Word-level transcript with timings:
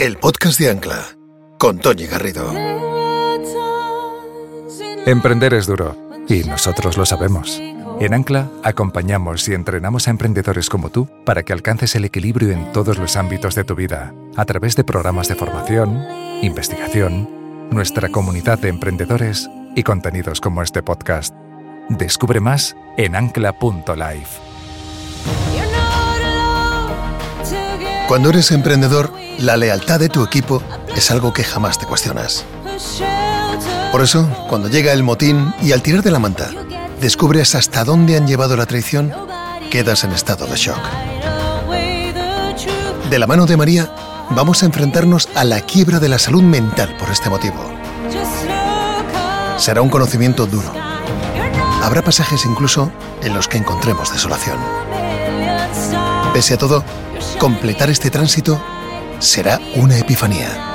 el 0.00 0.16
podcast 0.16 0.58
de 0.58 0.70
Ancla, 0.70 1.08
con 1.58 1.78
Toñi 1.78 2.06
Garrido. 2.06 2.50
Emprender 5.04 5.52
es 5.52 5.66
duro, 5.66 5.94
y 6.26 6.42
nosotros 6.44 6.96
lo 6.96 7.04
sabemos. 7.04 7.60
En 8.00 8.14
Ancla 8.14 8.48
acompañamos 8.64 9.46
y 9.46 9.52
entrenamos 9.52 10.08
a 10.08 10.10
emprendedores 10.12 10.70
como 10.70 10.88
tú 10.88 11.06
para 11.26 11.42
que 11.42 11.52
alcances 11.52 11.94
el 11.96 12.06
equilibrio 12.06 12.50
en 12.50 12.72
todos 12.72 12.96
los 12.96 13.14
ámbitos 13.16 13.54
de 13.54 13.64
tu 13.64 13.74
vida, 13.74 14.14
a 14.36 14.46
través 14.46 14.74
de 14.74 14.84
programas 14.84 15.28
de 15.28 15.34
formación, 15.34 16.02
investigación, 16.40 17.68
nuestra 17.70 18.08
comunidad 18.08 18.58
de 18.58 18.70
emprendedores 18.70 19.50
y 19.76 19.82
contenidos 19.82 20.40
como 20.40 20.62
este 20.62 20.82
podcast. 20.82 21.34
Descubre 21.90 22.40
más 22.40 22.74
en 22.96 23.16
ancla.life. 23.16 24.49
Cuando 28.10 28.30
eres 28.30 28.50
emprendedor, 28.50 29.12
la 29.38 29.56
lealtad 29.56 30.00
de 30.00 30.08
tu 30.08 30.24
equipo 30.24 30.60
es 30.96 31.12
algo 31.12 31.32
que 31.32 31.44
jamás 31.44 31.78
te 31.78 31.86
cuestionas. 31.86 32.44
Por 33.92 34.02
eso, 34.02 34.28
cuando 34.48 34.66
llega 34.66 34.92
el 34.92 35.04
motín 35.04 35.54
y 35.62 35.70
al 35.70 35.80
tirar 35.80 36.02
de 36.02 36.10
la 36.10 36.18
manta, 36.18 36.50
descubres 37.00 37.54
hasta 37.54 37.84
dónde 37.84 38.16
han 38.16 38.26
llevado 38.26 38.56
la 38.56 38.66
traición, 38.66 39.14
quedas 39.70 40.02
en 40.02 40.10
estado 40.10 40.48
de 40.48 40.56
shock. 40.56 40.80
De 43.08 43.18
la 43.20 43.28
mano 43.28 43.46
de 43.46 43.56
María, 43.56 43.94
vamos 44.30 44.64
a 44.64 44.66
enfrentarnos 44.66 45.28
a 45.36 45.44
la 45.44 45.60
quiebra 45.60 46.00
de 46.00 46.08
la 46.08 46.18
salud 46.18 46.42
mental 46.42 46.96
por 46.98 47.10
este 47.10 47.30
motivo. 47.30 47.64
Será 49.56 49.82
un 49.82 49.88
conocimiento 49.88 50.46
duro. 50.46 50.72
Habrá 51.80 52.02
pasajes 52.02 52.44
incluso 52.44 52.90
en 53.22 53.34
los 53.34 53.46
que 53.46 53.58
encontremos 53.58 54.12
desolación. 54.12 54.58
Pese 56.32 56.54
a 56.54 56.58
todo, 56.58 56.84
completar 57.38 57.90
este 57.90 58.10
tránsito 58.10 58.60
será 59.18 59.60
una 59.76 59.98
epifanía. 59.98 60.70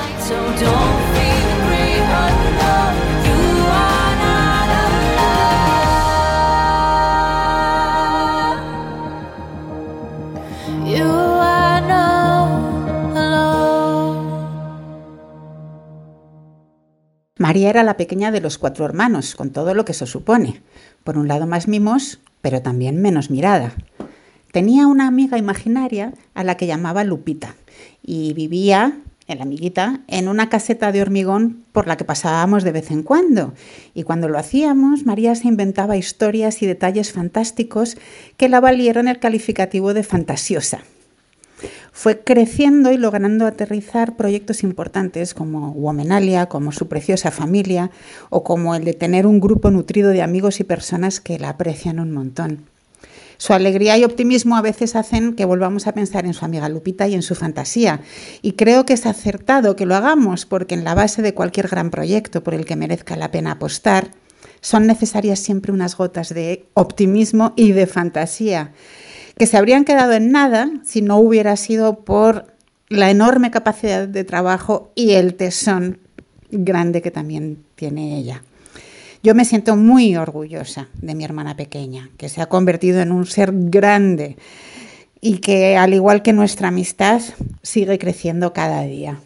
María 17.37 17.69
era 17.69 17.83
la 17.83 17.95
pequeña 17.95 18.31
de 18.31 18.41
los 18.41 18.57
cuatro 18.57 18.85
hermanos, 18.85 19.35
con 19.35 19.51
todo 19.51 19.75
lo 19.75 19.85
que 19.85 19.91
eso 19.91 20.07
supone. 20.07 20.63
Por 21.03 21.17
un 21.17 21.27
lado 21.27 21.45
más 21.45 21.67
mimos, 21.67 22.19
pero 22.41 22.63
también 22.63 23.01
menos 23.01 23.29
mirada. 23.29 23.73
Tenía 24.55 24.87
una 24.87 25.05
amiga 25.05 25.37
imaginaria 25.37 26.13
a 26.33 26.45
la 26.45 26.55
que 26.55 26.65
llamaba 26.65 27.03
Lupita 27.03 27.55
y 28.01 28.31
vivía, 28.31 29.01
el 29.27 29.41
amiguita, 29.41 29.99
en 30.07 30.29
una 30.29 30.47
caseta 30.47 30.93
de 30.93 31.01
hormigón 31.01 31.65
por 31.73 31.87
la 31.87 31.97
que 31.97 32.05
pasábamos 32.05 32.63
de 32.63 32.71
vez 32.71 32.89
en 32.89 33.03
cuando. 33.03 33.53
Y 33.93 34.03
cuando 34.03 34.29
lo 34.29 34.37
hacíamos, 34.37 35.05
María 35.05 35.35
se 35.35 35.49
inventaba 35.49 35.97
historias 35.97 36.61
y 36.61 36.67
detalles 36.67 37.11
fantásticos 37.11 37.97
que 38.37 38.47
la 38.47 38.61
valieron 38.61 39.09
el 39.09 39.19
calificativo 39.19 39.93
de 39.93 40.03
fantasiosa. 40.03 40.85
Fue 41.91 42.23
creciendo 42.23 42.93
y 42.93 42.97
logrando 42.97 43.47
aterrizar 43.47 44.15
proyectos 44.15 44.63
importantes 44.63 45.33
como 45.33 45.71
Womenalia, 45.71 46.45
como 46.45 46.71
su 46.71 46.87
preciosa 46.87 47.29
familia 47.29 47.91
o 48.29 48.45
como 48.45 48.73
el 48.73 48.85
de 48.85 48.93
tener 48.93 49.27
un 49.27 49.41
grupo 49.41 49.69
nutrido 49.69 50.11
de 50.11 50.21
amigos 50.21 50.61
y 50.61 50.63
personas 50.63 51.19
que 51.19 51.39
la 51.39 51.49
aprecian 51.49 51.99
un 51.99 52.13
montón. 52.13 52.74
Su 53.37 53.53
alegría 53.53 53.97
y 53.97 54.03
optimismo 54.03 54.57
a 54.57 54.61
veces 54.61 54.95
hacen 54.95 55.33
que 55.33 55.45
volvamos 55.45 55.87
a 55.87 55.93
pensar 55.93 56.25
en 56.25 56.33
su 56.33 56.45
amiga 56.45 56.69
Lupita 56.69 57.07
y 57.07 57.13
en 57.13 57.21
su 57.21 57.35
fantasía. 57.35 58.01
Y 58.41 58.53
creo 58.53 58.85
que 58.85 58.93
es 58.93 59.05
acertado 59.05 59.75
que 59.75 59.85
lo 59.85 59.95
hagamos 59.95 60.45
porque 60.45 60.75
en 60.75 60.83
la 60.83 60.95
base 60.95 61.21
de 61.21 61.33
cualquier 61.33 61.67
gran 61.67 61.91
proyecto 61.91 62.43
por 62.43 62.53
el 62.53 62.65
que 62.65 62.75
merezca 62.75 63.15
la 63.15 63.31
pena 63.31 63.51
apostar, 63.51 64.11
son 64.61 64.87
necesarias 64.87 65.39
siempre 65.39 65.71
unas 65.71 65.95
gotas 65.95 66.33
de 66.33 66.65
optimismo 66.73 67.53
y 67.55 67.71
de 67.71 67.87
fantasía 67.87 68.71
que 69.37 69.47
se 69.47 69.57
habrían 69.57 69.85
quedado 69.85 70.13
en 70.13 70.31
nada 70.31 70.71
si 70.83 71.01
no 71.01 71.17
hubiera 71.17 71.57
sido 71.57 71.99
por 71.99 72.47
la 72.87 73.09
enorme 73.09 73.51
capacidad 73.51 74.07
de 74.07 74.23
trabajo 74.23 74.91
y 74.95 75.11
el 75.11 75.35
tesón 75.35 75.99
grande 76.51 77.01
que 77.01 77.11
también 77.11 77.63
tiene 77.75 78.17
ella. 78.17 78.43
Yo 79.25 79.33
me 79.33 79.43
siento 79.43 79.75
muy 79.75 80.15
orgullosa 80.17 80.87
de 81.01 81.15
mi 81.15 81.23
hermana 81.23 81.55
pequeña, 81.55 82.11
que 82.15 82.29
se 82.29 82.43
ha 82.43 82.45
convertido 82.45 83.01
en 83.01 83.11
un 83.11 83.25
ser 83.25 83.49
grande 83.51 84.37
y 85.19 85.39
que, 85.39 85.77
al 85.77 85.95
igual 85.95 86.21
que 86.21 86.31
nuestra 86.31 86.67
amistad, 86.67 87.23
sigue 87.63 87.97
creciendo 87.97 88.53
cada 88.53 88.83
día. 88.83 89.17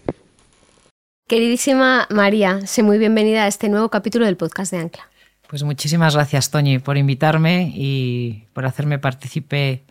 Queridísima 1.27 2.07
María, 2.11 2.65
sé 2.65 2.81
muy 2.81 2.97
bienvenida 2.97 3.43
a 3.43 3.47
este 3.47 3.67
nuevo 3.67 3.89
capítulo 3.89 4.25
del 4.25 4.38
podcast 4.38 4.71
de 4.71 4.77
Ancla. 4.77 5.09
Pues 5.49 5.63
muchísimas 5.63 6.15
gracias, 6.15 6.49
Toñi, 6.49 6.79
por 6.79 6.95
invitarme 6.95 7.69
y 7.75 8.45
por 8.53 8.65
hacerme 8.65 8.99
partícipe 8.99 9.83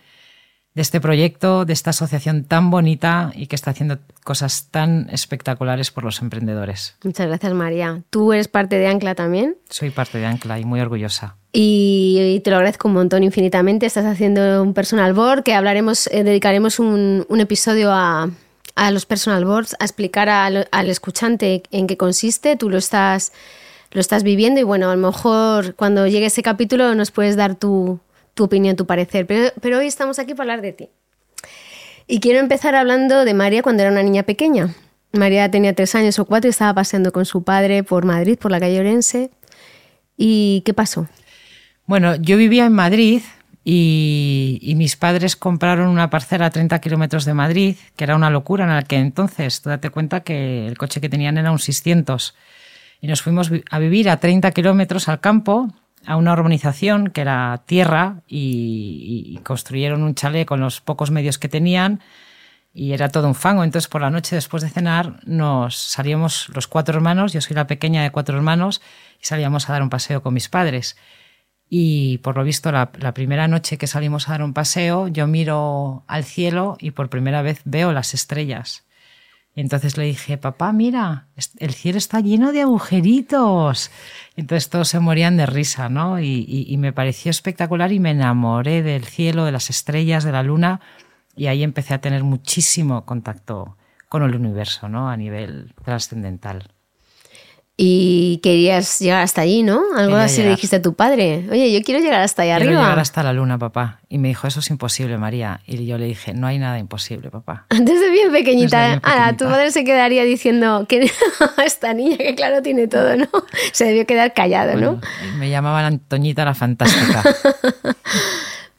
de 0.78 0.82
este 0.82 1.00
proyecto, 1.00 1.64
de 1.64 1.72
esta 1.72 1.90
asociación 1.90 2.44
tan 2.44 2.70
bonita 2.70 3.32
y 3.34 3.48
que 3.48 3.56
está 3.56 3.72
haciendo 3.72 3.98
cosas 4.22 4.68
tan 4.70 5.10
espectaculares 5.10 5.90
por 5.90 6.04
los 6.04 6.22
emprendedores. 6.22 6.94
Muchas 7.02 7.26
gracias, 7.26 7.52
María. 7.52 8.02
¿Tú 8.10 8.32
eres 8.32 8.46
parte 8.46 8.78
de 8.78 8.86
Ancla 8.86 9.16
también? 9.16 9.56
Soy 9.68 9.90
parte 9.90 10.18
de 10.18 10.26
Ancla 10.26 10.60
y 10.60 10.64
muy 10.64 10.80
orgullosa. 10.80 11.34
Y, 11.52 12.40
te 12.44 12.50
lo 12.50 12.58
agradezco 12.58 12.86
un 12.86 12.94
montón 12.94 13.24
infinitamente. 13.24 13.86
Estás 13.86 14.06
haciendo 14.06 14.62
un 14.62 14.72
personal 14.72 15.14
board 15.14 15.42
que 15.42 15.52
hablaremos, 15.52 16.06
eh, 16.12 16.22
dedicaremos 16.22 16.78
un, 16.78 17.26
episodio 17.40 17.90
a, 17.90 18.30
los 18.92 19.04
personal 19.04 19.44
boards, 19.44 19.74
a 19.80 19.84
explicar 19.84 20.28
al, 20.28 20.68
al 20.70 20.90
escuchante 20.90 21.64
en 21.72 21.88
qué 21.88 21.96
consiste. 21.96 22.54
Tú 22.54 22.70
lo 22.70 22.78
estás, 22.78 23.32
lo 23.90 24.00
estás 24.00 24.22
viviendo 24.22 24.60
y 24.60 24.62
bueno, 24.62 24.88
a 24.88 24.94
lo 24.94 25.08
mejor 25.08 25.74
cuando 25.74 26.06
llegue 26.06 26.26
ese 26.26 26.44
capítulo 26.44 26.94
nos 26.94 27.10
puedes 27.10 27.34
dar 27.34 27.56
tu, 27.56 27.98
tu 28.38 28.44
opinión, 28.44 28.76
tu 28.76 28.86
parecer, 28.86 29.26
pero, 29.26 29.78
hoy 29.78 29.88
estamos 29.88 30.20
aquí 30.20 30.32
para 30.32 30.52
hablar 30.52 30.62
de 30.62 30.72
ti. 30.72 30.88
Y 32.06 32.20
quiero 32.20 32.38
empezar 32.38 32.76
hablando 32.76 33.24
de 33.24 33.34
María 33.34 33.62
cuando 33.62 33.82
era 33.82 33.90
una 33.90 34.04
niña 34.04 34.22
pequeña. 34.22 34.76
María 35.12 35.50
tenía 35.50 35.74
tres 35.74 35.96
años 35.96 36.20
o 36.20 36.24
cuatro 36.24 36.48
y 36.48 36.50
estaba 36.50 36.72
paseando 36.72 37.12
con 37.12 37.24
su 37.24 37.42
padre 37.42 37.82
por 37.82 38.04
Madrid, 38.04 38.38
por 38.38 38.52
la 38.52 38.60
calle 38.60 38.78
Orense. 38.78 39.30
¿Y 40.16 40.62
qué 40.64 40.72
pasó? 40.72 41.08
Bueno, 41.84 42.14
yo 42.14 42.36
vivía 42.36 42.66
en 42.66 42.74
Madrid 42.74 43.22
y, 43.64 44.72
mis 44.76 44.94
padres 44.94 45.34
compraron 45.34 45.88
una 45.88 46.08
parcela 46.08 46.46
a 46.46 46.50
30 46.50 46.80
kilómetros 46.80 47.24
de 47.24 47.34
Madrid, 47.34 47.76
que 47.96 48.04
era 48.04 48.14
una 48.14 48.30
locura 48.30 48.64
en 48.64 48.70
aquel 48.70 49.00
entonces. 49.00 49.62
Tú 49.62 49.70
date 49.70 49.90
cuenta 49.90 50.20
que 50.20 50.68
el 50.68 50.78
coche 50.78 51.00
que 51.00 51.08
tenían 51.08 51.38
era 51.38 51.50
un 51.50 51.58
600. 51.58 52.36
Y 53.00 53.08
nos 53.08 53.20
fuimos 53.20 53.50
a 53.68 53.78
vivir 53.80 54.08
a 54.08 54.18
30 54.20 54.52
kilómetros 54.52 55.08
al 55.08 55.18
campo, 55.18 55.68
a 56.06 56.16
una 56.16 56.32
urbanización 56.32 57.08
que 57.08 57.20
era 57.20 57.62
tierra 57.66 58.22
y, 58.26 59.38
construyeron 59.44 60.02
un 60.02 60.14
chalet 60.14 60.46
con 60.46 60.60
los 60.60 60.80
pocos 60.80 61.10
medios 61.10 61.38
que 61.38 61.48
tenían 61.48 62.00
y 62.74 62.92
era 62.92 63.08
todo 63.08 63.28
un 63.28 63.34
fango. 63.34 63.64
Entonces 63.64 63.88
por 63.88 64.00
la 64.00 64.10
noche 64.10 64.34
después 64.36 64.62
de 64.62 64.68
cenar 64.68 65.20
nos 65.26 65.76
salíamos 65.76 66.48
los 66.54 66.66
cuatro 66.66 66.96
hermanos, 66.96 67.32
yo 67.32 67.40
soy 67.40 67.56
la 67.56 67.66
pequeña 67.66 68.02
de 68.02 68.10
cuatro 68.10 68.36
hermanos, 68.36 68.80
y 69.20 69.24
salíamos 69.26 69.68
a 69.68 69.72
dar 69.72 69.82
un 69.82 69.90
paseo 69.90 70.22
con 70.22 70.34
mis 70.34 70.48
padres. 70.48 70.96
Y 71.70 72.18
por 72.18 72.36
lo 72.36 72.44
visto 72.44 72.72
la, 72.72 72.90
la 72.98 73.12
primera 73.12 73.46
noche 73.46 73.78
que 73.78 73.86
salimos 73.86 74.28
a 74.28 74.32
dar 74.32 74.42
un 74.42 74.54
paseo 74.54 75.08
yo 75.08 75.26
miro 75.26 76.04
al 76.06 76.24
cielo 76.24 76.76
y 76.80 76.92
por 76.92 77.10
primera 77.10 77.42
vez 77.42 77.60
veo 77.64 77.92
las 77.92 78.14
estrellas. 78.14 78.87
Entonces 79.60 79.96
le 79.96 80.04
dije, 80.04 80.38
papá, 80.38 80.72
mira, 80.72 81.26
el 81.58 81.74
cielo 81.74 81.98
está 81.98 82.20
lleno 82.20 82.52
de 82.52 82.62
agujeritos. 82.62 83.90
Entonces 84.36 84.70
todos 84.70 84.86
se 84.86 85.00
morían 85.00 85.36
de 85.36 85.46
risa, 85.46 85.88
¿no? 85.88 86.20
Y, 86.20 86.76
me 86.78 86.92
pareció 86.92 87.30
espectacular 87.30 87.90
y 87.90 87.98
me 87.98 88.12
enamoré 88.12 88.84
del 88.84 89.04
cielo, 89.04 89.44
de 89.44 89.50
las 89.50 89.68
estrellas, 89.68 90.22
de 90.22 90.30
la 90.30 90.44
luna. 90.44 90.80
Y 91.34 91.48
ahí 91.48 91.64
empecé 91.64 91.92
a 91.92 92.00
tener 92.00 92.22
muchísimo 92.22 93.04
contacto 93.04 93.76
con 94.08 94.22
el 94.22 94.36
universo, 94.36 94.88
¿no? 94.88 95.10
A 95.10 95.16
nivel 95.16 95.74
trascendental 95.84 96.68
y 97.80 98.38
querías 98.42 98.98
llegar 98.98 99.22
hasta 99.22 99.42
allí, 99.42 99.62
¿no? 99.62 99.80
Algo 99.96 100.16
así 100.16 100.42
le 100.42 100.48
dijiste 100.50 100.76
a 100.76 100.82
tu 100.82 100.94
padre. 100.94 101.46
Oye, 101.48 101.72
yo 101.72 101.80
quiero 101.84 102.00
llegar 102.00 102.20
hasta 102.22 102.42
allá 102.42 102.56
quiero 102.56 102.70
arriba. 102.72 102.82
llegar 102.82 102.98
hasta 102.98 103.22
la 103.22 103.32
luna, 103.32 103.56
papá. 103.56 104.00
Y 104.08 104.18
me 104.18 104.26
dijo, 104.26 104.48
eso 104.48 104.58
es 104.58 104.68
imposible, 104.70 105.16
María. 105.16 105.60
Y 105.64 105.86
yo 105.86 105.96
le 105.96 106.06
dije, 106.06 106.34
no 106.34 106.48
hay 106.48 106.58
nada 106.58 106.80
imposible, 106.80 107.30
papá. 107.30 107.66
Desde 107.70 108.10
bien 108.10 108.32
pequeñita. 108.32 108.88
Desde 108.88 109.00
Ah, 109.04 109.32
tu 109.38 109.44
padre 109.44 109.70
se 109.70 109.84
quedaría 109.84 110.24
diciendo 110.24 110.86
que 110.88 111.08
esta 111.64 111.94
niña 111.94 112.16
que 112.16 112.34
claro 112.34 112.62
tiene 112.62 112.88
todo, 112.88 113.16
¿no? 113.16 113.28
Se 113.72 113.84
debió 113.84 114.06
quedar 114.06 114.34
callado, 114.34 114.76
¿no? 114.76 115.00
Me 115.38 115.48
llamaban 115.48 115.84
Antoñita 115.84 116.44
la 116.44 116.54
fantástica. 116.54 117.22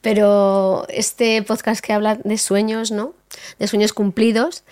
Pero 0.02 0.86
este 0.90 1.42
podcast 1.44 1.84
que 1.84 1.94
habla 1.94 2.16
de 2.16 2.38
sueños, 2.38 2.92
¿no? 2.92 3.14
De 3.60 3.68
sueños 3.68 3.94
cumplidos. 3.94 4.64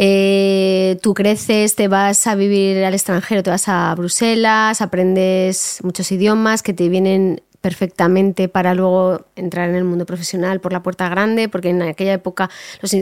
Eh, 0.00 0.96
tú 1.02 1.12
creces, 1.12 1.74
te 1.74 1.88
vas 1.88 2.24
a 2.28 2.36
vivir 2.36 2.84
al 2.84 2.94
extranjero, 2.94 3.42
te 3.42 3.50
vas 3.50 3.68
a 3.68 3.92
Bruselas, 3.96 4.80
aprendes 4.80 5.80
muchos 5.82 6.12
idiomas 6.12 6.62
que 6.62 6.72
te 6.72 6.88
vienen 6.88 7.42
perfectamente 7.60 8.48
para 8.48 8.74
luego 8.74 9.26
entrar 9.34 9.68
en 9.68 9.74
el 9.74 9.82
mundo 9.82 10.06
profesional 10.06 10.60
por 10.60 10.72
la 10.72 10.84
puerta 10.84 11.08
grande, 11.08 11.48
porque 11.48 11.70
en 11.70 11.82
aquella 11.82 12.12
época 12.12 12.48
los, 12.80 12.94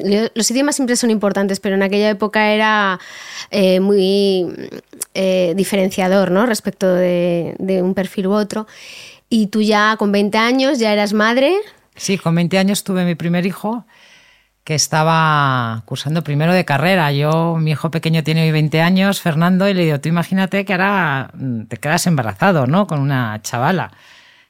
idiomas 0.50 0.76
siempre 0.76 0.96
son 0.96 1.10
importantes, 1.10 1.60
pero 1.60 1.74
en 1.74 1.82
aquella 1.82 2.08
época 2.08 2.54
era 2.54 2.98
eh, 3.50 3.78
muy 3.80 4.46
eh, 5.12 5.52
diferenciador 5.54 6.30
¿no? 6.30 6.46
respecto 6.46 6.86
de, 6.86 7.56
de 7.58 7.82
un 7.82 7.92
perfil 7.92 8.28
u 8.28 8.32
otro. 8.32 8.66
Y 9.28 9.48
tú 9.48 9.60
ya 9.60 9.96
con 9.98 10.12
20 10.12 10.38
años 10.38 10.78
ya 10.78 10.94
eras 10.94 11.12
madre. 11.12 11.56
Sí, 11.94 12.16
con 12.16 12.34
20 12.34 12.56
años 12.56 12.84
tuve 12.84 13.04
mi 13.04 13.16
primer 13.16 13.44
hijo 13.44 13.84
que 14.66 14.74
estaba 14.74 15.84
cursando 15.84 16.24
primero 16.24 16.52
de 16.52 16.64
carrera. 16.64 17.12
Yo, 17.12 17.54
mi 17.56 17.70
hijo 17.70 17.92
pequeño 17.92 18.24
tiene 18.24 18.42
hoy 18.42 18.50
20 18.50 18.80
años, 18.80 19.20
Fernando, 19.20 19.68
y 19.68 19.74
le 19.74 19.84
digo, 19.84 20.00
tú 20.00 20.08
imagínate 20.08 20.64
que 20.64 20.72
ahora 20.72 21.30
mm, 21.34 21.66
te 21.66 21.76
quedas 21.76 22.08
embarazado, 22.08 22.66
¿no? 22.66 22.88
Con 22.88 22.98
una 22.98 23.40
chavala. 23.42 23.92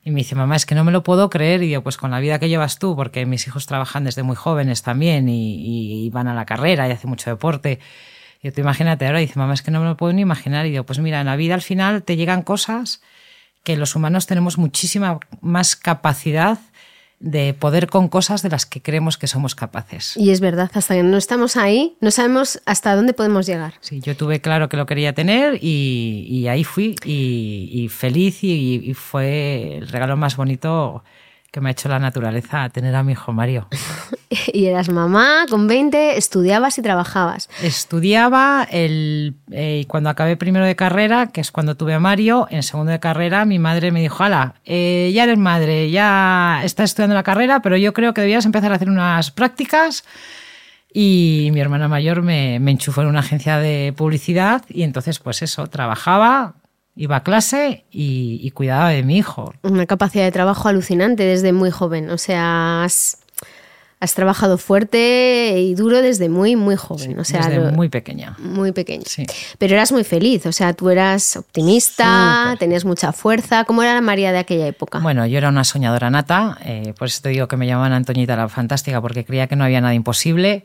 Y 0.03 0.11
me 0.13 0.21
dice, 0.21 0.35
mamá, 0.35 0.57
es 0.57 0.65
que 0.65 0.75
no 0.75 0.85
me 0.85 0.91
lo 0.91 1.03
puedo 1.03 1.29
creer. 1.29 1.63
Y 1.63 1.69
yo, 1.69 1.83
pues 1.83 1.99
con 1.99 2.13
la 2.13 2.19
vida 2.19 2.39
que 2.39 2.49
llevas 2.49 2.79
tú, 2.79 2.97
porque 2.97 3.27
mis 3.27 3.47
hijos 3.47 3.67
trabajan 3.67 4.05
desde 4.05 4.23
muy 4.23 4.37
jóvenes 4.37 4.83
también 4.83 5.29
y, 5.29 6.09
van 6.15 6.29
a 6.29 6.35
la 6.35 6.47
carrera 6.47 6.89
y 6.89 6.93
hacen 6.93 7.11
mucho 7.11 7.29
deporte. 7.29 7.79
Y 8.41 8.47
yo, 8.47 8.55
tú 8.55 8.63
imagínate 8.63 9.07
ahora, 9.07 9.21
y 9.21 9.27
dice, 9.27 9.39
mamá, 9.39 9.53
es 9.53 9.61
que 9.61 9.71
no 9.71 9.81
me 9.81 9.87
lo 9.87 9.99
puedo 9.99 10.15
ni 10.15 10.23
imaginar. 10.23 10.65
Y 10.65 10.73
yo, 10.73 10.87
pues 10.87 10.99
mira, 10.99 11.21
en 11.21 11.27
la 11.27 11.37
vida 11.37 11.53
al 11.53 11.63
final 11.63 12.03
te 12.05 12.17
llegan 12.17 12.41
cosas 12.41 13.03
que 13.65 13.77
los 13.77 13.95
humanos 13.95 14.27
tenemos 14.27 14.57
muchísima 14.57 15.21
más 15.43 15.77
capacidad 15.77 16.59
de 17.19 17.55
poder 17.55 17.89
con 17.89 18.09
cosas 18.09 18.43
de 18.43 18.51
las 18.51 18.67
que 18.67 18.83
creemos 18.83 19.17
que 19.17 19.27
somos 19.27 19.55
capaces. 19.55 20.17
Y 20.17 20.31
es 20.31 20.41
verdad, 20.41 20.71
hasta 20.75 20.95
que 20.95 21.03
no 21.03 21.17
estamos 21.17 21.57
ahí, 21.57 21.97
no 22.01 22.11
sabemos 22.11 22.61
hasta 22.67 22.95
dónde 22.95 23.15
podemos 23.15 23.47
llegar. 23.47 23.75
Sí, 23.81 24.01
yo 24.01 24.17
tuve 24.17 24.41
claro 24.41 24.69
que 24.69 24.77
lo 24.77 24.87
quería 24.87 25.15
tener 25.15 25.59
y, 25.63 26.47
ahí 26.49 26.65
fui 26.65 26.95
y, 27.05 27.89
feliz 27.89 28.45
y, 28.45 28.93
fue 28.95 29.79
el 29.79 29.89
regalo 29.89 30.17
más 30.17 30.37
bonito 30.37 31.03
que 31.57 31.63
me 31.63 31.71
ha 31.71 31.73
hecho 31.73 31.89
la 31.89 31.99
naturaleza 31.99 32.69
tener 32.69 32.95
a 32.95 33.03
mi 33.03 33.13
hijo 33.13 33.33
Mario. 33.33 33.67
y 34.53 34.67
eras 34.67 34.91
mamá, 34.91 35.47
con 35.49 35.67
20, 35.67 36.19
estudiabas 36.19 36.77
y 36.77 36.83
trabajabas. 36.83 37.49
Estudiaba 37.63 38.69
el, 38.71 39.37
eh, 39.51 39.81
y 39.83 39.87
cuando 39.87 40.11
acabé 40.11 40.37
primero 40.37 40.67
de 40.67 40.77
carrera, 40.77 41.29
que 41.29 41.41
es 41.41 41.51
cuando 41.51 41.75
tuve 41.75 41.95
a 41.95 41.99
Mario, 41.99 42.47
en 42.51 42.63
segundo 42.63 42.93
de 42.93 43.01
carrera 43.01 43.47
mi 43.47 43.59
madre 43.59 43.91
me 43.91 44.03
dijo, 44.03 44.23
ala, 44.23 44.57
eh, 44.67 45.11
ya 45.15 45.25
eres 45.25 45.39
madre, 45.39 45.91
ya 45.91 46.61
estás 46.63 46.91
estudiando 46.91 47.15
la 47.15 47.23
carrera, 47.23 47.63
pero 47.63 47.79
yo 47.79 47.95
creo 47.95 48.13
que 48.13 48.21
debías 48.21 48.45
empezar 48.45 48.71
a 48.71 48.75
hacer 48.75 48.91
unas 48.91 49.31
prácticas. 49.31 50.05
Y 50.93 51.49
mi 51.55 51.61
hermana 51.61 51.89
mayor 51.89 52.21
me, 52.21 52.61
me 52.61 52.73
enchufó 52.73 53.01
en 53.01 53.09
una 53.09 53.21
agencia 53.21 53.57
de 53.57 53.95
publicidad 53.97 54.63
y 54.69 54.83
entonces 54.83 55.21
pues 55.21 55.41
eso, 55.41 55.69
trabajaba, 55.69 56.53
iba 56.97 57.17
a 57.17 57.23
clase 57.23 57.85
y, 57.91 58.51
cuidaba 58.53 58.89
de 58.89 59.03
mi 59.03 59.19
hijo. 59.19 59.53
Una 59.63 59.87
capacidad 59.87 60.25
de 60.25 60.33
trabajo 60.33 60.69
alucinante 60.69 61.23
desde 61.23 61.53
muy 61.53 61.71
joven. 61.71 62.11
O 62.11 62.17
sea, 62.17 62.85
has, 62.85 63.19
trabajado 64.15 64.57
fuerte 64.57 65.57
y 65.59 65.75
duro 65.75 66.01
desde 66.01 66.31
muy, 66.31 66.57
muy 66.57 66.77
joven. 66.77 67.19
o 67.19 67.25
sea, 67.25 67.49
desde 67.49 67.73
muy 67.73 67.91
pequeña. 67.91 68.35
Muy 68.39 68.73
pequeña. 68.73 69.05
Sí. 69.05 69.27
Pero 69.59 69.75
eras 69.75 69.93
muy 69.93 70.05
feliz. 70.05 70.47
O 70.47 70.53
sea, 70.53 70.73
tú 70.73 70.89
eras 70.89 71.37
optimista, 71.37 72.57
tenías 72.59 72.87
mucha 72.87 73.13
fuerza. 73.13 73.65
¿Cómo 73.65 73.83
era 73.83 73.95
la 73.95 74.01
María 74.01 74.33
de 74.33 74.39
aquella 74.39 74.67
época? 74.67 75.01
Bueno, 75.01 75.27
yo 75.27 75.37
era 75.37 75.51
una 75.51 75.65
soñadora 75.65 76.09
nata. 76.09 76.57
Eh, 76.65 76.95
por 76.99 77.09
eso 77.09 77.21
te 77.21 77.29
digo 77.29 77.47
que 77.47 77.59
me 77.59 77.67
llamaban 77.67 77.93
Antoñita 77.93 78.37
la 78.37 78.49
Fantástica, 78.49 79.03
porque 79.03 79.25
creía 79.25 79.49
que 79.49 79.57
no 79.57 79.65
había 79.65 79.83
nada 79.83 79.93
imposible. 79.93 80.65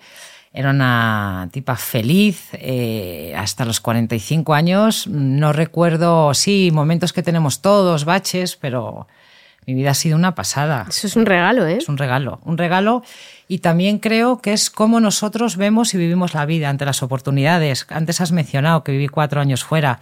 Era 0.53 0.71
una 0.71 1.47
tipa 1.51 1.77
feliz 1.77 2.49
eh, 2.53 3.33
hasta 3.37 3.63
los 3.63 3.79
45 3.79 4.53
años. 4.53 5.07
No 5.07 5.53
recuerdo, 5.53 6.33
sí, 6.33 6.71
momentos 6.73 7.13
que 7.13 7.23
tenemos 7.23 7.61
todos, 7.61 8.03
baches, 8.03 8.57
pero 8.57 9.07
mi 9.65 9.73
vida 9.73 9.91
ha 9.91 9.93
sido 9.93 10.17
una 10.17 10.35
pasada. 10.35 10.87
Eso 10.89 11.07
es 11.07 11.15
un 11.15 11.25
regalo, 11.25 11.65
¿eh? 11.65 11.77
Es 11.77 11.87
un 11.87 11.97
regalo, 11.97 12.41
un 12.43 12.57
regalo. 12.57 13.03
Y 13.47 13.59
también 13.59 13.99
creo 13.99 14.41
que 14.41 14.51
es 14.51 14.69
cómo 14.69 14.99
nosotros 14.99 15.55
vemos 15.55 15.93
y 15.93 15.97
vivimos 15.97 16.33
la 16.33 16.45
vida 16.45 16.69
ante 16.69 16.85
las 16.85 17.01
oportunidades. 17.01 17.85
Antes 17.89 18.19
has 18.19 18.33
mencionado 18.33 18.83
que 18.83 18.91
viví 18.91 19.07
cuatro 19.07 19.39
años 19.39 19.63
fuera. 19.63 19.99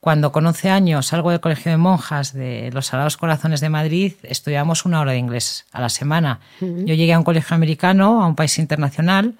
Cuando 0.00 0.32
con 0.32 0.46
11 0.46 0.70
años 0.70 1.06
salgo 1.06 1.30
del 1.30 1.40
Colegio 1.40 1.70
de 1.70 1.76
Monjas 1.76 2.32
de 2.32 2.70
los 2.72 2.86
Sagrados 2.86 3.16
Corazones 3.16 3.60
de 3.60 3.68
Madrid, 3.68 4.14
estudiamos 4.24 4.84
una 4.84 5.00
hora 5.00 5.12
de 5.12 5.18
inglés 5.18 5.64
a 5.70 5.80
la 5.80 5.88
semana. 5.90 6.40
Yo 6.60 6.94
llegué 6.94 7.12
a 7.12 7.18
un 7.18 7.24
colegio 7.24 7.54
americano, 7.54 8.22
a 8.22 8.26
un 8.26 8.34
país 8.34 8.58
internacional, 8.58 9.34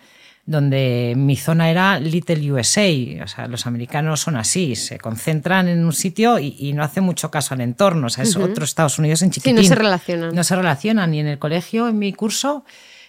donde 0.44 1.14
mi 1.16 1.36
zona 1.36 1.70
era 1.70 2.00
Little 2.00 2.52
USA, 2.52 2.88
o 3.22 3.28
sea, 3.28 3.46
los 3.46 3.66
americanos 3.66 4.20
son 4.20 4.36
así, 4.36 4.74
se 4.74 4.98
concentran 4.98 5.68
en 5.68 5.84
un 5.84 5.92
sitio 5.92 6.38
y, 6.38 6.72
no 6.72 6.82
hacen 6.82 7.04
mucho 7.04 7.30
caso 7.30 7.54
al 7.54 7.60
entorno, 7.60 8.08
o 8.08 8.10
sea, 8.10 8.24
es 8.24 8.36
otro 8.36 8.64
Estados 8.64 8.98
Unidos 8.98 9.22
en 9.22 9.30
chiquitín. 9.30 9.56
Sí, 9.58 9.62
no 9.62 9.68
se 9.68 9.74
relacionan. 9.76 10.34
No 10.34 10.42
se 10.42 10.56
relacionan, 10.56 11.14
y 11.14 11.20
en 11.20 11.28
el 11.28 11.38
colegio, 11.38 11.88
en 11.88 11.98
mi 11.98 12.12
curso, 12.12 12.64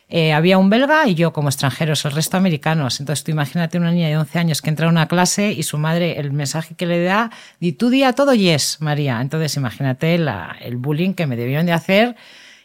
eh, 0.09 0.31
había 0.31 0.59
un 0.59 0.69
belga 0.69 1.07
y 1.07 1.15
yo 1.15 1.33
como 1.33 1.49
extranjeros, 1.49 2.05
el 2.05 2.11
resto 2.11 2.37
americanos. 2.37 2.99
Entonces 2.99 3.23
tú 3.23 3.31
imagínate 3.31 3.79
una 3.79 3.91
niña 3.91 4.09
de 4.09 4.17
11 4.17 4.37
años 4.37 4.61
que 4.61 4.69
entra 4.69 4.85
a 4.85 4.89
una 4.89 5.07
clase 5.07 5.51
y 5.51 5.63
su 5.63 5.79
madre, 5.79 6.19
el 6.19 6.31
mensaje 6.31 6.75
que 6.75 6.85
le 6.85 7.03
da, 7.03 7.31
di 7.59 7.71
tú 7.71 7.89
di 7.89 8.03
a 8.03 8.13
todo 8.13 8.35
yes, 8.35 8.77
María. 8.79 9.19
Entonces 9.21 9.55
imagínate 9.55 10.13
el 10.13 10.77
bullying 10.77 11.13
que 11.13 11.25
me 11.25 11.35
debieron 11.35 11.65
de 11.65 11.71
hacer 11.71 12.15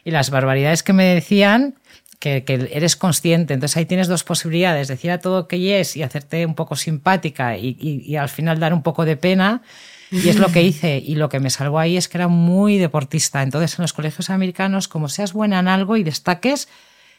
y 0.05 0.11
las 0.11 0.29
barbaridades 0.29 0.83
que 0.83 0.93
me 0.93 1.05
decían 1.05 1.78
que, 2.19 2.45
eres 2.73 2.97
consciente. 2.97 3.55
Entonces 3.55 3.77
ahí 3.77 3.87
tienes 3.87 4.09
dos 4.09 4.25
posibilidades, 4.25 4.89
decir 4.89 5.11
a 5.11 5.19
todo 5.19 5.49
que 5.49 5.59
yes 5.59 5.97
y 5.97 6.03
hacerte 6.03 6.45
un 6.47 6.55
poco 6.55 6.77
simpática 6.77 7.57
y, 7.57 8.17
al 8.17 8.29
final 8.29 8.59
dar 8.59 8.75
un 8.75 8.83
poco 8.83 9.05
de 9.05 9.17
pena. 9.17 9.63
Y 10.11 10.29
es 10.29 10.37
lo 10.37 10.49
que 10.49 10.63
hice. 10.65 10.99
Y 10.99 11.15
lo 11.17 11.29
que 11.29 11.41
me 11.41 11.51
salvó 11.51 11.79
ahí 11.79 11.97
es 11.97 12.09
que 12.09 12.19
era 12.19 12.29
muy 12.29 12.79
deportista. 12.79 13.43
Entonces 13.43 13.79
en 13.79 13.83
los 13.83 13.93
colegios 13.93 14.31
americanos, 14.31 14.89
como 14.89 15.09
seas 15.09 15.33
buena 15.33 15.61
en 15.61 15.69
algo 15.69 15.97
y 15.97 16.03
destaques, 16.03 16.69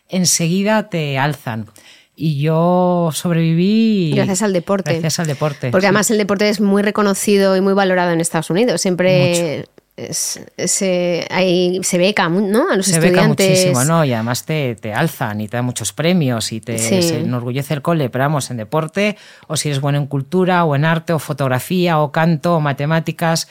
enseguida 0.10 0.90
te 0.90 1.18
alzan. 1.18 1.68
Y 2.16 2.42
yo 2.42 3.12
sobreviví. 3.13 4.12
Gracias 4.13 4.42
al 4.42 4.51
deporte. 4.51 4.92
Gracias 4.92 5.19
al 5.19 5.28
deporte. 5.28 5.72
Porque 5.72 5.88
además 5.88 6.12
el 6.12 6.18
deporte 6.18 6.50
es 6.50 6.60
muy 6.60 6.81
reconocido 6.81 7.56
y 7.56 7.62
muy 7.62 7.72
valorado 7.72 8.12
en 8.12 8.19
Estados 8.19 8.50
Unidos. 8.50 8.81
Siempre 8.81 9.66
se, 10.12 11.28
ahí 11.30 11.80
se 11.84 11.98
beca 11.98 12.30
¿no? 12.30 12.69
a 12.69 12.75
los 12.75 12.86
se 12.86 12.94
estudiantes. 12.94 13.12
beca 13.12 13.28
muchísimo, 13.28 13.84
¿no? 13.84 14.06
Y 14.06 14.13
además 14.13 14.46
te, 14.46 14.75
te, 14.75 14.94
alzan 14.94 15.42
y 15.42 15.48
te 15.48 15.57
dan 15.57 15.66
muchos 15.66 15.94
premios 15.94 16.51
y 16.51 16.62
te 16.62 17.19
enorgullece 17.19 17.74
el 17.74 17.81
cole, 17.81 18.10
pero 18.10 18.25
vamos, 18.25 18.50
en 18.51 18.57
deporte, 18.57 19.18
o 19.48 19.57
si 19.57 19.69
eres 19.69 19.81
bueno 19.81 19.98
en 19.98 20.07
cultura, 20.07 20.63
o 20.66 20.75
en 20.75 20.86
arte, 20.86 21.13
o 21.13 21.19
fotografía, 21.19 22.00
o 22.00 22.12
canto, 22.12 22.56
o 22.56 22.60
matemáticas, 22.60 23.48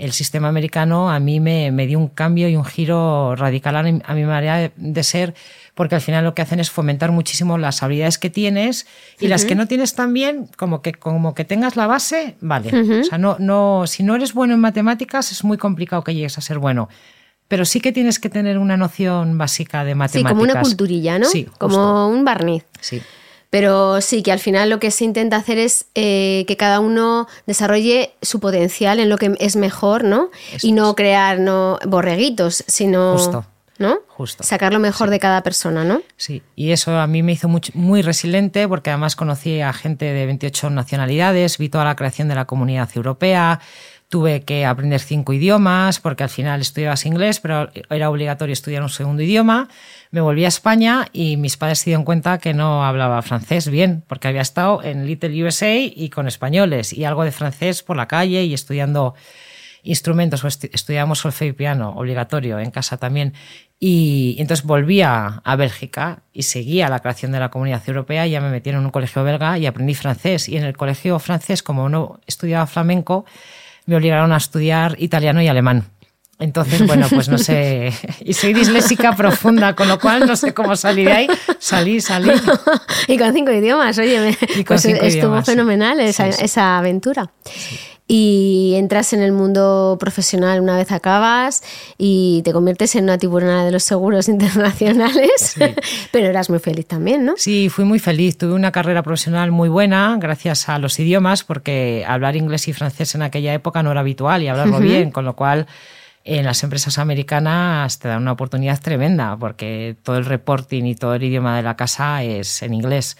el 0.00 0.12
sistema 0.12 0.48
americano 0.48 1.10
a 1.10 1.20
mí 1.20 1.40
me, 1.40 1.70
me 1.70 1.86
dio 1.86 1.98
un 1.98 2.08
cambio 2.08 2.48
y 2.48 2.56
un 2.56 2.64
giro 2.64 3.36
radical 3.36 3.76
a 3.76 3.82
mi, 3.82 4.00
a 4.04 4.14
mi 4.14 4.24
manera 4.24 4.72
de 4.74 5.02
ser 5.02 5.34
porque 5.74 5.94
al 5.94 6.00
final 6.00 6.24
lo 6.24 6.34
que 6.34 6.42
hacen 6.42 6.60
es 6.60 6.70
fomentar 6.70 7.12
muchísimo 7.12 7.56
las 7.56 7.82
habilidades 7.82 8.18
que 8.18 8.28
tienes 8.30 8.86
y 9.18 9.28
las 9.28 9.44
que 9.44 9.54
no 9.54 9.66
tienes 9.66 9.94
también, 9.94 10.48
como 10.56 10.82
que, 10.82 10.92
como 10.92 11.34
que 11.34 11.44
tengas 11.44 11.76
la 11.76 11.86
base, 11.86 12.36
vale. 12.40 13.00
O 13.00 13.04
sea, 13.04 13.18
no, 13.18 13.36
no, 13.38 13.84
si 13.86 14.02
no 14.02 14.14
eres 14.14 14.34
bueno 14.34 14.54
en 14.54 14.60
matemáticas 14.60 15.32
es 15.32 15.44
muy 15.44 15.56
complicado 15.56 16.04
que 16.04 16.14
llegues 16.14 16.36
a 16.38 16.40
ser 16.40 16.58
bueno 16.58 16.88
pero 17.50 17.64
sí 17.64 17.80
que 17.80 17.90
tienes 17.90 18.20
que 18.20 18.28
tener 18.28 18.58
una 18.58 18.76
noción 18.76 19.36
básica 19.36 19.82
de 19.84 19.96
matemáticas. 19.96 20.30
Sí, 20.30 20.34
como 20.36 20.42
una 20.42 20.62
culturilla, 20.62 21.18
¿no? 21.18 21.26
Sí, 21.26 21.48
como 21.58 22.08
un 22.08 22.24
barniz. 22.24 22.62
Sí. 22.80 23.02
Pero 23.50 24.00
sí, 24.00 24.22
que 24.22 24.30
al 24.30 24.38
final 24.38 24.70
lo 24.70 24.78
que 24.78 24.92
se 24.92 25.04
intenta 25.04 25.36
hacer 25.36 25.58
es 25.58 25.86
eh, 25.96 26.44
que 26.46 26.56
cada 26.56 26.78
uno 26.78 27.26
desarrolle 27.46 28.12
su 28.22 28.38
potencial 28.38 29.00
en 29.00 29.08
lo 29.08 29.18
que 29.18 29.34
es 29.40 29.56
mejor, 29.56 30.04
¿no? 30.04 30.30
y 30.62 30.72
no 30.72 30.94
crear 30.94 31.40
no, 31.40 31.78
borreguitos, 31.86 32.64
sino... 32.66 33.12
Justo. 33.12 33.44
¿no? 33.78 34.00
Justo. 34.08 34.44
Sacar 34.44 34.74
lo 34.74 34.78
mejor 34.78 35.08
de 35.08 35.18
cada 35.18 35.42
persona, 35.42 35.84
¿no? 35.84 36.02
Sí, 36.18 36.42
y 36.54 36.72
eso 36.72 36.98
a 36.98 37.06
mí 37.06 37.22
me 37.22 37.32
hizo 37.32 37.48
muy, 37.48 37.62
muy, 37.72 38.02
resiliente 38.02 38.68
porque 38.68 38.90
además 38.90 39.16
conocí 39.16 39.62
a 39.62 39.72
gente 39.72 40.04
de 40.04 40.26
28 40.26 40.68
nacionalidades, 40.68 41.56
vi 41.56 41.70
toda 41.70 41.86
la 41.86 41.96
creación 41.96 42.28
de 42.28 42.34
la 42.34 42.44
comunidad 42.44 42.90
europea, 42.94 43.58
tuve 44.10 44.42
que 44.42 44.66
aprender 44.66 45.00
cinco 45.00 45.32
idiomas 45.32 45.98
porque 45.98 46.24
al 46.24 46.28
final 46.28 46.60
estudiabas 46.60 47.06
inglés, 47.06 47.40
pero 47.40 47.70
era 47.88 48.10
obligatorio 48.10 48.52
estudiar 48.52 48.82
un 48.82 48.90
segundo 48.90 49.22
idioma. 49.22 49.68
Me 50.12 50.20
volví 50.20 50.44
a 50.44 50.48
España 50.48 51.06
y 51.12 51.36
mis 51.36 51.56
padres 51.56 51.78
se 51.78 51.90
dieron 51.90 52.04
cuenta 52.04 52.38
que 52.38 52.52
no 52.52 52.84
hablaba 52.84 53.22
francés 53.22 53.68
bien 53.70 54.02
porque 54.08 54.26
había 54.26 54.40
estado 54.40 54.82
en 54.82 55.06
Little 55.06 55.44
USA 55.44 55.76
y 55.76 56.10
con 56.10 56.26
españoles 56.26 56.92
y 56.92 57.04
algo 57.04 57.22
de 57.22 57.30
francés 57.30 57.84
por 57.84 57.96
la 57.96 58.08
calle 58.08 58.42
y 58.42 58.52
estudiando 58.52 59.14
instrumentos, 59.82 60.44
estudiamos 60.44 61.20
solfeo 61.20 61.48
y 61.48 61.52
piano, 61.52 61.90
obligatorio, 61.90 62.58
en 62.58 62.70
casa 62.72 62.96
también. 62.96 63.34
Y, 63.78 64.36
entonces 64.38 64.66
volví 64.66 65.00
a, 65.00 65.42
Bélgica 65.56 66.22
y 66.32 66.42
seguía 66.42 66.88
la 66.88 66.98
creación 66.98 67.32
de 67.32 67.40
la 67.40 67.50
comunidad 67.50 67.82
europea. 67.86 68.26
Ya 68.26 68.40
me 68.40 68.50
metí 68.50 68.70
en 68.70 68.78
un 68.78 68.90
colegio 68.90 69.24
belga 69.24 69.58
y 69.58 69.66
aprendí 69.66 69.94
francés. 69.94 70.48
Y 70.48 70.56
en 70.56 70.64
el 70.64 70.76
colegio 70.76 71.18
francés, 71.18 71.62
como 71.62 71.88
no 71.88 72.20
estudiaba 72.26 72.66
flamenco, 72.66 73.24
me 73.86 73.96
obligaron 73.96 74.32
a 74.32 74.36
estudiar 74.36 74.96
italiano 74.98 75.40
y 75.40 75.48
alemán. 75.48 75.84
Entonces, 76.40 76.86
bueno, 76.86 77.06
pues 77.10 77.28
no 77.28 77.38
sé. 77.38 77.92
Y 78.24 78.32
soy 78.32 78.54
disléxica 78.54 79.14
profunda, 79.14 79.74
con 79.76 79.88
lo 79.88 79.98
cual 79.98 80.26
no 80.26 80.36
sé 80.36 80.54
cómo 80.54 80.74
salir 80.74 81.06
de 81.06 81.12
ahí. 81.12 81.26
Salí, 81.58 82.00
salí. 82.00 82.30
y 83.08 83.18
con 83.18 83.32
cinco 83.32 83.52
idiomas, 83.52 83.98
oye, 83.98 84.36
pues 84.66 84.84
estuvo 84.84 85.40
fenomenal 85.42 86.00
esa, 86.00 86.28
esa 86.28 86.78
aventura. 86.78 87.30
y 88.06 88.74
entras 88.76 89.12
en 89.12 89.20
el 89.20 89.32
mundo 89.32 89.96
profesional 90.00 90.60
una 90.60 90.76
vez 90.76 90.90
acabas 90.90 91.62
y 91.96 92.42
te 92.44 92.52
conviertes 92.52 92.96
en 92.96 93.04
una 93.04 93.18
tiburona 93.18 93.64
de 93.64 93.70
los 93.70 93.84
seguros 93.84 94.28
internacionales, 94.34 95.56
pero 96.10 96.26
eras 96.26 96.50
muy 96.50 96.58
feliz 96.58 96.86
también, 96.86 97.24
¿no? 97.24 97.34
Sí, 97.36 97.68
fui 97.68 97.84
muy 97.84 97.98
feliz. 97.98 98.36
Tuve 98.38 98.54
una 98.54 98.72
carrera 98.72 99.02
profesional 99.02 99.50
muy 99.50 99.68
buena 99.68 100.16
gracias 100.18 100.68
a 100.68 100.78
los 100.78 100.98
idiomas, 100.98 101.44
porque 101.44 102.04
hablar 102.08 102.34
inglés 102.36 102.66
y 102.68 102.72
francés 102.72 103.14
en 103.14 103.22
aquella 103.22 103.52
época 103.54 103.82
no 103.82 103.90
era 103.90 104.00
habitual 104.00 104.42
y 104.42 104.48
hablarlo 104.48 104.78
bien, 104.80 105.10
con 105.10 105.24
lo 105.24 105.36
cual 105.36 105.66
en 106.24 106.44
las 106.44 106.62
empresas 106.62 106.98
americanas 106.98 107.98
te 107.98 108.08
dan 108.08 108.22
una 108.22 108.32
oportunidad 108.32 108.80
tremenda, 108.80 109.36
porque 109.36 109.96
todo 110.02 110.16
el 110.16 110.24
reporting 110.24 110.84
y 110.84 110.94
todo 110.94 111.14
el 111.14 111.22
idioma 111.22 111.56
de 111.56 111.62
la 111.62 111.76
casa 111.76 112.22
es 112.22 112.62
en 112.62 112.74
inglés 112.74 113.16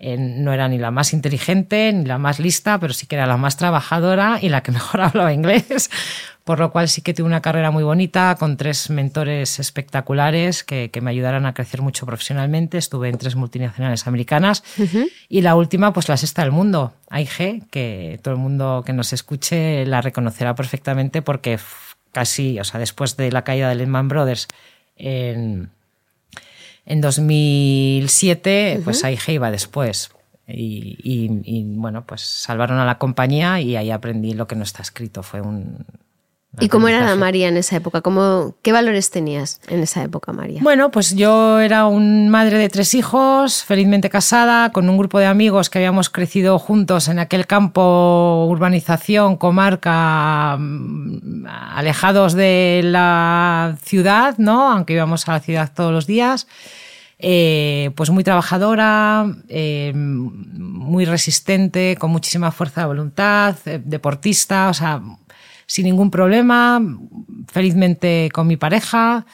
no 0.00 0.52
era 0.52 0.68
ni 0.68 0.78
la 0.78 0.90
más 0.90 1.12
inteligente 1.12 1.92
ni 1.92 2.04
la 2.04 2.18
más 2.18 2.40
lista, 2.40 2.78
pero 2.78 2.94
sí 2.94 3.06
que 3.06 3.16
era 3.16 3.26
la 3.26 3.36
más 3.36 3.56
trabajadora 3.56 4.38
y 4.40 4.48
la 4.48 4.62
que 4.62 4.72
mejor 4.72 5.00
hablaba 5.00 5.32
inglés. 5.32 5.90
Por 6.42 6.58
lo 6.58 6.72
cual 6.72 6.88
sí 6.88 7.02
que 7.02 7.12
tuve 7.12 7.26
una 7.26 7.42
carrera 7.42 7.70
muy 7.70 7.84
bonita 7.84 8.34
con 8.36 8.56
tres 8.56 8.88
mentores 8.88 9.60
espectaculares 9.60 10.64
que, 10.64 10.90
me 11.00 11.10
ayudaron 11.10 11.44
a 11.44 11.52
crecer 11.52 11.82
mucho 11.82 12.06
profesionalmente. 12.06 12.78
Estuve 12.78 13.10
en 13.10 13.18
tres 13.18 13.36
multinacionales 13.36 14.06
americanas 14.06 14.64
y 15.28 15.42
la 15.42 15.54
última, 15.54 15.92
pues 15.92 16.08
la 16.08 16.16
sexta 16.16 16.42
del 16.42 16.50
mundo, 16.50 16.94
AIG, 17.10 17.68
que 17.70 18.18
todo 18.22 18.34
el 18.34 18.40
mundo 18.40 18.82
que 18.84 18.94
nos 18.94 19.12
escuche 19.12 19.84
la 19.84 20.00
reconocerá 20.00 20.54
perfectamente 20.54 21.20
porque 21.22 21.58
casi, 22.12 22.58
o 22.60 22.64
sea, 22.64 22.80
después 22.80 23.16
de 23.16 23.30
la 23.32 23.44
caída 23.44 23.68
de 23.68 23.74
Lehman 23.74 24.08
Brothers 24.08 24.48
en 24.96 25.70
en 26.90 27.00
2007, 27.00 28.80
pues 28.82 29.04
AIG 29.04 29.28
iba 29.28 29.52
después. 29.52 30.10
Y, 30.48 31.62
bueno, 31.76 32.04
pues 32.04 32.22
salvaron 32.22 32.78
a 32.78 32.84
la 32.84 32.98
compañía 32.98 33.60
y 33.60 33.76
ahí 33.76 33.92
aprendí 33.92 34.34
lo 34.34 34.48
que 34.48 34.56
no 34.56 34.64
está 34.64 34.82
escrito. 34.82 35.22
Fue 35.22 35.40
un, 35.40 35.86
¿Y 36.58 36.68
cómo 36.68 36.88
era 36.88 37.04
la 37.04 37.14
María 37.14 37.48
en 37.48 37.56
esa 37.56 37.76
época? 37.76 38.00
¿Cómo, 38.00 38.56
¿Qué 38.62 38.72
valores 38.72 39.10
tenías 39.10 39.60
en 39.68 39.80
esa 39.80 40.02
época, 40.02 40.32
María? 40.32 40.60
Bueno, 40.62 40.90
pues 40.90 41.14
yo 41.14 41.60
era 41.60 41.86
un 41.86 42.28
madre 42.28 42.58
de 42.58 42.68
tres 42.68 42.94
hijos, 42.94 43.62
felizmente 43.62 44.10
casada, 44.10 44.72
con 44.72 44.88
un 44.88 44.98
grupo 44.98 45.20
de 45.20 45.26
amigos 45.26 45.70
que 45.70 45.78
habíamos 45.78 46.10
crecido 46.10 46.58
juntos 46.58 47.06
en 47.06 47.20
aquel 47.20 47.46
campo, 47.46 48.46
urbanización, 48.48 49.36
comarca, 49.36 50.56
mm, 50.58 51.46
alejados 51.46 52.32
de 52.34 52.80
la 52.82 53.76
ciudad, 53.82 54.36
¿no? 54.38 54.72
Aunque 54.72 54.94
íbamos 54.94 55.28
a 55.28 55.32
la 55.32 55.40
ciudad 55.40 55.70
todos 55.72 55.92
los 55.92 56.08
días. 56.08 56.48
Eh, 57.22 57.90
pues 57.96 58.08
muy 58.08 58.24
trabajadora, 58.24 59.26
eh, 59.48 59.92
muy 59.94 61.04
resistente, 61.04 61.96
con 61.98 62.10
muchísima 62.10 62.50
fuerza 62.50 62.80
de 62.80 62.86
voluntad, 62.86 63.56
eh, 63.66 63.80
deportista, 63.84 64.70
o 64.70 64.74
sea, 64.74 65.02
sin 65.70 65.84
ningún 65.84 66.10
problema, 66.10 66.82
felizmente 67.46 68.28
con 68.32 68.48
mi 68.48 68.56
pareja 68.56 69.24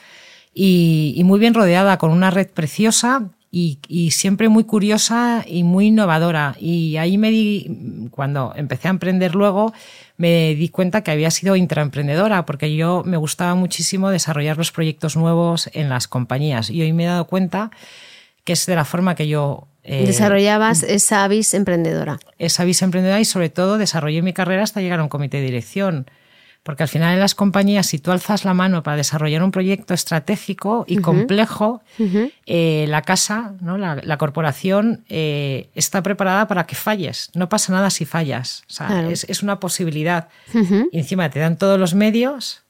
y, 0.53 1.19
muy 1.25 1.39
bien 1.39 1.55
rodeada, 1.55 1.97
con 1.97 2.11
una 2.11 2.29
red 2.29 2.47
preciosa 2.51 3.31
y, 3.49 3.79
siempre 4.11 4.47
muy 4.47 4.63
curiosa 4.63 5.43
y 5.47 5.63
muy 5.63 5.87
innovadora. 5.87 6.55
Y 6.59 6.97
ahí 6.97 7.17
me 7.17 7.31
di, 7.31 8.07
cuando 8.11 8.53
empecé 8.55 8.87
a 8.87 8.91
emprender 8.91 9.33
luego, 9.33 9.73
me 10.17 10.53
di 10.53 10.69
cuenta 10.69 11.01
que 11.01 11.09
había 11.09 11.31
sido 11.31 11.55
intraemprendedora, 11.55 12.45
porque 12.45 12.75
yo 12.75 13.01
me 13.03 13.17
gustaba 13.17 13.55
muchísimo 13.55 14.11
desarrollar 14.11 14.59
los 14.59 14.71
proyectos 14.71 15.17
nuevos 15.17 15.71
en 15.73 15.89
las 15.89 16.07
compañías. 16.07 16.69
Y 16.69 16.83
hoy 16.83 16.93
me 16.93 17.05
he 17.05 17.07
dado 17.07 17.25
cuenta 17.25 17.71
que 18.43 18.53
es 18.53 18.67
de 18.67 18.75
la 18.75 18.85
forma 18.85 19.15
que 19.15 19.27
yo 19.27 19.67
eh, 19.83 20.05
Desarrollabas 20.05 20.83
esa 20.83 21.27
vis 21.29 21.55
emprendedora. 21.55 22.19
Esa 22.37 22.63
vis 22.63 22.83
emprendedora 22.83 23.21
y 23.21 23.25
sobre 23.25 23.49
todo 23.49 23.79
desarrollé 23.79 24.21
mi 24.21 24.33
carrera 24.33 24.61
hasta 24.61 24.81
llegar 24.81 24.99
a 24.99 25.03
un 25.03 25.09
comité 25.09 25.37
de 25.37 25.45
dirección. 25.45 26.05
Porque 26.67 26.83
al 26.83 26.89
final 26.89 27.13
en 27.13 27.21
las 27.21 27.33
compañías, 27.33 27.87
si 27.87 27.97
tú 27.97 28.11
alzas 28.11 28.43
la 28.43 28.53
mano 28.53 28.83
para 28.83 28.97
desarrollar 28.97 29.41
un 29.41 29.51
proyecto 29.51 29.93
estratégico 29.93 30.83
y 30.85 30.97
complejo, 30.97 31.81
eh, 32.45 32.85
la 32.89 33.03
casa, 33.03 33.53
¿no? 33.61 33.77
la, 33.77 34.17
corporación, 34.17 35.05
eh, 35.07 35.69
está 35.75 36.03
preparada 36.03 36.45
para 36.49 36.65
que 36.65 36.75
falles. 36.75 37.31
No 37.33 37.47
pasa 37.47 37.71
nada 37.71 37.89
si 37.89 38.03
fallas. 38.03 38.63
O 38.69 38.73
sea, 38.73 39.09
es, 39.09 39.41
una 39.41 39.61
posibilidad. 39.61 40.27
Y 40.91 40.97
encima 40.97 41.29
te 41.29 41.39
dan 41.39 41.55
todos 41.55 41.79
los 41.79 41.93
medios 41.93 42.63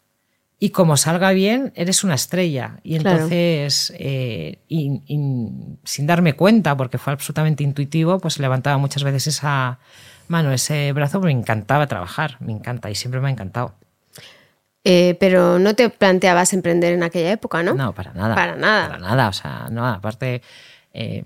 y 0.60 0.70
como 0.70 0.96
salga 0.96 1.32
bien, 1.32 1.74
eres 1.76 2.04
una 2.04 2.14
estrella. 2.14 2.80
Y 2.84 2.98
entonces, 2.98 3.92
eh, 3.98 4.60
sin 4.68 6.06
darme 6.06 6.34
cuenta, 6.34 6.78
porque 6.78 7.00
fue 7.00 7.14
absolutamente 7.14 7.64
intuitivo, 7.64 8.20
pues 8.20 8.38
levantaba 8.38 8.78
muchas 8.78 9.04
veces 9.04 9.26
esa 9.26 9.80
mano, 10.28 10.52
ese 10.52 10.94
brazo, 10.94 11.20
me 11.20 11.32
encantaba 11.32 11.88
trabajar, 11.88 12.38
me 12.42 12.52
encanta 12.52 12.92
y 12.92 12.96
siempre 12.96 13.22
me 13.22 13.30
ha 13.30 13.32
encantado. 13.32 13.74
Eh, 14.84 15.18
pero 15.20 15.60
no 15.60 15.76
te 15.76 15.90
planteabas 15.90 16.54
emprender 16.54 16.94
en 16.94 17.04
aquella 17.04 17.32
época, 17.32 17.62
¿no? 17.62 17.74
No, 17.74 17.94
para 17.94 18.14
nada. 18.14 18.36
Para 18.36 18.56
nada. 18.56 18.88
Para 18.88 19.00
nada, 19.00 19.28
o 19.30 19.34
sea, 19.34 19.68
no, 19.70 19.86
aparte, 19.86 20.42
eh, 20.94 21.24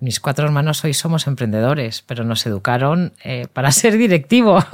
mis 0.00 0.20
cuatro 0.20 0.44
hermanos 0.44 0.84
hoy 0.84 0.92
somos 0.92 1.26
emprendedores, 1.26 2.02
pero 2.02 2.22
nos 2.24 2.44
educaron 2.46 3.14
eh, 3.24 3.46
para 3.52 3.72
ser 3.72 3.96
directivos 3.96 4.64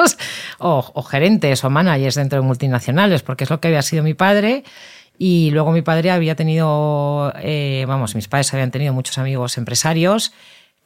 o, 0.58 1.02
gerentes 1.02 1.62
o 1.64 1.70
managers 1.70 2.16
dentro 2.16 2.40
de 2.40 2.46
multinacionales, 2.46 3.22
porque 3.22 3.44
es 3.44 3.50
lo 3.50 3.60
que 3.60 3.68
había 3.68 3.82
sido 3.82 4.02
mi 4.02 4.14
padre. 4.14 4.64
Y 5.18 5.50
luego 5.52 5.72
mi 5.72 5.80
padre 5.80 6.10
había 6.10 6.34
tenido, 6.34 7.32
vamos, 7.86 8.14
mis 8.14 8.28
padres 8.28 8.52
habían 8.52 8.70
tenido 8.70 8.92
muchos 8.92 9.16
amigos 9.16 9.56
empresarios 9.56 10.34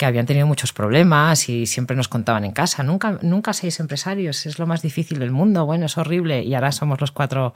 que 0.00 0.07
habían 0.07 0.25
tenido 0.25 0.47
muchos 0.47 0.73
problemas 0.73 1.50
y 1.50 1.66
siempre 1.66 1.95
nos 1.95 2.09
contaban 2.09 2.47
en 2.47 2.52
casa, 2.52 2.83
nunca, 2.83 3.19
nunca 3.21 3.52
seis 3.52 3.80
empresarios, 3.80 4.47
es 4.47 4.59
lo 4.59 4.66
más 4.66 4.80
difícil 4.80 5.19
del 5.19 5.30
mundo, 5.30 5.66
bueno, 5.66 5.85
es 5.85 5.99
horrible 5.99 6.42
y 6.42 6.54
ahora 6.54 6.73
somos 6.73 7.02
los 7.02 7.12
cuatro 7.12 7.52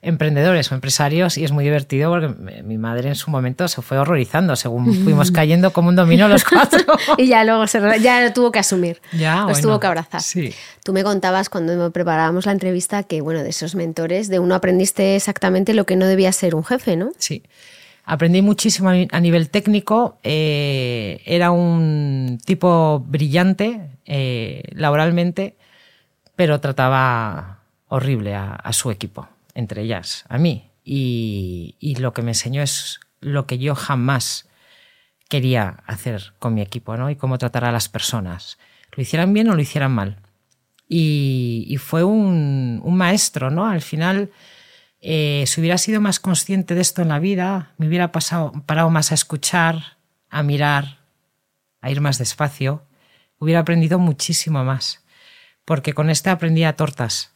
emprendedores 0.00 0.70
o 0.70 0.76
empresarios 0.76 1.36
y 1.38 1.44
es 1.44 1.50
muy 1.50 1.64
divertido 1.64 2.10
porque 2.12 2.62
mi 2.62 2.78
madre 2.78 3.08
en 3.08 3.16
su 3.16 3.32
momento 3.32 3.66
se 3.66 3.82
fue 3.82 3.98
horrorizando 3.98 4.54
según 4.54 4.94
fuimos 5.04 5.32
cayendo 5.32 5.72
como 5.72 5.88
un 5.88 5.96
dominó 5.96 6.28
los 6.28 6.44
cuatro. 6.44 6.84
y 7.18 7.26
ya 7.26 7.42
luego 7.42 7.66
se, 7.66 7.80
ya 8.00 8.22
lo 8.22 8.32
tuvo 8.32 8.52
que 8.52 8.60
asumir, 8.60 9.02
ya, 9.12 9.44
los 9.48 9.60
tuvo 9.60 9.80
que 9.80 9.88
abrazar. 9.88 10.22
Sí. 10.22 10.54
Tú 10.84 10.92
me 10.92 11.02
contabas 11.02 11.48
cuando 11.48 11.90
preparábamos 11.90 12.46
la 12.46 12.52
entrevista 12.52 13.02
que, 13.02 13.20
bueno, 13.22 13.42
de 13.42 13.50
esos 13.50 13.74
mentores, 13.74 14.28
de 14.28 14.38
uno 14.38 14.54
aprendiste 14.54 15.16
exactamente 15.16 15.74
lo 15.74 15.84
que 15.84 15.96
no 15.96 16.06
debía 16.06 16.30
ser 16.30 16.54
un 16.54 16.62
jefe, 16.62 16.94
¿no? 16.94 17.10
Sí. 17.18 17.42
Aprendí 18.04 18.42
muchísimo 18.42 18.88
a 18.88 19.20
nivel 19.20 19.48
técnico. 19.50 20.18
Eh, 20.24 21.22
era 21.24 21.52
un 21.52 22.38
tipo 22.44 23.04
brillante 23.06 23.90
eh, 24.04 24.62
laboralmente, 24.72 25.56
pero 26.34 26.60
trataba 26.60 27.60
horrible 27.88 28.34
a, 28.34 28.72
su 28.72 28.90
equipo, 28.90 29.28
entre 29.54 29.82
ellas 29.82 30.24
a 30.28 30.38
mí. 30.38 30.70
Y, 30.84 31.94
lo 32.00 32.12
que 32.12 32.22
me 32.22 32.32
enseñó 32.32 32.62
es 32.62 32.98
lo 33.20 33.46
que 33.46 33.58
yo 33.58 33.76
jamás 33.76 34.48
quería 35.28 35.82
hacer 35.86 36.32
con 36.40 36.54
mi 36.54 36.62
equipo, 36.62 36.96
¿no? 36.96 37.08
Y 37.08 37.16
cómo 37.16 37.38
tratar 37.38 37.64
a 37.64 37.72
las 37.72 37.88
personas. 37.88 38.58
Lo 38.96 39.02
hicieran 39.02 39.32
bien 39.32 39.48
o 39.48 39.54
lo 39.54 39.62
hicieran 39.62 39.92
mal. 39.92 40.18
Y, 40.88 41.76
fue 41.78 42.02
un, 42.02 42.80
un, 42.82 42.96
maestro, 42.96 43.50
¿no? 43.50 43.66
Al 43.66 43.80
final 43.80 44.30
eh, 45.04 45.44
si 45.48 45.60
hubiera 45.60 45.78
sido 45.78 46.00
más 46.00 46.20
consciente 46.20 46.76
de 46.76 46.80
esto 46.80 47.02
en 47.02 47.08
la 47.08 47.18
vida, 47.18 47.74
me 47.76 47.88
hubiera 47.88 48.12
pasado, 48.12 48.52
parado 48.66 48.88
más 48.88 49.10
a 49.10 49.16
escuchar, 49.16 49.98
a 50.30 50.44
mirar, 50.44 51.00
a 51.80 51.90
ir 51.90 52.00
más 52.00 52.18
despacio, 52.18 52.86
hubiera 53.38 53.60
aprendido 53.60 53.98
muchísimo 53.98 54.62
más. 54.62 55.04
Porque 55.64 55.92
con 55.92 56.08
este 56.08 56.30
aprendía 56.30 56.76
tortas. 56.76 57.32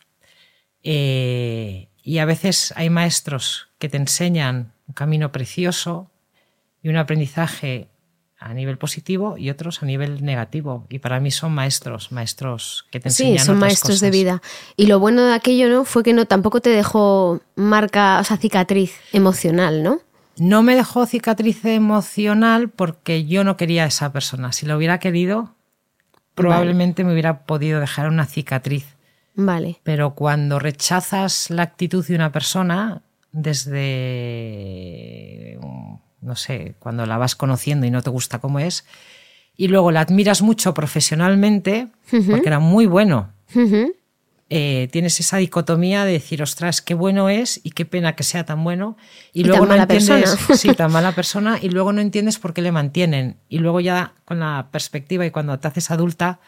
Eh, 0.84 1.88
y 2.02 2.18
a 2.18 2.24
veces 2.24 2.72
hay 2.76 2.88
maestros 2.88 3.68
que 3.78 3.88
te 3.88 3.96
enseñan 3.96 4.72
un 4.86 4.94
camino 4.94 5.32
precioso 5.32 6.12
y 6.82 6.88
un 6.88 6.96
aprendizaje 6.96 7.88
a 8.38 8.52
nivel 8.52 8.76
positivo 8.78 9.38
y 9.38 9.50
otros 9.50 9.82
a 9.82 9.86
nivel 9.86 10.24
negativo. 10.24 10.86
Y 10.88 10.98
para 10.98 11.20
mí 11.20 11.30
son 11.30 11.52
maestros, 11.52 12.12
maestros 12.12 12.86
que 12.90 13.00
te 13.00 13.08
enseñan. 13.08 13.38
Sí, 13.38 13.44
son 13.44 13.58
maestros 13.58 14.00
de 14.00 14.10
vida. 14.10 14.42
Y 14.76 14.86
lo 14.86 15.00
bueno 15.00 15.24
de 15.24 15.34
aquello, 15.34 15.68
¿no? 15.68 15.84
Fue 15.84 16.02
que 16.02 16.12
no 16.12 16.26
tampoco 16.26 16.60
te 16.60 16.70
dejó 16.70 17.40
marca, 17.54 18.18
o 18.20 18.24
sea, 18.24 18.36
cicatriz 18.36 18.92
emocional, 19.12 19.82
¿no? 19.82 20.00
No 20.38 20.62
me 20.62 20.76
dejó 20.76 21.06
cicatriz 21.06 21.64
emocional 21.64 22.68
porque 22.68 23.24
yo 23.24 23.42
no 23.42 23.56
quería 23.56 23.84
a 23.84 23.86
esa 23.86 24.12
persona. 24.12 24.52
Si 24.52 24.66
lo 24.66 24.76
hubiera 24.76 24.98
querido, 24.98 25.54
probablemente 26.34 27.04
me 27.04 27.12
hubiera 27.12 27.44
podido 27.46 27.80
dejar 27.80 28.08
una 28.08 28.26
cicatriz. 28.26 28.96
Vale. 29.34 29.80
Pero 29.82 30.14
cuando 30.14 30.58
rechazas 30.58 31.48
la 31.50 31.62
actitud 31.62 32.06
de 32.06 32.14
una 32.14 32.32
persona 32.32 33.00
desde 33.32 33.78
no 36.20 36.36
sé, 36.36 36.74
cuando 36.78 37.06
la 37.06 37.18
vas 37.18 37.36
conociendo 37.36 37.86
y 37.86 37.90
no 37.90 38.02
te 38.02 38.10
gusta 38.10 38.38
cómo 38.38 38.58
es, 38.58 38.84
y 39.56 39.68
luego 39.68 39.90
la 39.90 40.00
admiras 40.00 40.42
mucho 40.42 40.74
profesionalmente, 40.74 41.88
porque 42.10 42.42
era 42.46 42.58
muy 42.58 42.86
bueno. 42.86 43.32
Eh, 44.48 44.88
tienes 44.92 45.18
esa 45.18 45.38
dicotomía 45.38 46.04
de 46.04 46.12
decir, 46.12 46.40
ostras, 46.40 46.80
qué 46.80 46.94
bueno 46.94 47.28
es 47.28 47.60
y 47.64 47.70
qué 47.70 47.84
pena 47.84 48.14
que 48.14 48.22
sea 48.22 48.44
tan 48.44 48.62
bueno. 48.62 48.96
Y, 49.32 49.44
luego 49.44 49.66
no 49.66 49.74
entiendes, 49.74 50.36
sí, 50.54 50.72
tan 50.74 50.92
mala 50.92 51.12
persona, 51.12 51.58
y 51.60 51.70
luego 51.70 51.92
no 51.92 52.00
entiendes 52.00 52.38
por 52.38 52.54
qué 52.54 52.62
le 52.62 52.70
mantienen. 52.70 53.38
Y 53.48 53.58
luego 53.58 53.80
ya 53.80 54.14
con 54.24 54.40
la 54.40 54.68
perspectiva 54.70 55.26
y 55.26 55.30
cuando 55.30 55.58
te 55.58 55.68
haces 55.68 55.90
adulta, 55.90 56.38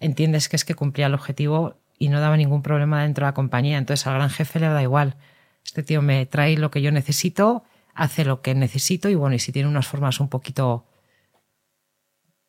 entiendes 0.00 0.48
que 0.48 0.56
es 0.56 0.64
que 0.64 0.74
cumplía 0.74 1.06
el 1.06 1.14
objetivo 1.14 1.76
y 1.98 2.08
no 2.08 2.20
daba 2.20 2.36
ningún 2.36 2.62
problema 2.62 3.02
dentro 3.02 3.26
de 3.26 3.30
la 3.30 3.34
compañía. 3.34 3.78
Entonces 3.78 4.06
al 4.06 4.14
gran 4.14 4.30
jefe 4.30 4.58
le 4.58 4.68
da 4.68 4.82
igual. 4.82 5.16
Este 5.64 5.82
tío 5.82 6.02
me 6.02 6.26
trae 6.26 6.56
lo 6.56 6.70
que 6.70 6.82
yo 6.82 6.90
necesito, 6.90 7.64
hace 7.96 8.24
lo 8.24 8.42
que 8.42 8.54
necesito 8.54 9.08
y 9.08 9.14
bueno, 9.14 9.34
y 9.34 9.38
si 9.38 9.52
tiene 9.52 9.68
unas 9.68 9.86
formas 9.86 10.20
un 10.20 10.28
poquito 10.28 10.86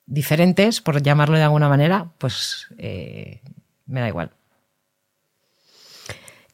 diferentes, 0.06 0.82
por 0.82 1.02
llamarlo 1.02 1.38
de 1.38 1.44
alguna 1.44 1.70
manera, 1.70 2.14
pues 2.18 2.68
eh, 2.78 3.42
me 3.86 4.02
da 4.02 4.08
igual. 4.08 4.32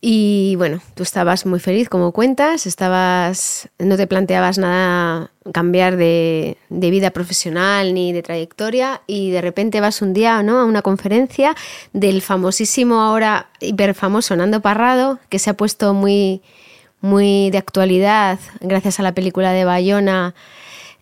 Y 0.06 0.56
bueno, 0.58 0.82
tú 0.96 1.04
estabas 1.04 1.46
muy 1.46 1.62
feliz, 1.62 1.88
como 1.88 2.12
cuentas, 2.12 2.66
estabas, 2.66 3.70
no 3.80 3.96
te 3.96 4.06
planteabas 4.06 4.58
nada 4.58 5.32
cambiar 5.54 5.96
de, 5.96 6.58
vida 6.70 7.12
profesional 7.12 7.94
ni 7.94 8.12
de 8.12 8.22
trayectoria 8.22 9.02
y 9.08 9.32
de 9.32 9.40
repente 9.40 9.80
vas 9.80 10.02
un 10.02 10.14
día 10.14 10.44
¿no? 10.44 10.60
a 10.60 10.66
una 10.66 10.82
conferencia 10.82 11.56
del 11.94 12.22
famosísimo 12.22 13.02
ahora 13.02 13.48
hiperfamoso 13.62 14.36
Nando 14.36 14.60
Parrado, 14.60 15.20
que 15.30 15.40
se 15.40 15.52
ha 15.52 15.54
puesto 15.54 15.94
muy, 15.94 16.42
muy 17.04 17.52
de 17.52 17.60
actualidad 17.60 18.40
gracias 18.62 19.00
a 19.00 19.04
la 19.04 19.14
película 19.14 19.54
de 19.54 19.66
Bayona 19.66 20.34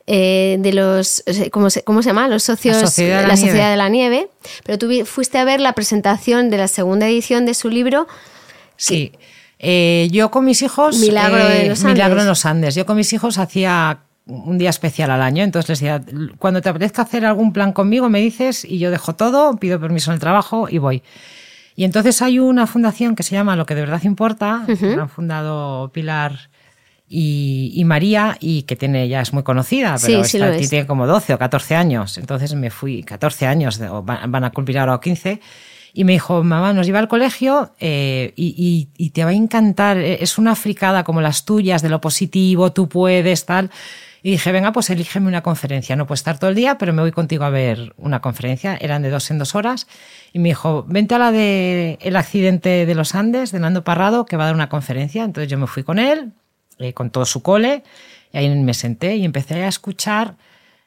eh, 0.07 0.57
de 0.59 0.73
los, 0.73 1.23
¿cómo 1.51 1.69
se, 1.69 1.83
¿cómo 1.83 2.01
se, 2.01 2.09
llama? 2.09 2.27
Los 2.27 2.43
socios, 2.43 2.75
la 2.75 2.87
Sociedad, 2.87 3.17
de 3.17 3.21
la, 3.21 3.27
la, 3.29 3.37
Sociedad 3.37 3.71
de 3.71 3.77
la 3.77 3.87
Nieve. 3.87 4.27
Pero 4.65 4.77
tú 4.77 4.89
fuiste 5.05 5.37
a 5.37 5.45
ver 5.45 5.61
la 5.61 5.71
presentación 5.71 6.49
de 6.49 6.57
la 6.57 6.67
segunda 6.67 7.07
edición 7.07 7.45
de 7.45 7.53
su 7.53 7.69
libro 7.69 8.07
Sí. 8.81 9.11
Eh, 9.59 10.09
yo 10.11 10.31
con 10.31 10.43
mis 10.43 10.63
hijos. 10.63 10.97
Milagro, 10.97 11.37
eh, 11.37 11.61
en 11.61 11.69
los 11.69 11.81
Andes. 11.81 11.93
Milagro 11.93 12.21
en 12.21 12.27
los 12.27 12.45
Andes. 12.47 12.73
Yo 12.73 12.87
con 12.87 12.97
mis 12.97 13.13
hijos 13.13 13.37
hacía 13.37 13.99
un 14.25 14.57
día 14.57 14.71
especial 14.71 15.11
al 15.11 15.21
año. 15.21 15.43
Entonces 15.43 15.69
les 15.69 15.79
decía, 15.79 16.01
cuando 16.39 16.61
te 16.61 16.69
apetezca 16.69 17.03
hacer 17.03 17.25
algún 17.25 17.53
plan 17.53 17.73
conmigo, 17.73 18.09
me 18.09 18.19
dices 18.19 18.65
y 18.65 18.79
yo 18.79 18.89
dejo 18.89 19.13
todo, 19.13 19.55
pido 19.57 19.79
permiso 19.79 20.09
en 20.09 20.15
el 20.15 20.19
trabajo 20.19 20.67
y 20.67 20.79
voy. 20.79 21.03
Y 21.75 21.83
entonces 21.83 22.21
hay 22.21 22.39
una 22.39 22.67
fundación 22.67 23.15
que 23.15 23.23
se 23.23 23.35
llama 23.35 23.55
Lo 23.55 23.65
que 23.65 23.75
de 23.75 23.81
verdad 23.81 24.01
importa, 24.03 24.65
uh 24.67 24.71
-huh. 24.71 25.01
han 25.01 25.09
fundado 25.09 25.91
Pilar 25.91 26.51
y, 27.13 27.73
y, 27.75 27.83
María, 27.83 28.37
y 28.39 28.63
que 28.63 28.77
tiene 28.77 29.09
ya 29.09 29.19
es 29.19 29.33
muy 29.33 29.43
conocida, 29.43 29.97
pero 30.01 30.23
sí, 30.23 30.39
tiene 30.69 30.87
como 30.87 31.05
12 31.05 31.33
o 31.33 31.37
14 31.37 31.75
años. 31.75 32.17
Entonces 32.17 32.55
me 32.55 32.69
fui, 32.69 33.03
14 33.03 33.47
años, 33.47 33.81
van 34.05 34.43
a 34.45 34.51
cumplir 34.51 34.79
ahora 34.79 34.97
15. 35.01 35.41
Y 35.93 36.05
me 36.05 36.13
dijo, 36.13 36.41
mamá, 36.41 36.71
nos 36.71 36.85
lleva 36.85 36.99
al 36.99 37.09
colegio 37.09 37.73
eh, 37.81 38.31
y, 38.37 38.55
y, 38.97 39.05
y, 39.05 39.09
te 39.09 39.25
va 39.25 39.31
a 39.31 39.33
encantar. 39.33 39.97
Es 39.97 40.37
una 40.37 40.55
fricada 40.55 41.03
como 41.03 41.19
las 41.19 41.43
tuyas, 41.43 41.81
de 41.81 41.89
lo 41.89 41.99
positivo, 41.99 42.71
tú 42.71 42.87
puedes, 42.87 43.45
tal. 43.45 43.71
Y 44.23 44.31
dije, 44.31 44.51
venga, 44.51 44.71
pues 44.71 44.89
elígeme 44.89 45.27
una 45.27 45.41
conferencia. 45.41 45.95
No 45.95 46.05
puedo 46.05 46.15
estar 46.15 46.37
todo 46.37 46.49
el 46.49 46.55
día, 46.55 46.77
pero 46.77 46.93
me 46.93 47.01
voy 47.01 47.11
contigo 47.11 47.43
a 47.43 47.49
ver 47.49 47.93
una 47.97 48.21
conferencia. 48.21 48.77
Eran 48.79 49.01
de 49.01 49.09
dos 49.09 49.31
en 49.31 49.39
dos 49.39 49.55
horas. 49.55 49.87
Y 50.31 50.39
me 50.39 50.49
dijo, 50.49 50.85
vente 50.87 51.15
a 51.15 51.19
la 51.19 51.31
de 51.31 51.97
el 52.01 52.15
accidente 52.15 52.85
de 52.85 52.95
los 52.95 53.15
Andes, 53.15 53.51
de 53.51 53.59
Nando 53.59 53.83
Parrado, 53.83 54.25
que 54.25 54.37
va 54.37 54.43
a 54.43 54.45
dar 54.47 54.55
una 54.55 54.69
conferencia. 54.69 55.23
Entonces 55.23 55.49
yo 55.49 55.57
me 55.57 55.67
fui 55.67 55.83
con 55.83 55.97
él, 55.97 56.33
eh, 56.77 56.93
con 56.93 57.09
todo 57.09 57.25
su 57.25 57.41
cole, 57.41 57.83
y 58.31 58.37
ahí 58.37 58.49
me 58.49 58.73
senté 58.73 59.15
y 59.15 59.25
empecé 59.25 59.63
a 59.63 59.67
escuchar 59.67 60.35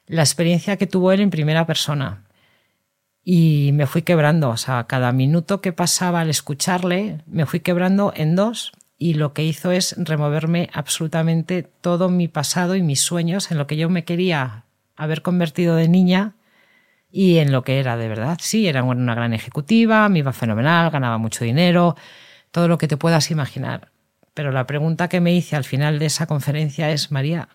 la 0.07 0.23
experiencia 0.23 0.77
que 0.77 0.87
tuvo 0.87 1.13
él 1.13 1.21
en 1.21 1.31
primera 1.31 1.67
persona 1.67 2.25
y 3.25 3.71
me 3.73 3.87
fui 3.87 4.03
quebrando, 4.03 4.51
o 4.51 4.57
sea, 4.59 4.85
cada 4.85 5.11
minuto 5.13 5.63
que 5.63 5.73
pasaba 5.73 6.21
al 6.21 6.29
escucharle, 6.29 7.23
me 7.27 7.47
fui 7.47 7.61
quebrando 7.61 8.13
en 8.15 8.37
dos 8.37 8.73
y 8.99 9.15
lo 9.15 9.33
que 9.33 9.45
hizo 9.45 9.73
es 9.73 9.95
removerme 9.99 10.71
absolutamente 10.73 11.63
todo 11.63 12.09
mi 12.09 12.29
pasado 12.29 12.77
y 12.77 12.83
mis 12.83 13.01
sueños 13.01 13.51
en 13.51 13.59
lo 13.59 13.67
que 13.67 13.77
yo 13.77 13.91
me 13.91 14.05
quería 14.05 14.65
haber 14.97 15.23
convertido 15.23 15.77
de 15.77 15.89
niña 15.89 16.35
y 17.11 17.39
en 17.39 17.53
lo 17.53 17.63
que 17.63 17.79
era 17.79 17.97
de 17.97 18.09
verdad. 18.09 18.39
Sí, 18.41 18.67
era 18.67 18.83
una 18.83 19.15
gran 19.15 19.35
ejecutiva, 19.35 20.09
me 20.09 20.21
iba 20.21 20.33
fenomenal, 20.33 20.91
ganaba 20.91 21.19
mucho 21.19 21.45
dinero, 21.45 21.97
todo 22.51 22.69
lo 22.69 22.79
que 22.79 22.89
te 22.89 22.97
puedas 22.97 23.31
imaginar. 23.31 23.91
Pero 24.33 24.51
la 24.51 24.67
pregunta 24.67 25.09
que 25.09 25.21
me 25.21 25.33
hice 25.35 25.55
al 25.55 25.65
final 25.65 25.99
de 25.99 26.07
esa 26.07 26.27
conferencia 26.27 26.91
es, 26.91 27.13
María, 27.13 27.49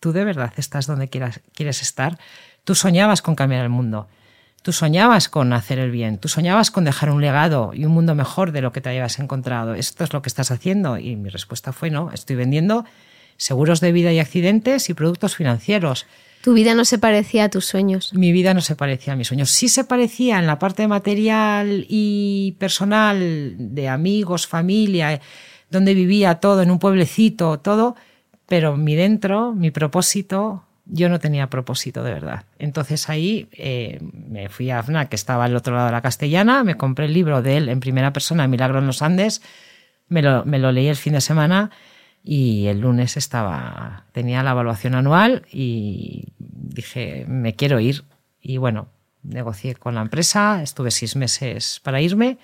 ¿tú 0.00 0.12
de 0.12 0.24
verdad 0.24 0.52
estás 0.56 0.86
donde 0.86 1.08
quieres 1.08 1.82
estar? 1.82 2.18
Tú 2.62 2.74
soñabas 2.74 3.20
con 3.20 3.34
cambiar 3.34 3.62
el 3.62 3.68
mundo. 3.68 4.08
Tú 4.64 4.72
soñabas 4.72 5.28
con 5.28 5.52
hacer 5.52 5.78
el 5.78 5.90
bien, 5.90 6.16
tú 6.16 6.28
soñabas 6.28 6.70
con 6.70 6.86
dejar 6.86 7.10
un 7.10 7.20
legado 7.20 7.72
y 7.74 7.84
un 7.84 7.92
mundo 7.92 8.14
mejor 8.14 8.50
de 8.50 8.62
lo 8.62 8.72
que 8.72 8.80
te 8.80 8.88
habías 8.88 9.18
encontrado. 9.18 9.74
¿Esto 9.74 10.04
es 10.04 10.14
lo 10.14 10.22
que 10.22 10.30
estás 10.30 10.50
haciendo? 10.50 10.96
Y 10.96 11.16
mi 11.16 11.28
respuesta 11.28 11.74
fue 11.74 11.90
no, 11.90 12.10
estoy 12.12 12.36
vendiendo 12.36 12.86
seguros 13.36 13.80
de 13.80 13.92
vida 13.92 14.10
y 14.14 14.20
accidentes 14.20 14.88
y 14.88 14.94
productos 14.94 15.36
financieros. 15.36 16.06
Tu 16.40 16.54
vida 16.54 16.74
no 16.74 16.86
se 16.86 16.98
parecía 16.98 17.44
a 17.44 17.48
tus 17.50 17.66
sueños. 17.66 18.14
Mi 18.14 18.32
vida 18.32 18.54
no 18.54 18.62
se 18.62 18.74
parecía 18.74 19.12
a 19.12 19.16
mis 19.16 19.28
sueños. 19.28 19.50
Sí 19.50 19.68
se 19.68 19.84
parecía 19.84 20.38
en 20.38 20.46
la 20.46 20.58
parte 20.58 20.88
material 20.88 21.84
y 21.86 22.52
personal 22.58 23.56
de 23.58 23.88
amigos, 23.90 24.46
familia, 24.46 25.20
donde 25.68 25.92
vivía 25.92 26.36
todo, 26.36 26.62
en 26.62 26.70
un 26.70 26.78
pueblecito, 26.78 27.60
todo, 27.60 27.96
pero 28.46 28.78
mi 28.78 28.94
dentro, 28.94 29.52
mi 29.52 29.70
propósito, 29.70 30.64
yo 30.86 31.08
no 31.08 31.18
tenía 31.18 31.48
propósito 31.48 32.02
de 32.02 32.12
verdad. 32.12 32.44
Entonces 32.58 33.08
ahí 33.08 33.48
eh, 33.52 33.98
me 34.00 34.48
fui 34.48 34.70
a 34.70 34.78
AFNA, 34.78 35.08
que 35.08 35.16
estaba 35.16 35.44
al 35.44 35.56
otro 35.56 35.74
lado 35.74 35.86
de 35.86 35.92
la 35.92 36.02
castellana, 36.02 36.64
me 36.64 36.76
compré 36.76 37.06
el 37.06 37.14
libro 37.14 37.42
de 37.42 37.56
él 37.56 37.68
en 37.68 37.80
primera 37.80 38.12
persona, 38.12 38.46
Milagro 38.46 38.78
en 38.78 38.86
los 38.86 39.02
Andes, 39.02 39.42
me 40.08 40.22
lo, 40.22 40.44
me 40.44 40.58
lo 40.58 40.72
leí 40.72 40.88
el 40.88 40.96
fin 40.96 41.14
de 41.14 41.20
semana 41.20 41.70
y 42.22 42.66
el 42.66 42.80
lunes 42.80 43.16
estaba, 43.16 44.06
tenía 44.12 44.42
la 44.42 44.52
evaluación 44.52 44.94
anual 44.94 45.46
y 45.52 46.28
dije, 46.38 47.24
me 47.28 47.54
quiero 47.54 47.80
ir. 47.80 48.04
Y 48.40 48.58
bueno, 48.58 48.88
negocié 49.22 49.74
con 49.74 49.94
la 49.94 50.02
empresa, 50.02 50.62
estuve 50.62 50.90
seis 50.90 51.16
meses 51.16 51.80
para 51.82 52.00
irme. 52.00 52.38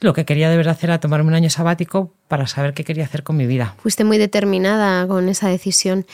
Lo 0.00 0.14
que 0.14 0.24
quería 0.24 0.48
de 0.48 0.56
verdad 0.56 0.78
era 0.82 0.98
tomarme 0.98 1.28
un 1.28 1.34
año 1.34 1.50
sabático 1.50 2.14
para 2.26 2.46
saber 2.46 2.72
qué 2.72 2.84
quería 2.84 3.04
hacer 3.04 3.22
con 3.22 3.36
mi 3.36 3.46
vida. 3.46 3.74
Fuiste 3.78 4.04
muy 4.04 4.16
determinada 4.16 5.06
con 5.06 5.28
esa 5.28 5.48
decisión. 5.48 6.06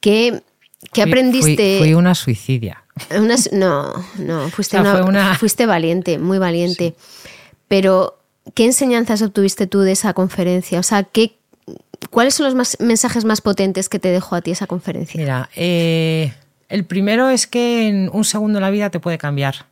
¿Qué, 0.00 0.42
¿Qué 0.92 1.02
fui, 1.02 1.10
aprendiste? 1.10 1.78
Fui, 1.78 1.88
fui, 1.88 1.94
una 1.94 2.14
suicidia. 2.14 2.84
Una, 3.10 3.34
no, 3.52 3.92
no, 4.18 4.48
fuiste, 4.50 4.78
o 4.78 4.82
sea, 4.82 4.92
una, 4.92 5.04
una... 5.04 5.34
fuiste 5.34 5.66
valiente, 5.66 6.18
muy 6.18 6.38
valiente. 6.38 6.94
Sí. 6.96 7.28
Pero, 7.68 8.18
¿qué 8.54 8.66
enseñanzas 8.66 9.22
obtuviste 9.22 9.66
tú 9.66 9.80
de 9.80 9.92
esa 9.92 10.12
conferencia? 10.14 10.78
O 10.78 10.82
sea, 10.82 11.02
¿qué, 11.02 11.36
¿cuáles 12.10 12.34
son 12.34 12.46
los 12.46 12.54
más, 12.54 12.76
mensajes 12.80 13.24
más 13.24 13.40
potentes 13.40 13.88
que 13.88 13.98
te 13.98 14.08
dejó 14.08 14.36
a 14.36 14.42
ti 14.42 14.50
esa 14.50 14.66
conferencia? 14.66 15.18
Mira, 15.18 15.50
eh, 15.56 16.32
el 16.68 16.84
primero 16.84 17.28
es 17.30 17.46
que 17.46 17.88
en 17.88 18.10
un 18.12 18.24
segundo 18.24 18.60
la 18.60 18.70
vida 18.70 18.90
te 18.90 19.00
puede 19.00 19.18
cambiar. 19.18 19.66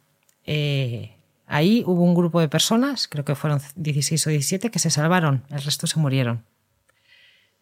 Eh, 0.46 1.12
ahí 1.46 1.84
hubo 1.86 2.02
un 2.02 2.14
grupo 2.14 2.40
de 2.40 2.48
personas, 2.48 3.08
creo 3.08 3.24
que 3.24 3.34
fueron 3.34 3.60
16 3.76 4.26
o 4.26 4.30
17, 4.30 4.70
que 4.70 4.78
se 4.78 4.90
salvaron, 4.90 5.44
el 5.50 5.62
resto 5.62 5.86
se 5.86 5.98
murieron. 5.98 6.44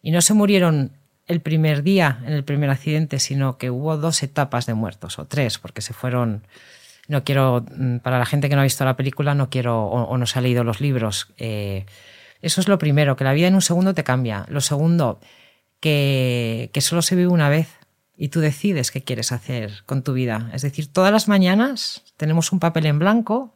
Y 0.01 0.11
no 0.11 0.21
se 0.21 0.33
murieron 0.33 0.91
el 1.31 1.41
primer 1.41 1.83
día 1.83 2.19
en 2.25 2.33
el 2.33 2.43
primer 2.43 2.69
accidente, 2.69 3.19
sino 3.19 3.57
que 3.57 3.69
hubo 3.69 3.97
dos 3.97 4.21
etapas 4.23 4.65
de 4.65 4.73
muertos, 4.73 5.19
o 5.19 5.25
tres, 5.25 5.57
porque 5.57 5.81
se 5.81 5.93
fueron. 5.93 6.45
No 7.07 7.23
quiero, 7.23 7.65
para 8.03 8.19
la 8.19 8.25
gente 8.25 8.47
que 8.47 8.55
no 8.55 8.61
ha 8.61 8.65
visto 8.65 8.85
la 8.85 8.95
película, 8.95 9.35
no 9.35 9.49
quiero, 9.49 9.85
o, 9.85 10.17
no 10.17 10.25
se 10.25 10.39
ha 10.39 10.41
leído 10.41 10.63
los 10.63 10.79
libros. 10.79 11.33
Eh, 11.37 11.85
eso 12.41 12.61
es 12.61 12.67
lo 12.67 12.77
primero, 12.77 13.15
que 13.15 13.23
la 13.23 13.33
vida 13.33 13.47
en 13.47 13.55
un 13.55 13.61
segundo 13.61 13.93
te 13.93 14.03
cambia. 14.03 14.45
Lo 14.49 14.61
segundo, 14.61 15.19
que 15.79 16.69
solo 16.79 17.01
se 17.01 17.15
vive 17.15 17.27
una 17.27 17.49
vez 17.49 17.67
y 18.21 18.27
tú 18.27 18.39
decides 18.39 18.91
qué 18.91 19.01
quieres 19.01 19.31
hacer 19.31 19.83
con 19.87 20.03
tu 20.03 20.13
vida. 20.13 20.51
Es 20.53 20.61
decir, 20.61 20.85
todas 20.93 21.11
las 21.11 21.27
mañanas 21.27 22.03
tenemos 22.17 22.51
un 22.51 22.59
papel 22.59 22.85
en 22.85 22.99
blanco 22.99 23.55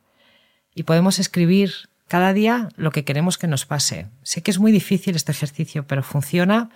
y 0.74 0.84
podemos 0.84 1.20
escribir 1.20 1.72
cada 2.08 2.34
día 2.34 2.70
lo 2.76 2.90
que 2.90 3.04
queremos 3.04 3.38
que 3.38 3.46
nos 3.46 3.68
pase. 3.68 4.08
Sé 4.24 4.42
que 4.42 4.50
es 4.50 4.58
muy 4.58 4.72
difícil 4.72 5.16
este 5.16 5.32
ejercicio, 5.32 5.86
pero 5.86 6.02
funciona 6.02 6.72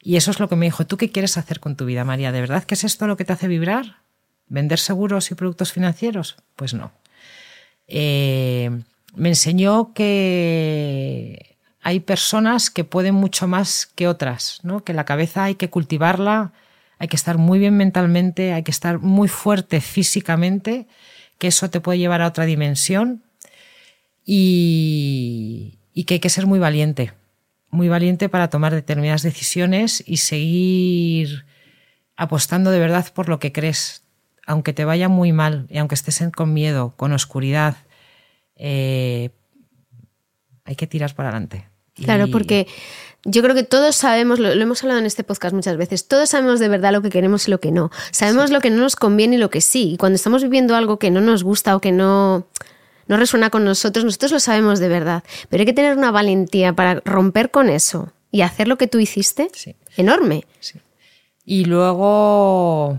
y 0.00 0.16
eso 0.16 0.30
es 0.30 0.40
lo 0.40 0.48
que 0.48 0.56
me 0.56 0.66
dijo, 0.66 0.86
¿tú 0.86 0.96
qué 0.96 1.10
quieres 1.10 1.36
hacer 1.36 1.60
con 1.60 1.76
tu 1.76 1.84
vida, 1.84 2.04
María? 2.04 2.32
¿De 2.32 2.40
verdad 2.40 2.64
que 2.64 2.74
es 2.74 2.84
esto 2.84 3.06
lo 3.06 3.16
que 3.16 3.24
te 3.24 3.32
hace 3.32 3.48
vibrar? 3.48 3.96
¿Vender 4.46 4.78
seguros 4.78 5.30
y 5.30 5.34
productos 5.34 5.72
financieros? 5.72 6.36
Pues 6.56 6.72
no. 6.72 6.92
Eh, 7.88 8.70
me 9.14 9.28
enseñó 9.30 9.92
que 9.94 11.56
hay 11.82 12.00
personas 12.00 12.70
que 12.70 12.84
pueden 12.84 13.14
mucho 13.14 13.48
más 13.48 13.86
que 13.86 14.06
otras, 14.08 14.60
¿no? 14.62 14.84
que 14.84 14.92
la 14.92 15.04
cabeza 15.04 15.44
hay 15.44 15.56
que 15.56 15.70
cultivarla, 15.70 16.52
hay 16.98 17.08
que 17.08 17.16
estar 17.16 17.38
muy 17.38 17.58
bien 17.58 17.76
mentalmente, 17.76 18.52
hay 18.52 18.62
que 18.62 18.70
estar 18.70 18.98
muy 18.98 19.28
fuerte 19.28 19.80
físicamente, 19.80 20.86
que 21.38 21.48
eso 21.48 21.70
te 21.70 21.80
puede 21.80 21.98
llevar 21.98 22.22
a 22.22 22.26
otra 22.26 22.44
dimensión 22.44 23.22
y, 24.24 25.78
y 25.92 26.04
que 26.04 26.14
hay 26.14 26.20
que 26.20 26.30
ser 26.30 26.46
muy 26.46 26.58
valiente 26.58 27.12
muy 27.70 27.88
valiente 27.88 28.28
para 28.28 28.48
tomar 28.48 28.74
determinadas 28.74 29.22
decisiones 29.22 30.02
y 30.06 30.18
seguir 30.18 31.44
apostando 32.16 32.70
de 32.70 32.78
verdad 32.78 33.06
por 33.12 33.28
lo 33.28 33.38
que 33.38 33.52
crees, 33.52 34.02
aunque 34.46 34.72
te 34.72 34.84
vaya 34.84 35.08
muy 35.08 35.32
mal 35.32 35.66
y 35.68 35.78
aunque 35.78 35.94
estés 35.94 36.22
con 36.34 36.52
miedo, 36.52 36.94
con 36.96 37.12
oscuridad, 37.12 37.76
eh, 38.56 39.30
hay 40.64 40.76
que 40.76 40.86
tirar 40.86 41.14
para 41.14 41.28
adelante. 41.28 41.68
Claro, 41.94 42.26
y... 42.26 42.30
porque 42.30 42.66
yo 43.24 43.42
creo 43.42 43.54
que 43.54 43.64
todos 43.64 43.96
sabemos, 43.96 44.38
lo, 44.38 44.54
lo, 44.54 44.62
hemos 44.62 44.82
hablado 44.82 45.00
en 45.00 45.06
este 45.06 45.24
podcast 45.24 45.54
muchas 45.54 45.76
veces, 45.76 46.08
todos 46.08 46.30
sabemos 46.30 46.60
de 46.60 46.68
verdad 46.68 46.92
lo 46.92 47.02
que 47.02 47.10
queremos 47.10 47.48
y 47.48 47.50
lo 47.50 47.60
que 47.60 47.72
no. 47.72 47.90
Sabemos 48.10 48.48
sí. 48.48 48.52
lo 48.52 48.60
que 48.60 48.70
no 48.70 48.78
nos 48.78 48.96
conviene 48.96 49.36
y 49.36 49.38
lo 49.38 49.50
que 49.50 49.60
sí. 49.60 49.92
Y 49.92 49.96
cuando 49.96 50.16
estamos 50.16 50.42
viviendo 50.42 50.76
algo 50.76 50.98
que 50.98 51.10
no 51.10 51.20
nos 51.20 51.44
gusta 51.44 51.76
o 51.76 51.80
que 51.80 51.92
no 51.92 52.46
no 53.08 53.16
resuena 53.16 53.50
con 53.50 53.64
nosotros, 53.64 54.04
nosotros 54.04 54.32
lo 54.32 54.40
sabemos 54.40 54.78
de 54.78 54.88
verdad, 54.88 55.24
pero 55.48 55.62
hay 55.62 55.66
que 55.66 55.72
tener 55.72 55.96
una 55.96 56.10
valentía 56.10 56.72
para 56.72 57.00
romper 57.04 57.50
con 57.50 57.68
eso 57.68 58.12
y 58.30 58.42
hacer 58.42 58.68
lo 58.68 58.78
que 58.78 58.86
tú 58.86 58.98
hiciste, 58.98 59.50
enorme. 59.96 60.44
Y 61.44 61.64
luego 61.64 62.98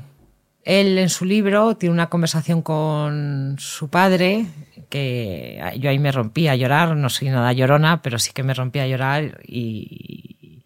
él 0.63 0.97
en 0.97 1.09
su 1.09 1.25
libro 1.25 1.77
tiene 1.77 1.93
una 1.93 2.09
conversación 2.09 2.61
con 2.61 3.55
su 3.59 3.89
padre 3.89 4.47
que 4.89 5.61
yo 5.77 5.89
ahí 5.89 5.99
me 5.99 6.11
rompí 6.11 6.47
a 6.47 6.55
llorar, 6.55 6.95
no 6.95 7.09
soy 7.09 7.29
nada 7.29 7.53
llorona, 7.53 8.01
pero 8.01 8.17
sí 8.17 8.31
que 8.33 8.43
me 8.43 8.55
rompí 8.55 8.79
a 8.79 8.87
llorar 8.87 9.39
y, 9.45 10.63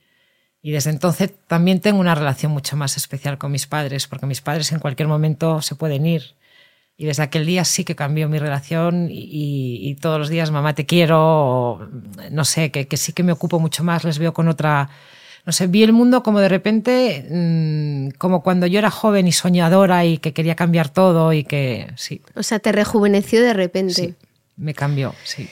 y 0.61 0.71
desde 0.71 0.91
entonces 0.91 1.33
también 1.47 1.81
tengo 1.81 1.99
una 1.99 2.15
relación 2.15 2.53
mucho 2.53 2.77
más 2.77 2.95
especial 2.95 3.37
con 3.37 3.51
mis 3.51 3.67
padres, 3.67 4.07
porque 4.07 4.25
mis 4.25 4.39
padres 4.39 4.71
en 4.71 4.79
cualquier 4.79 5.09
momento 5.09 5.61
se 5.61 5.75
pueden 5.75 6.05
ir. 6.05 6.35
Y 6.95 7.05
desde 7.05 7.23
aquel 7.23 7.45
día 7.45 7.65
sí 7.65 7.83
que 7.83 7.95
cambió 7.95 8.29
mi 8.29 8.37
relación 8.37 9.07
y, 9.09 9.95
todos 9.99 10.19
los 10.19 10.29
días, 10.29 10.51
mamá, 10.51 10.75
te 10.75 10.85
quiero, 10.85 11.89
no 12.31 12.45
sé, 12.45 12.71
que, 12.71 12.87
que, 12.87 12.97
sí 12.97 13.13
que 13.13 13.23
me 13.23 13.31
ocupo 13.31 13.59
mucho 13.59 13.83
más, 13.83 14.03
les 14.03 14.19
veo 14.19 14.33
con 14.33 14.47
otra... 14.47 14.89
No 15.45 15.51
sé, 15.51 15.67
vi 15.67 15.83
el 15.83 15.91
mundo 15.91 16.23
como 16.23 16.39
de 16.39 16.47
repente, 16.47 17.25
mm, 17.29 18.17
como 18.17 18.43
cuando 18.43 18.65
yo 18.65 18.79
era 18.79 18.89
joven 18.89 19.27
y 19.27 19.33
soñadora 19.33 20.05
y 20.05 20.17
que 20.17 20.31
quería 20.31 20.55
cambiar 20.55 20.87
todo 20.87 21.33
y 21.33 21.43
que 21.43 21.87
sí. 21.97 22.21
O 22.35 22.43
sea, 22.43 22.59
te 22.59 22.71
rejuveneció 22.71 23.41
de 23.41 23.53
repente. 23.53 23.93
Sí, 23.93 24.15
me 24.55 24.73
cambió, 24.73 25.13
sí. 25.25 25.49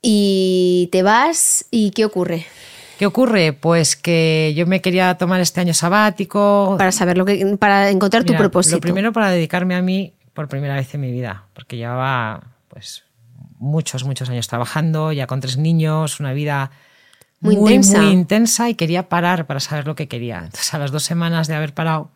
Y 0.00 0.88
te 0.90 1.02
vas 1.02 1.66
y 1.70 1.90
¿qué 1.90 2.06
ocurre? 2.06 2.46
¿Qué 2.98 3.04
ocurre? 3.04 3.52
Pues 3.52 3.94
que 3.94 4.54
yo 4.56 4.66
me 4.66 4.80
quería 4.80 5.14
tomar 5.18 5.42
este 5.42 5.60
año 5.60 5.74
sabático. 5.74 6.76
Para 6.78 6.92
saber 6.92 7.18
lo 7.18 7.26
que, 7.26 7.56
para 7.58 7.90
encontrar 7.90 8.24
tu 8.24 8.34
propósito. 8.34 8.76
Lo 8.76 8.80
primero 8.80 9.12
para 9.12 9.30
dedicarme 9.30 9.74
a 9.74 9.82
mí 9.82 10.14
por 10.36 10.46
primera 10.46 10.76
vez 10.76 10.94
en 10.94 11.00
mi 11.00 11.10
vida, 11.10 11.46
porque 11.54 11.76
llevaba 11.76 12.44
pues 12.68 13.02
muchos, 13.58 14.04
muchos 14.04 14.30
años 14.30 14.46
trabajando, 14.46 15.10
ya 15.10 15.26
con 15.26 15.40
tres 15.40 15.56
niños, 15.56 16.20
una 16.20 16.32
vida 16.32 16.70
muy, 17.40 17.56
intensa. 17.56 18.02
muy 18.02 18.12
intensa 18.12 18.70
y 18.70 18.74
quería 18.74 19.08
parar 19.08 19.46
para 19.46 19.58
saber 19.58 19.86
lo 19.86 19.96
que 19.96 20.06
quería. 20.06 20.38
Entonces 20.38 20.72
a 20.72 20.78
las 20.78 20.92
dos 20.92 21.02
semanas 21.02 21.48
de 21.48 21.54
haber 21.56 21.74
parado, 21.74 22.12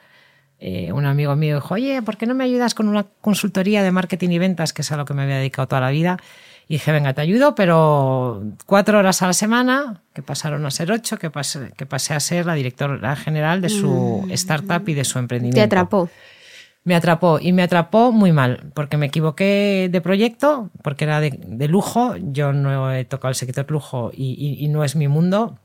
eh, 0.60 0.92
un 0.92 1.06
amigo 1.06 1.34
mío 1.34 1.56
dijo, 1.56 1.74
oye, 1.74 2.02
¿por 2.02 2.16
qué 2.16 2.26
no 2.26 2.34
me 2.34 2.44
ayudas 2.44 2.74
con 2.74 2.86
una 2.86 3.06
consultoría 3.20 3.82
de 3.82 3.90
marketing 3.90 4.28
y 4.28 4.38
ventas, 4.38 4.72
que 4.72 4.82
es 4.82 4.92
a 4.92 4.96
lo 4.96 5.04
que 5.04 5.14
me 5.14 5.22
había 5.22 5.36
dedicado 5.36 5.66
toda 5.66 5.80
la 5.80 5.90
vida? 5.90 6.18
Y 6.68 6.74
dije, 6.74 6.92
venga, 6.92 7.14
te 7.14 7.22
ayudo, 7.22 7.56
pero 7.56 8.44
cuatro 8.66 8.98
horas 8.98 9.22
a 9.22 9.26
la 9.26 9.32
semana, 9.32 10.02
que 10.14 10.22
pasaron 10.22 10.64
a 10.66 10.70
ser 10.70 10.92
ocho, 10.92 11.18
que 11.18 11.30
pasé, 11.30 11.72
que 11.76 11.84
pasé 11.84 12.14
a 12.14 12.20
ser 12.20 12.46
la 12.46 12.54
directora 12.54 13.16
general 13.16 13.60
de 13.60 13.70
su 13.70 14.22
mm. 14.26 14.30
startup 14.32 14.88
y 14.88 14.94
de 14.94 15.04
su 15.04 15.18
emprendimiento. 15.18 15.56
Te 15.56 15.64
atrapó. 15.64 16.08
Me 16.84 16.94
atrapó 16.94 17.38
y 17.40 17.52
me 17.52 17.62
atrapó 17.62 18.10
muy 18.10 18.32
mal, 18.32 18.70
porque 18.74 18.96
me 18.96 19.06
equivoqué 19.06 19.88
de 19.90 20.00
proyecto, 20.00 20.70
porque 20.82 21.04
era 21.04 21.20
de, 21.20 21.68
lujo, 21.68 22.16
yo 22.16 22.52
no 22.52 22.92
he 22.92 23.04
tocado 23.04 23.30
el 23.30 23.34
sector 23.34 23.70
lujo 23.70 24.10
y, 24.14 24.66
no 24.68 24.82
es 24.82 24.96
mi 24.96 25.06
mundo. 25.06 25.58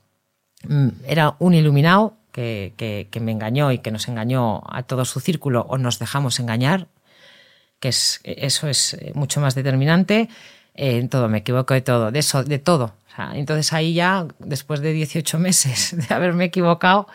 Mm, 0.67 0.89
era 1.08 1.36
un 1.39 1.54
iluminado 1.54 2.17
que, 2.32 3.08
me 3.21 3.32
engañó 3.32 3.71
y 3.71 3.80
que 3.80 3.91
nos 3.91 4.08
engañó 4.10 4.62
a 4.67 4.84
todo 4.84 5.06
su 5.06 5.21
círculo 5.21 5.65
o 5.69 5.78
nos 5.78 5.99
dejamos 5.99 6.39
engañar, 6.39 6.88
que 7.80 7.89
es, 7.89 8.19
eso 8.23 8.67
es 8.67 8.97
mucho 9.13 9.39
más 9.39 9.56
determinante 9.56 10.30
en 10.75 11.08
todo, 11.10 11.30
me 11.30 11.39
equivoco 11.39 11.73
de 11.73 11.82
todo, 11.82 12.12
de 12.12 12.19
eso, 12.19 12.43
de 12.43 12.60
todo. 12.60 12.93
entonces 13.34 13.71
ahí 13.73 13.93
ya, 13.93 14.28
después 14.39 14.82
de 14.82 14.91
18 14.91 15.39
meses 15.39 15.95
de 16.10 16.13
haberme 16.13 16.45
equivocado, 16.45 17.08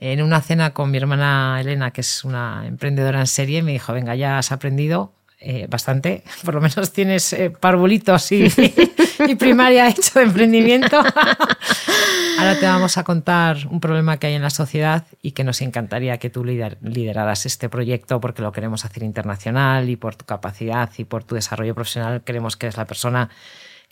en 0.00 0.22
una 0.22 0.40
cena 0.40 0.72
con 0.72 0.90
mi 0.90 0.98
hermana 0.98 1.58
Elena, 1.60 1.90
que 1.90 2.00
es 2.00 2.24
una 2.24 2.64
emprendedora 2.66 3.20
en 3.20 3.26
serie, 3.26 3.62
me 3.62 3.72
dijo, 3.72 3.92
venga, 3.92 4.14
ya 4.14 4.38
has 4.38 4.52
aprendido 4.52 5.12
eh, 5.44 5.66
bastante, 5.68 6.22
por 6.44 6.54
lo 6.54 6.60
menos 6.60 6.92
tienes 6.92 7.32
eh, 7.32 7.50
parvulitos 7.50 8.30
y, 8.30 8.48
primaria 9.38 9.88
hecho 9.88 10.20
de 10.20 10.26
emprendimiento. 10.26 10.98
Ahora 12.38 12.58
te 12.58 12.66
vamos 12.66 12.96
a 12.96 13.04
contar 13.04 13.58
un 13.68 13.80
problema 13.80 14.18
que 14.18 14.28
hay 14.28 14.34
en 14.34 14.42
la 14.42 14.50
sociedad 14.50 15.04
y 15.20 15.32
que 15.32 15.44
nos 15.44 15.60
encantaría 15.60 16.18
que 16.18 16.30
tú 16.30 16.44
lideraras 16.44 17.46
este 17.46 17.68
proyecto 17.68 18.20
porque 18.20 18.42
lo 18.42 18.52
queremos 18.52 18.84
hacer 18.84 19.02
internacional 19.02 19.88
y 19.90 19.96
por 19.96 20.14
tu 20.16 20.24
capacidad 20.24 20.90
y 20.96 21.04
por 21.04 21.24
tu 21.24 21.34
desarrollo 21.34 21.74
profesional 21.74 22.22
creemos 22.24 22.56
que 22.56 22.66
eres 22.66 22.76
la 22.76 22.84
persona 22.84 23.28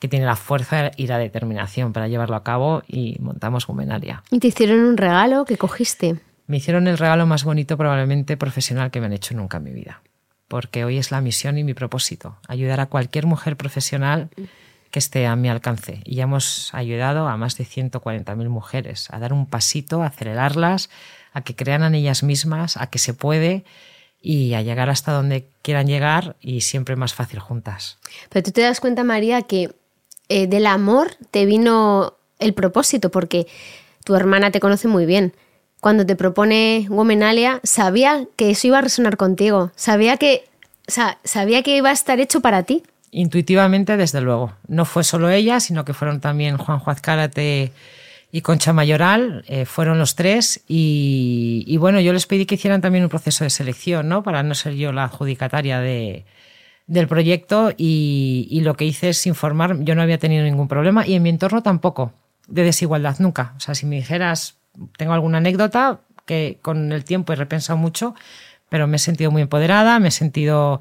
que 0.01 0.09
tiene 0.09 0.27
la 0.27 0.35
fuerza 0.35 0.91
y 0.97 1.07
la 1.07 1.19
determinación 1.19 1.93
para 1.93 2.09
llevarlo 2.09 2.35
a 2.35 2.43
cabo 2.43 2.83
y 2.89 3.17
montamos 3.21 3.69
Gumenaria. 3.69 4.25
¿Y 4.33 4.41
te 4.41 4.49
hicieron 4.49 4.81
un 4.81 4.97
regalo 4.97 5.45
que 5.45 5.57
cogiste? 5.57 6.17
Me 6.49 6.57
hicieron 6.57 6.89
el 6.89 6.99
regalo 6.99 7.27
más 7.27 7.45
bonito 7.45 7.77
probablemente 7.77 8.37
profesional 8.37 8.91
que 8.91 8.99
me 8.99 9.07
han 9.07 9.13
hecho 9.13 9.35
nunca 9.35 9.59
en 9.59 9.65
mi 9.65 9.71
vida 9.71 10.03
porque 10.51 10.85
hoy 10.85 10.99
es 10.99 11.13
la 11.13 11.21
misión 11.21 11.59
y 11.59 11.65
mi 11.65 11.75
propósito, 11.75 12.37
ayudar 12.49 12.81
a 12.81 12.87
cualquier 12.87 13.25
mujer 13.25 13.57
profesional 13.57 14.31
que 14.91 14.99
esté 14.99 15.29
a 15.29 15.37
mi 15.37 15.49
alcance. 15.49 16.01
Y 16.05 16.17
ya 16.17 16.25
hemos 16.25 16.75
ayudado 16.75 17.29
a 17.29 17.37
más 17.37 17.57
de 17.57 17.65
140.000 17.65 18.49
mujeres 18.49 19.07
a 19.13 19.21
dar 19.21 19.33
un 19.33 19.47
pasito, 19.47 20.03
a 20.03 20.07
acelerarlas, 20.07 20.91
a 21.33 21.43
que 21.43 21.55
crean 21.55 21.85
en 21.85 21.95
ellas 21.95 22.25
mismas, 22.25 22.77
a 22.77 22.89
que 22.89 22.99
se 22.99 23.15
puede 23.15 23.65
y 24.21 24.55
a 24.55 24.63
llegar 24.63 24.91
hasta 24.91 25.13
donde 25.13 25.47
quieran 25.63 25.87
llegar 25.87 26.35
y 26.41 26.63
siempre 26.63 26.97
más 26.97 27.15
fácil 27.15 27.39
juntas. 27.39 27.99
Pero 28.29 28.43
tú 28.43 28.51
te 28.51 28.63
das 28.63 28.81
cuenta, 28.81 29.05
María, 29.05 29.43
que 29.43 29.71
eh, 30.31 30.47
del 30.47 30.65
amor 30.65 31.11
te 31.31 31.45
vino 31.45 32.15
el 32.39 32.55
propósito, 32.55 33.11
porque 33.11 33.47
tu 34.05 34.15
hermana 34.15 34.51
te 34.51 34.61
conoce 34.61 34.89
muy 34.89 35.05
bien 35.05 35.35
cuando 35.81 36.05
te 36.07 36.15
propone 36.15 36.87
Womenalia, 36.91 37.61
sabía 37.65 38.27
que 38.37 38.51
eso 38.51 38.67
iba 38.69 38.79
a 38.79 38.83
resonar 38.83 39.17
contigo. 39.17 39.73
Sabía 39.75 40.19
que, 40.19 40.45
sabía 41.25 41.63
que 41.63 41.77
iba 41.77 41.89
a 41.89 41.93
estar 41.93 42.21
hecho 42.21 42.41
para 42.41 42.63
ti. 42.63 42.83
Intuitivamente, 43.11 43.97
desde 43.97 44.21
luego. 44.21 44.53
No 44.69 44.85
fue 44.85 45.03
solo 45.03 45.31
ella, 45.31 45.59
sino 45.59 45.85
que 45.85 45.95
fueron 45.95 46.21
también 46.21 46.59
Juan 46.59 46.81
Azcárate 46.85 47.73
y 48.31 48.43
Concha 48.43 48.73
Mayoral, 48.73 49.43
eh, 49.49 49.65
fueron 49.65 49.99
los 49.99 50.15
tres. 50.15 50.61
Y, 50.69 51.77
bueno, 51.79 51.99
yo 52.01 52.13
les 52.13 52.27
pedí 52.27 52.47
que 52.47 52.55
hicieran 52.55 52.83
también 52.83 53.03
un 53.03 53.11
proceso 53.11 53.43
de 53.43 53.51
selección, 53.51 54.09
¿no? 54.09 54.23
Para 54.23 54.43
no 54.43 54.55
ser 54.55 54.75
yo 54.75 54.93
la 54.93 55.05
adjudicataria 55.05 55.81
de, 55.81 56.25
del 56.91 57.07
proyecto. 57.07 57.73
Y, 57.77 58.61
lo 58.63 58.75
que 58.75 58.85
hice 58.85 59.11
es 59.11 59.27
informar. 59.27 59.79
Yo 59.85 59.95
no 59.95 60.03
había 60.03 60.19
tenido 60.19 60.45
ningún 60.45 60.69
problema 60.69 61.07
y 61.07 61.15
en 61.15 61.23
mi 61.23 61.31
entorno 61.31 61.63
tampoco, 61.63 62.13
de 62.49 62.65
desigualdad, 62.65 63.17
nunca. 63.21 63.55
O 63.57 63.61
sea, 63.61 63.75
si 63.75 63.87
me 63.87 63.97
dijeras 63.97 64.57
tengo 64.97 65.13
alguna 65.13 65.39
anécdota 65.39 66.01
que 66.27 66.59
con 66.63 66.93
el 66.93 67.05
tiempo 67.05 67.33
he 67.33 67.37
repensado 67.37 67.77
mucho, 67.77 68.15
pero 68.69 68.87
me 68.87 68.97
he 68.97 68.99
sentido 68.99 69.31
muy 69.31 69.43
empoderada, 69.43 69.99
me 69.99 70.09
he 70.09 70.13
sentido... 70.13 70.81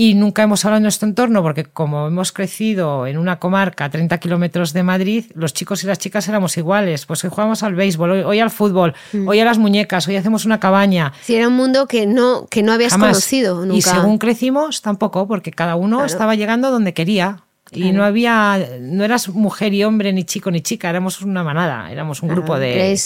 Y 0.00 0.14
nunca 0.14 0.44
hemos 0.44 0.64
hablado 0.64 0.76
en 0.76 0.84
nuestro 0.84 1.08
entorno 1.08 1.42
porque 1.42 1.64
como 1.64 2.06
hemos 2.06 2.30
crecido 2.30 3.08
en 3.08 3.18
una 3.18 3.40
comarca 3.40 3.86
a 3.86 3.90
30 3.90 4.18
kilómetros 4.18 4.72
de 4.72 4.84
Madrid, 4.84 5.24
los 5.34 5.52
chicos 5.52 5.82
y 5.82 5.88
las 5.88 5.98
chicas 5.98 6.28
éramos 6.28 6.56
iguales. 6.56 7.04
Pues 7.04 7.24
hoy 7.24 7.30
jugamos 7.30 7.64
al 7.64 7.74
béisbol, 7.74 8.24
hoy, 8.24 8.38
al 8.38 8.50
fútbol, 8.50 8.94
mm. 9.12 9.26
hoy 9.26 9.40
a 9.40 9.44
las 9.44 9.58
muñecas, 9.58 10.06
hoy 10.06 10.14
hacemos 10.14 10.44
una 10.44 10.60
cabaña. 10.60 11.12
Si 11.22 11.34
era 11.34 11.48
un 11.48 11.54
mundo 11.54 11.88
que 11.88 12.06
no, 12.06 12.46
que 12.48 12.62
no 12.62 12.74
habías 12.74 12.92
conocido 12.96 13.66
nunca. 13.66 13.74
Y 13.76 13.82
según 13.82 14.18
crecimos, 14.18 14.82
tampoco, 14.82 15.26
porque 15.26 15.50
cada 15.50 15.74
uno 15.74 16.04
estaba 16.04 16.36
llegando 16.36 16.70
donde 16.70 16.94
quería. 16.94 17.42
Y 17.72 17.90
no 17.90 18.04
había, 18.04 18.68
no 18.80 19.04
eras 19.04 19.28
mujer 19.28 19.74
y 19.74 19.82
hombre, 19.82 20.12
ni 20.12 20.22
chico 20.22 20.52
ni 20.52 20.60
chica, 20.60 20.88
éramos 20.88 21.22
una 21.22 21.42
manada, 21.42 21.90
éramos 21.90 22.22
un 22.22 22.28
grupo 22.28 22.56
de 22.56 22.96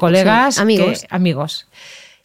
colegas, 0.00 0.58
amigos. 0.58 1.06
amigos. 1.10 1.68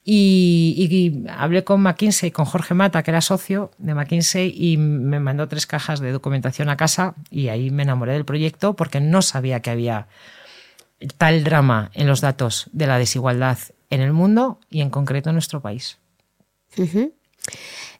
Y, 0.07 1.23
hablé 1.35 1.63
con 1.63 1.81
McKinsey, 1.81 2.29
con 2.29 2.45
Jorge 2.45 2.75
Mata, 2.75 3.01
que 3.01 3.09
era 3.09 3.21
socio 3.21 3.71
de 3.79 3.95
McKinsey, 3.95 4.53
y 4.55 4.77
me 4.77 5.19
mandó 5.19 5.47
tres 5.47 5.65
cajas 5.65 5.99
de 5.99 6.11
documentación 6.11 6.69
a 6.69 6.77
casa 6.77 7.15
y 7.31 7.47
ahí 7.47 7.71
me 7.71 7.83
enamoré 7.83 8.13
del 8.13 8.23
proyecto 8.23 8.75
porque 8.75 8.99
no 8.99 9.23
sabía 9.23 9.61
que 9.61 9.71
había 9.71 10.07
tal 11.17 11.43
drama 11.43 11.89
en 11.95 12.05
los 12.05 12.21
datos 12.21 12.69
de 12.71 12.85
la 12.85 12.99
desigualdad 12.99 13.57
en 13.89 14.01
el 14.01 14.13
mundo 14.13 14.59
y 14.69 14.81
en 14.81 14.91
concreto 14.91 15.29
en 15.29 15.35
nuestro 15.35 15.61
país. 15.61 15.97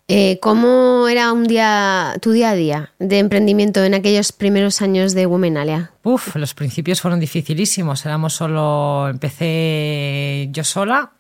Eh, 0.08 0.38
¿Cómo 0.42 1.08
era 1.08 1.34
un 1.34 1.46
día, 1.46 2.16
tu 2.22 2.32
día 2.32 2.52
a 2.52 2.56
día 2.56 2.94
de 3.00 3.18
emprendimiento 3.18 3.84
en 3.84 3.96
aquellos 3.96 4.32
primeros 4.32 4.84
años 4.84 5.16
de 5.16 5.26
Womenalia? 5.26 5.92
Uf, 6.04 6.36
los 6.36 6.54
principios 6.54 7.02
fueron 7.02 7.20
dificilísimos. 7.20 8.06
Éramos 8.06 8.34
solo, 8.34 9.08
empecé 9.10 10.50
yo 10.52 10.64
sola, 10.64 11.15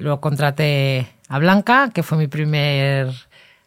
luego 0.00 0.20
contraté 0.20 1.06
a 1.28 1.38
Blanca, 1.38 1.90
que 1.94 2.02
fue 2.02 2.18
mi 2.18 2.26
primer 2.26 3.12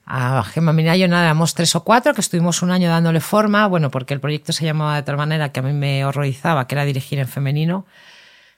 a 0.06 0.44
Gemma 0.44 0.74
Minayo 0.74 1.08
nada, 1.08 1.24
éramos 1.24 1.54
tres 1.54 1.76
o 1.76 1.84
cuatro 1.84 2.14
que 2.14 2.22
estuvimos 2.22 2.62
un 2.62 2.72
año 2.72 2.90
dándole 2.90 3.22
forma, 3.22 3.68
bueno, 3.68 3.90
porque 3.90 4.14
el 4.14 4.20
proyecto 4.20 4.52
se 4.52 4.66
llamaba 4.66 4.96
de 4.98 5.04
tal 5.04 5.16
manera 5.16 5.54
que 5.54 5.62
a 5.62 5.64
mí 5.64 5.72
me 5.72 6.04
horrorizaba, 6.04 6.68
que 6.68 6.76
era 6.76 6.84
dirigir 6.84 7.20
en 7.20 7.28
femenino. 7.28 7.86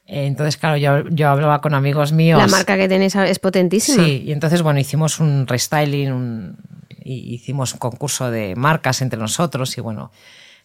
Entonces, 0.07 0.57
claro, 0.57 0.77
yo, 0.77 1.07
yo, 1.09 1.29
hablaba 1.29 1.61
con 1.61 1.73
amigos 1.73 2.11
míos. 2.11 2.39
La 2.39 2.47
marca 2.47 2.77
que 2.77 2.87
tenéis 2.87 3.15
es 3.15 3.39
potentísima. 3.39 4.03
Sí, 4.03 4.23
y 4.25 4.31
entonces, 4.31 4.61
bueno, 4.61 4.79
hicimos 4.79 5.19
un 5.19 5.47
restyling, 5.47 6.11
un, 6.11 6.57
hicimos 7.03 7.73
un 7.73 7.79
concurso 7.79 8.29
de 8.29 8.55
marcas 8.55 9.01
entre 9.01 9.19
nosotros 9.19 9.77
y 9.77 9.81
bueno, 9.81 10.11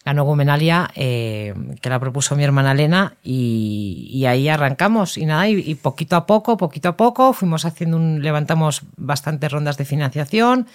ganó 0.03 0.23
Gumenalia, 0.23 0.89
eh, 0.95 1.53
que 1.81 1.89
la 1.89 1.99
propuso 1.99 2.35
mi 2.35 2.43
hermana 2.43 2.71
Elena 2.71 3.15
y, 3.23 4.25
ahí 4.27 4.49
arrancamos 4.49 5.17
y 5.17 5.25
nada, 5.25 5.47
y, 5.47 5.75
poquito 5.75 6.15
a 6.15 6.25
poco, 6.25 6.57
poquito 6.57 6.89
a 6.89 6.97
poco 6.97 7.33
fuimos 7.33 7.65
haciendo 7.65 7.97
un, 7.97 8.21
levantamos 8.21 8.81
bastantes 8.97 9.51
rondas 9.51 9.77
de 9.77 9.85
financiación 9.85 10.67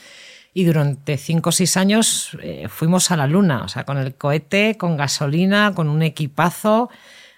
y 0.54 0.64
durante 0.64 1.18
cinco 1.18 1.50
o 1.50 1.52
seis 1.52 1.76
años 1.76 2.36
eh, 2.42 2.68
fuimos 2.68 3.10
a 3.10 3.16
la 3.16 3.26
luna, 3.26 3.62
o 3.64 3.68
sea, 3.68 3.84
con 3.84 3.98
el 3.98 4.14
cohete, 4.14 4.76
con 4.78 4.96
gasolina, 4.96 5.72
con 5.74 5.88
un 5.88 6.02
equipazo, 6.02 6.88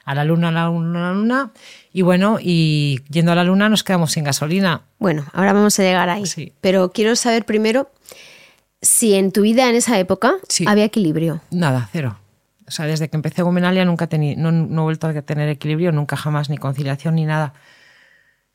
a 0.05 0.14
la 0.14 0.24
luna, 0.24 0.48
a 0.48 0.53
la 0.53 0.66
luna, 0.66 1.01
a 1.01 1.03
la 1.09 1.18
luna. 1.18 1.51
Y 1.92 2.03
bueno, 2.03 2.38
y 2.40 3.03
yendo 3.11 3.33
a 3.33 3.35
la 3.35 3.44
luna 3.44 3.68
nos 3.68 3.83
quedamos 3.83 4.12
sin 4.12 4.24
gasolina. 4.24 4.83
Bueno, 4.98 5.27
ahora 5.35 5.53
vamos 5.53 5.79
a 5.79 5.83
llegar 5.83 6.09
ahí. 6.09 6.24
Sí. 6.24 6.55
Pero 6.62 6.92
quiero 6.92 7.14
saber 7.14 7.44
primero 7.44 7.90
si 8.81 9.14
en 9.14 9.33
tu 9.33 9.43
vida 9.43 9.69
en 9.69 9.75
esa 9.77 9.99
época 9.99 10.35
Sí. 10.49 10.64
había 10.69 10.85
equilibrio. 10.85 11.41
Nada, 11.51 11.88
cero. 11.93 12.19
O 12.67 12.71
sea, 12.71 12.87
desde 12.87 13.09
que 13.09 13.17
empecé 13.17 13.43
Gomenalia 13.43 13.85
nunca 13.85 14.07
tenido, 14.09 14.41
no, 14.41 14.53
no 14.53 14.83
he 14.83 14.85
vuelto 14.85 15.07
a 15.07 15.23
tener 15.23 15.49
equilibrio, 15.49 15.91
nunca 15.91 16.17
jamás, 16.17 16.51
ni 16.51 16.59
conciliación 16.59 17.14
ni 17.14 17.25
nada. 17.25 17.55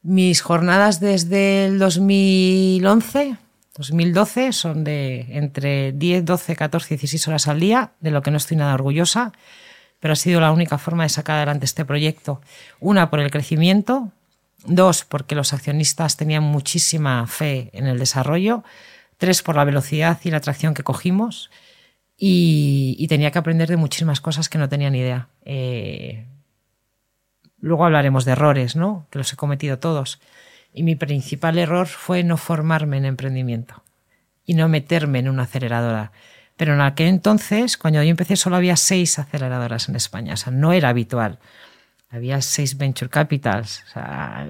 Mis 0.03 0.41
jornadas 0.41 0.99
desde 0.99 1.65
el 1.65 1.79
2011, 1.79 3.37
2012 3.75 4.53
son 4.53 4.83
de 4.83 5.25
entre 5.29 5.93
10, 5.93 6.25
12, 6.25 6.55
14, 6.55 6.89
16 6.97 7.27
horas 7.27 7.47
al 7.47 7.59
día, 7.59 7.91
de 8.01 8.11
lo 8.11 8.21
que 8.21 8.29
no 8.29 8.37
estoy 8.37 8.57
nada 8.57 8.73
orgullosa, 8.75 9.31
pero 9.99 10.13
ha 10.13 10.17
sido 10.17 10.39
la 10.41 10.51
única 10.51 10.77
forma 10.77 11.03
de 11.03 11.09
sacar 11.09 11.37
adelante 11.37 11.65
este 11.65 11.85
proyecto. 11.85 12.41
Una, 12.79 13.09
por 13.09 13.19
el 13.19 13.31
crecimiento. 13.31 14.11
Dos, 14.65 15.05
porque 15.05 15.35
los 15.35 15.51
accionistas 15.53 16.15
tenían 16.17 16.43
muchísima 16.43 17.25
fe 17.27 17.69
en 17.73 17.87
el 17.87 17.99
desarrollo. 17.99 18.63
Tres, 19.17 19.41
por 19.41 19.55
la 19.55 19.63
velocidad 19.63 20.19
y 20.23 20.31
la 20.31 20.37
atracción 20.37 20.73
que 20.73 20.83
cogimos. 20.83 21.49
Y, 22.17 22.95
y 22.99 23.07
tenía 23.07 23.31
que 23.31 23.39
aprender 23.39 23.69
de 23.69 23.77
muchísimas 23.77 24.21
cosas 24.21 24.49
que 24.49 24.57
no 24.57 24.69
tenía 24.69 24.89
ni 24.89 24.99
idea. 24.99 25.29
Eh, 25.45 26.25
luego 27.59 27.85
hablaremos 27.85 28.25
de 28.25 28.33
errores, 28.33 28.75
¿no? 28.75 29.07
Que 29.09 29.17
los 29.17 29.33
he 29.33 29.35
cometido 29.35 29.79
todos. 29.79 30.19
Y 30.73 30.83
mi 30.83 30.95
principal 30.95 31.57
error 31.57 31.87
fue 31.87 32.23
no 32.23 32.37
formarme 32.37 32.97
en 32.97 33.05
emprendimiento 33.05 33.83
y 34.45 34.53
no 34.53 34.67
meterme 34.67 35.19
en 35.19 35.29
una 35.29 35.43
aceleradora. 35.43 36.11
Pero 36.57 36.73
en 36.73 36.81
aquel 36.81 37.07
entonces, 37.07 37.77
cuando 37.77 38.03
yo 38.03 38.09
empecé, 38.09 38.35
solo 38.35 38.55
había 38.55 38.75
seis 38.75 39.17
aceleradoras 39.17 39.89
en 39.89 39.95
España. 39.95 40.33
O 40.33 40.37
sea, 40.37 40.51
no 40.51 40.71
era 40.73 40.89
habitual. 40.89 41.39
Había 42.13 42.39
seis 42.41 42.77
venture 42.77 43.09
capitals. 43.09 43.81
O 43.87 43.91
sea, 43.93 44.47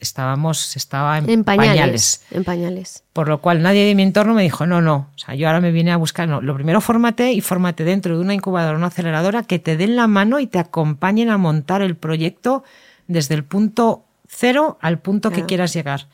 estábamos, 0.00 0.74
estaba 0.74 1.18
en, 1.18 1.30
En 1.30 1.44
pañales, 1.44 1.70
pañales. 1.70 2.22
En 2.32 2.42
pañales. 2.44 3.04
Por 3.12 3.28
lo 3.28 3.40
cual 3.40 3.62
nadie 3.62 3.84
de 3.84 3.94
mi 3.94 4.02
entorno 4.02 4.34
me 4.34 4.42
dijo, 4.42 4.66
no, 4.66 4.82
no. 4.82 5.08
O 5.14 5.18
sea, 5.18 5.36
yo 5.36 5.46
ahora 5.46 5.60
me 5.60 5.70
vine 5.70 5.92
a 5.92 5.98
buscar, 5.98 6.28
no. 6.28 6.40
Lo 6.40 6.54
primero, 6.56 6.80
fórmate 6.80 7.30
y 7.30 7.40
fórmate 7.40 7.84
dentro 7.84 8.16
de 8.16 8.24
una 8.24 8.34
incubadora, 8.34 8.76
una 8.76 8.88
aceleradora 8.88 9.44
que 9.44 9.60
te 9.60 9.76
den 9.76 9.94
la 9.94 10.08
mano 10.08 10.40
y 10.40 10.48
te 10.48 10.58
acompañen 10.58 11.30
a 11.30 11.38
montar 11.38 11.80
el 11.80 11.94
proyecto 11.96 12.64
desde 13.06 13.36
el 13.36 13.44
punto 13.44 14.04
cero 14.26 14.76
al 14.80 14.98
punto 14.98 15.30
Claro. 15.30 15.42
que 15.44 15.46
quieras 15.46 15.72
llegar. 15.72 16.08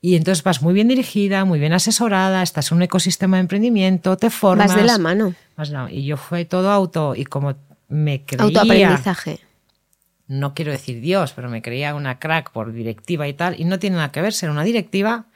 Y 0.00 0.16
entonces 0.16 0.42
vas 0.42 0.62
muy 0.62 0.72
bien 0.72 0.88
dirigida, 0.88 1.44
muy 1.44 1.58
bien 1.58 1.74
asesorada, 1.74 2.42
estás 2.42 2.72
en 2.72 2.78
un 2.78 2.82
ecosistema 2.84 3.36
de 3.36 3.42
emprendimiento, 3.42 4.16
te 4.16 4.30
formas. 4.30 4.68
Vas 4.68 4.76
de 4.76 4.84
la 4.84 4.96
mano. 4.96 5.34
Y 5.90 6.06
yo 6.06 6.16
fue 6.16 6.46
todo 6.46 6.70
auto, 6.70 7.14
y 7.14 7.26
como 7.26 7.54
me 7.90 8.24
creía 8.24 8.44
Autoaprendizaje. 8.44 9.40
No 10.30 10.54
quiero 10.54 10.70
decir 10.72 11.00
Dios, 11.00 11.32
pero 11.34 11.50
me 11.50 11.60
creía 11.60 11.94
una 11.94 12.18
crack 12.18 12.50
por 12.52 12.72
directiva 12.72 13.26
y 13.28 13.32
tal, 13.34 13.60
y 13.60 13.64
no 13.64 13.78
tiene 13.78 13.96
nada 13.96 14.12
que 14.12 14.22
ver 14.22 14.32
ser 14.32 14.48
una 14.50 14.62
directiva 14.64 15.26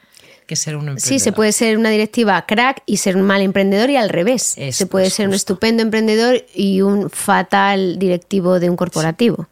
que 0.47 0.55
ser 0.55 0.75
un 0.75 0.81
emprendedor. 0.87 1.07
Sí, 1.09 1.19
se 1.19 1.31
puede 1.31 1.51
ser 1.51 1.77
una 1.77 1.89
directiva 1.89 2.45
crack 2.45 2.83
y 2.85 2.97
ser 2.97 3.17
un 3.17 3.23
mal 3.23 3.41
emprendedor 3.41 3.89
y 3.89 3.97
al 3.97 4.09
revés. 4.09 4.55
Se 4.71 4.85
puede 4.85 5.07
es 5.07 5.13
ser 5.13 5.27
un 5.27 5.33
estupendo 5.33 5.81
emprendedor 5.81 6.45
y 6.53 6.81
un 6.81 7.09
fatal 7.09 7.97
directivo 7.99 8.59
de 8.59 8.69
un 8.69 8.75
corporativo. 8.75 9.47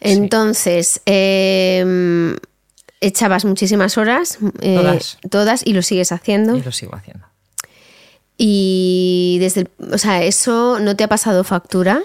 Entonces, 0.00 1.02
eh, 1.06 2.34
echabas 3.02 3.44
muchísimas 3.44 3.98
horas, 3.98 4.38
eh, 4.62 4.76
Todas. 4.76 5.18
todas, 5.30 5.62
y 5.66 5.72
lo 5.74 5.82
sigues 5.82 6.10
haciendo. 6.10 6.56
Y 6.56 6.62
lo 6.62 6.72
sigo 6.72 6.94
haciendo. 6.94 7.26
Y 8.38 9.36
desde, 9.40 9.60
el- 9.62 9.70
o 9.92 9.98
sea, 9.98 10.22
eso 10.22 10.78
no 10.80 10.96
te 10.96 11.04
ha 11.04 11.08
pasado 11.08 11.44
factura. 11.44 12.00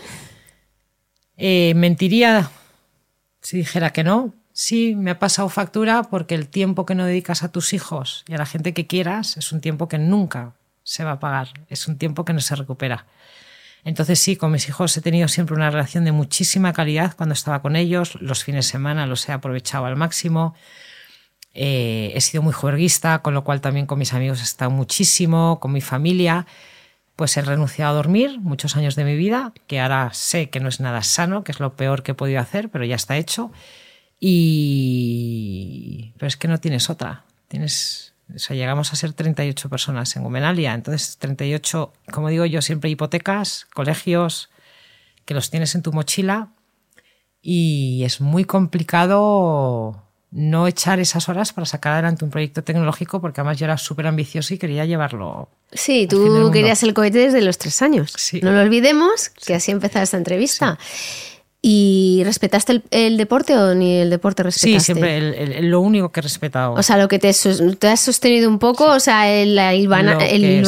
Eh, 1.38 1.74
mentiría 1.76 2.50
si 3.42 3.58
dijera 3.58 3.92
que 3.92 4.04
no. 4.04 4.34
Sí, 4.54 4.96
me 4.96 5.12
ha 5.12 5.20
pasado 5.20 5.50
factura 5.50 6.04
porque 6.04 6.34
el 6.34 6.48
tiempo 6.48 6.86
que 6.86 6.96
no 6.96 7.06
dedicas 7.06 7.44
a 7.44 7.52
tus 7.52 7.74
hijos 7.74 8.24
y 8.28 8.34
a 8.34 8.38
la 8.38 8.46
gente 8.46 8.74
que 8.74 8.88
quieras 8.88 9.36
es 9.38 9.52
un 9.52 9.60
tiempo 9.60 9.90
que 9.90 9.98
nunca 9.98 10.54
se 10.84 11.04
va 11.04 11.14
a 11.14 11.20
pagar, 11.20 11.50
es 11.68 11.88
un 11.88 11.98
tiempo 11.98 12.24
que 12.24 12.32
no 12.32 12.40
se 12.40 12.56
recupera. 12.56 13.06
Entonces 13.84 14.18
sí, 14.20 14.36
con 14.38 14.52
mis 14.52 14.68
hijos 14.70 14.96
he 14.98 15.02
tenido 15.02 15.28
siempre 15.28 15.56
una 15.56 15.70
relación 15.70 16.06
de 16.06 16.12
muchísima 16.12 16.74
calidad 16.74 17.16
cuando 17.18 17.34
estaba 17.34 17.62
con 17.62 17.76
ellos, 17.76 18.16
los 18.22 18.44
fines 18.44 18.66
de 18.66 18.72
semana 18.72 19.06
los 19.06 19.28
he 19.28 19.32
aprovechado 19.34 19.86
al 19.86 19.96
máximo. 19.96 20.56
Eh, 21.54 22.12
he 22.16 22.22
sido 22.22 22.42
muy 22.42 22.54
juerguista, 22.54 23.20
con 23.20 23.34
lo 23.34 23.44
cual 23.44 23.62
también 23.62 23.86
con 23.86 24.00
mis 24.00 24.14
amigos 24.14 24.40
he 24.40 24.44
estado 24.44 24.72
muchísimo, 24.72 25.60
con 25.60 25.72
mi 25.72 25.82
familia. 25.82 26.48
Pues 27.16 27.38
he 27.38 27.42
renunciado 27.42 27.92
a 27.92 27.96
dormir 27.96 28.40
muchos 28.42 28.76
años 28.76 28.96
de 28.96 29.06
mi 29.06 29.16
vida, 29.16 29.54
que 29.68 29.80
ahora 29.80 30.10
sé 30.14 30.50
que 30.50 30.60
no 30.60 30.68
es 30.68 30.80
nada 30.80 31.02
sano, 31.02 31.44
que 31.44 31.52
es 31.52 31.60
lo 31.60 31.76
peor 31.76 32.04
que 32.04 32.12
he 32.12 32.16
podido 32.16 32.42
hacer, 32.42 32.70
pero 32.70 32.84
ya 32.84 32.96
está 32.96 33.18
hecho. 33.18 33.52
Y. 34.20 36.14
Pero 36.18 36.28
es 36.28 36.38
que 36.38 36.48
no 36.48 36.60
tienes 36.60 36.90
otra. 36.90 37.24
Tienes. 37.48 38.14
O 38.34 38.40
sea, 38.40 38.56
llegamos 38.56 38.92
a 38.92 38.96
ser 38.96 39.14
38 39.14 39.70
personas 39.70 40.16
en 40.16 40.24
Gomenalia. 40.24 40.74
Entonces, 40.74 41.18
38, 41.18 41.94
como 42.12 42.30
digo 42.30 42.46
yo, 42.46 42.62
siempre 42.62 42.90
hipotecas, 42.90 43.68
colegios, 43.74 44.50
que 45.26 45.36
los 45.36 45.52
tienes 45.52 45.76
en 45.76 45.84
tu 45.84 45.94
mochila. 45.94 46.50
Y 47.42 48.04
es 48.04 48.22
muy 48.22 48.46
complicado 48.46 50.05
no 50.32 50.68
echar 50.68 51.00
esas 51.00 51.30
horas 51.30 51.54
para 51.54 51.66
sacar 51.66 51.94
adelante 51.94 52.26
un 52.26 52.32
proyecto 52.32 52.64
tecnológico, 52.64 53.22
porque 53.22 53.42
además 53.42 53.58
yo 53.58 53.66
era 53.66 53.78
súper 53.78 54.08
ambicioso 54.08 54.54
y 54.54 54.58
quería 54.58 54.86
llevarlo 54.86 55.50
Sí, 55.72 56.08
tú 56.08 56.50
querías 56.52 56.84
el 56.84 56.94
cohete 56.94 57.20
desde 57.20 57.42
los 57.42 57.58
tres 57.58 57.82
años. 57.82 58.14
Sí. 58.18 58.40
No 58.42 58.52
lo 58.52 58.62
olvidemos, 58.62 59.30
que 59.30 59.56
así 59.56 59.72
empezaba 59.72 60.04
esta 60.04 60.18
entrevista. 60.18 60.78
¿Y 61.62 62.22
respetaste 62.24 62.74
el, 62.74 62.84
el 62.92 63.18
deporte 63.18 63.58
o 63.58 63.74
ni 63.74 63.98
el 63.98 64.10
deporte 64.12 64.44
respetaste? 64.44 64.80
Sí, 64.80 64.86
siempre 64.86 65.18
el- 65.18 65.34
el- 65.34 65.70
lo 65.72 65.82
único 65.82 66.12
que 66.12 66.20
he 66.20 66.24
respetado. 66.24 66.74
O 66.74 66.84
sea, 66.84 66.96
lo 66.98 67.08
que 67.08 67.18
te, 67.18 67.32
te 67.80 67.88
has 67.88 68.00
sostenido 68.02 68.48
un 68.50 68.60
poco, 68.60 68.86
o 68.92 69.00
sea, 69.00 69.32
el, 69.34 69.58
el 69.58 69.88
que 70.38 70.62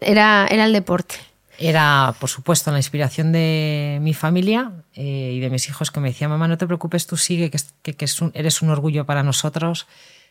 era, 0.00 0.46
era 0.50 0.64
el 0.64 0.72
deporte. 0.72 1.16
Era, 1.60 2.14
por 2.20 2.28
supuesto, 2.30 2.70
la 2.70 2.78
inspiración 2.78 3.32
de 3.32 3.98
mi 4.00 4.14
familia 4.14 4.70
eh, 4.94 5.32
y 5.34 5.40
de 5.40 5.50
mis 5.50 5.68
hijos 5.68 5.90
que 5.90 5.98
me 5.98 6.08
decían, 6.08 6.30
mamá, 6.30 6.46
no 6.46 6.56
te 6.56 6.66
preocupes, 6.68 7.08
tú 7.08 7.16
sigue, 7.16 7.50
que, 7.50 7.58
que- 7.82 7.96
que 7.96 8.06
eres 8.34 8.62
un 8.62 8.70
orgullo 8.70 9.04
para 9.06 9.24
nosotros. 9.24 9.88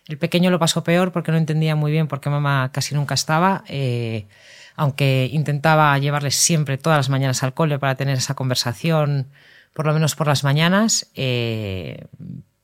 El 0.08 0.18
pequeño 0.18 0.50
lo 0.52 0.58
pasó 0.60 0.86
peor 0.86 1.12
porque 1.12 1.34
no 1.34 1.38
entendía 1.38 1.76
muy 1.76 1.92
bien 1.92 2.08
por 2.08 2.22
qué 2.22 2.30
mamá 2.30 2.72
casi 2.72 2.96
nunca 2.96 3.14
estaba, 3.14 3.66
eh, 3.68 4.26
aunque 4.78 5.30
intentaba 5.34 5.98
llevarles 5.98 6.36
siempre 6.36 6.78
todas 6.78 6.98
las 6.98 7.10
mañanas 7.10 7.44
al 7.44 7.54
cole 7.54 7.78
para 7.78 7.96
tener 7.96 8.18
esa 8.18 8.34
conversación, 8.36 9.28
por 9.74 9.86
lo 9.86 9.94
menos 9.94 10.16
por 10.16 10.28
las 10.28 10.46
mañanas, 10.46 11.08
eh, 11.16 12.06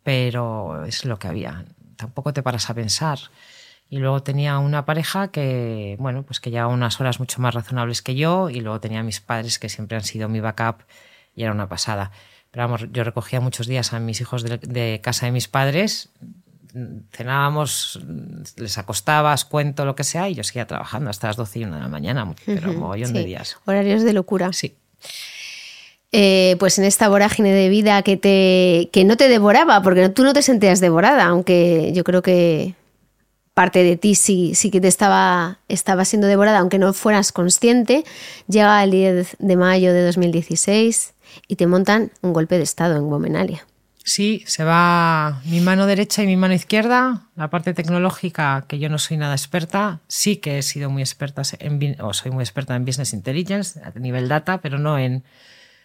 pero 0.03 0.85
es 0.85 1.03
lo 1.03 1.19
que 1.19 1.27
había. 1.27 1.65
Tampoco 1.97 2.31
te 2.31 2.41
paras 2.43 2.69
a 2.69 2.73
pensar. 2.73 3.19
Y 3.93 3.97
luego 3.97 4.23
tenía 4.23 4.57
una 4.57 4.85
pareja 4.85 5.27
que, 5.27 5.97
bueno, 5.99 6.23
pues 6.23 6.39
que 6.39 6.49
llevaba 6.49 6.73
unas 6.73 6.99
horas 6.99 7.19
mucho 7.19 7.39
más 7.39 7.53
razonables 7.53 8.01
que 8.01 8.15
yo. 8.15 8.49
Y 8.49 8.59
luego 8.59 8.79
tenía 8.79 9.01
a 9.01 9.03
mis 9.03 9.21
padres 9.21 9.59
que 9.59 9.69
siempre 9.69 9.95
han 9.95 10.03
sido 10.03 10.27
mi 10.29 10.39
backup 10.39 10.77
y 11.35 11.43
era 11.43 11.51
una 11.51 11.69
pasada. 11.69 12.09
Pero 12.49 12.63
vamos, 12.63 12.87
yo 12.91 13.03
recogía 13.03 13.39
muchos 13.39 13.67
días 13.67 13.93
a 13.93 13.99
mis 13.99 14.19
hijos 14.19 14.41
de, 14.41 14.57
de 14.57 14.99
casa 15.03 15.27
de 15.27 15.31
mis 15.31 15.47
padres, 15.47 16.09
cenábamos, 17.11 17.99
les 18.57 18.79
acostabas, 18.79 19.45
cuento, 19.45 19.85
lo 19.85 19.93
que 19.95 20.03
sea, 20.03 20.27
y 20.27 20.33
yo 20.33 20.43
seguía 20.43 20.65
trabajando 20.65 21.11
hasta 21.11 21.27
las 21.27 21.35
12 21.35 21.59
y 21.59 21.63
1 21.65 21.75
de 21.75 21.81
la 21.81 21.87
mañana, 21.87 22.33
pero 22.47 22.71
un 22.71 22.79
mogollón 22.79 23.13
de 23.13 23.19
Sí, 23.19 23.25
días. 23.27 23.57
Horarios 23.65 24.01
de 24.01 24.13
locura. 24.13 24.53
Sí. 24.53 24.75
Eh, 26.11 26.55
pues 26.57 26.79
en 26.79 26.85
esta 26.85 27.09
vorágine 27.09 27.51
de 27.53 27.69
vida 27.69 28.01
que, 28.01 28.17
te, 28.17 28.89
que 28.91 29.05
no 29.05 29.17
te 29.17 29.27
devoraba, 29.27 29.83
porque 29.83 30.09
tú 30.09 30.23
no 30.23 30.33
te 30.33 30.41
sentías 30.41 30.79
devorada, 30.79 31.25
aunque 31.25 31.91
yo 31.93 32.03
creo 32.03 32.23
que 32.23 32.73
parte 33.53 33.83
de 33.83 33.97
ti 33.97 34.15
sí, 34.15 34.55
sí 34.55 34.71
que 34.71 34.81
te 34.81 34.87
estaba, 34.87 35.59
estaba 35.67 36.05
siendo 36.05 36.27
devorada, 36.27 36.59
aunque 36.59 36.79
no 36.79 36.93
fueras 36.93 37.31
consciente, 37.31 38.03
llega 38.47 38.83
el 38.83 38.91
10 38.91 39.37
de 39.39 39.55
mayo 39.55 39.93
de 39.93 40.05
2016 40.05 41.13
y 41.47 41.55
te 41.55 41.67
montan 41.67 42.11
un 42.21 42.33
golpe 42.33 42.57
de 42.57 42.63
estado 42.63 42.97
en 42.97 43.03
Womenalia. 43.03 43.65
Sí, 44.05 44.43
se 44.47 44.65
va 44.65 45.41
mi 45.45 45.61
mano 45.61 45.85
derecha 45.85 46.23
y 46.23 46.27
mi 46.27 46.35
mano 46.35 46.53
izquierda. 46.53 47.29
La 47.35 47.49
parte 47.49 47.73
tecnológica, 47.73 48.65
que 48.67 48.77
yo 48.77 48.89
no 48.89 48.99
soy 48.99 49.15
nada 49.15 49.33
experta, 49.33 50.01
sí 50.07 50.37
que 50.37 50.57
he 50.57 50.61
sido 50.61 50.89
muy 50.89 51.01
experta 51.01 51.41
en, 51.59 51.95
o 52.01 52.13
soy 52.13 52.31
muy 52.31 52.43
experta 52.43 52.75
en 52.75 52.83
business 52.83 53.13
intelligence 53.13 53.79
a 53.81 53.97
nivel 53.97 54.27
data, 54.27 54.59
pero 54.59 54.77
no 54.77 54.97
en 54.97 55.23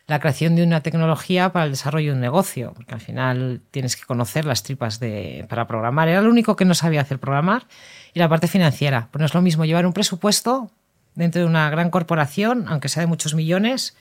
la 0.09 0.18
creación 0.18 0.57
de 0.57 0.64
una 0.64 0.81
tecnología 0.81 1.53
para 1.53 1.66
el 1.66 1.71
desarrollo 1.71 2.09
de 2.11 2.14
un 2.14 2.21
negocio, 2.21 2.73
porque 2.75 2.94
al 2.94 3.01
final 3.01 3.61
tienes 3.71 3.94
que 3.94 4.05
conocer 4.07 4.44
las 4.47 4.62
tripas 4.64 4.99
de, 4.99 5.47
para 5.49 5.68
programar. 5.68 6.09
Era 6.09 6.23
lo 6.23 6.31
único 6.31 6.57
que 6.57 6.64
no 6.64 6.75
sabía 6.75 7.03
hacer 7.03 7.18
programar 7.21 7.66
y 8.14 8.18
la 8.18 8.29
parte 8.29 8.49
financiera. 8.49 9.09
Pues 9.12 9.21
no 9.21 9.27
es 9.27 9.35
lo 9.35 9.42
mismo 9.42 9.64
llevar 9.66 9.87
un 9.87 9.92
presupuesto 9.92 10.71
dentro 11.14 11.40
de 11.42 11.47
una 11.47 11.68
gran 11.71 11.90
corporación, 11.90 12.64
aunque 12.68 12.88
sea 12.88 13.03
de 13.03 13.07
muchos 13.07 13.35
millones, 13.35 13.97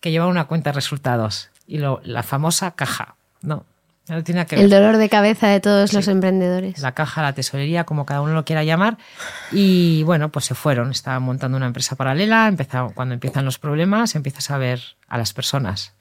que 0.00 0.10
llevar 0.12 0.28
una 0.28 0.44
cuenta 0.46 0.70
de 0.70 0.74
resultados 0.74 1.50
y 1.66 1.78
lo- 1.78 2.00
la 2.04 2.22
famosa 2.22 2.70
caja. 2.72 3.16
No, 3.42 3.64
No 4.08 4.24
tiene 4.24 4.46
que 4.46 4.56
ver. 4.56 4.64
El 4.64 4.70
dolor 4.70 4.96
de 4.96 5.08
cabeza 5.08 5.48
de 5.48 5.60
todos 5.60 5.92
los 5.92 6.08
emprendedores. 6.08 6.78
La 6.80 6.92
caja, 6.92 7.22
la 7.22 7.34
tesorería, 7.34 7.84
como 7.84 8.06
cada 8.06 8.22
uno 8.22 8.32
lo 8.32 8.44
quiera 8.44 8.64
llamar. 8.64 8.98
Y 9.52 10.02
bueno, 10.04 10.30
pues 10.30 10.46
se 10.46 10.54
fueron. 10.54 10.90
Estaban 10.90 11.22
montando 11.22 11.56
una 11.56 11.66
empresa 11.66 11.96
paralela. 11.96 12.48
Empezaron, 12.48 12.92
cuando 12.92 13.14
empiezan 13.14 13.44
los 13.44 13.58
problemas, 13.58 14.14
empiezas 14.14 14.50
a 14.50 14.58
ver 14.58 14.80
a 15.08 15.18
las 15.18 15.32
personas. 15.32 15.94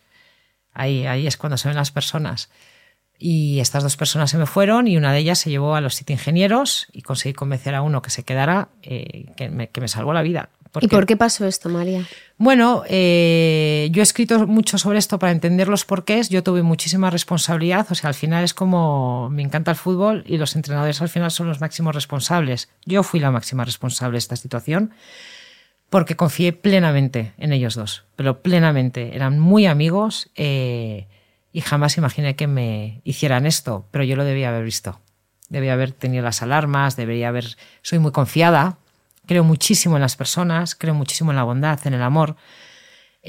Ahí, 0.73 1.05
ahí 1.05 1.27
es 1.27 1.37
cuando 1.37 1.57
se 1.57 1.67
ven 1.67 1.77
las 1.77 1.91
personas. 1.91 2.49
Y 3.19 3.59
estas 3.59 3.81
dos 3.81 3.97
personas 3.97 4.29
se 4.29 4.37
me 4.37 4.45
fueron 4.45 4.87
y 4.87 4.95
una 4.95 5.11
de 5.11 5.19
ellas 5.19 5.39
se 5.39 5.49
llevó 5.49 5.75
a 5.75 5.81
los 5.81 5.95
siete 5.95 6.13
ingenieros 6.13 6.87
y 6.93 7.01
conseguí 7.01 7.33
convencer 7.33 7.73
a 7.73 7.81
uno 7.81 8.03
que 8.03 8.11
se 8.11 8.23
quedara, 8.23 8.69
eh, 8.83 9.25
que, 9.35 9.49
me, 9.49 9.69
que 9.69 9.81
me 9.81 9.87
salvó 9.87 10.13
la 10.13 10.21
vida. 10.21 10.49
¿Y 10.81 10.87
por 10.87 11.05
qué 11.05 11.17
pasó 11.17 11.45
esto, 11.45 11.69
María? 11.69 12.05
Bueno, 12.37 12.83
eh, 12.87 13.89
yo 13.91 14.01
he 14.01 14.03
escrito 14.03 14.45
mucho 14.47 14.77
sobre 14.77 14.99
esto 14.99 15.19
para 15.19 15.31
entender 15.31 15.67
los 15.67 15.85
porqués. 15.85 16.29
Yo 16.29 16.43
tuve 16.43 16.63
muchísima 16.63 17.09
responsabilidad. 17.09 17.87
O 17.89 17.95
sea, 17.95 18.09
al 18.09 18.13
final 18.13 18.43
es 18.43 18.53
como 18.53 19.29
me 19.29 19.41
encanta 19.41 19.71
el 19.71 19.77
fútbol 19.77 20.23
y 20.27 20.37
los 20.37 20.55
entrenadores 20.55 21.01
al 21.01 21.09
final 21.09 21.31
son 21.31 21.47
los 21.47 21.61
máximos 21.61 21.95
responsables. 21.95 22.69
Yo 22.85 23.03
fui 23.03 23.19
la 23.19 23.31
máxima 23.31 23.65
responsable 23.65 24.13
de 24.15 24.19
esta 24.19 24.35
situación 24.35 24.93
porque 25.89 26.15
confié 26.15 26.53
plenamente 26.53 27.33
en 27.37 27.53
ellos 27.53 27.75
dos, 27.75 28.05
pero 28.15 28.41
plenamente. 28.41 29.15
Eran 29.15 29.39
muy 29.39 29.65
amigos 29.65 30.29
eh, 30.35 31.07
y 31.53 31.61
jamás 31.61 31.97
imaginé 31.97 32.35
que 32.35 32.47
me 32.47 33.01
hicieran 33.03 33.45
esto, 33.45 33.87
pero 33.91 34.03
yo 34.03 34.15
lo 34.15 34.25
debía 34.25 34.49
haber 34.49 34.63
visto. 34.63 34.99
Debía 35.49 35.73
haber 35.73 35.93
tenido 35.93 36.23
las 36.23 36.41
alarmas, 36.41 36.97
debería 36.97 37.29
haber. 37.29 37.55
Soy 37.81 37.99
muy 37.99 38.11
confiada, 38.11 38.79
creo 39.27 39.43
muchísimo 39.43 39.97
en 39.97 40.01
las 40.01 40.15
personas, 40.15 40.75
creo 40.75 40.93
muchísimo 40.93 41.31
en 41.31 41.37
la 41.37 41.43
bondad, 41.43 41.79
en 41.85 41.93
el 41.93 42.01
amor. 42.01 42.35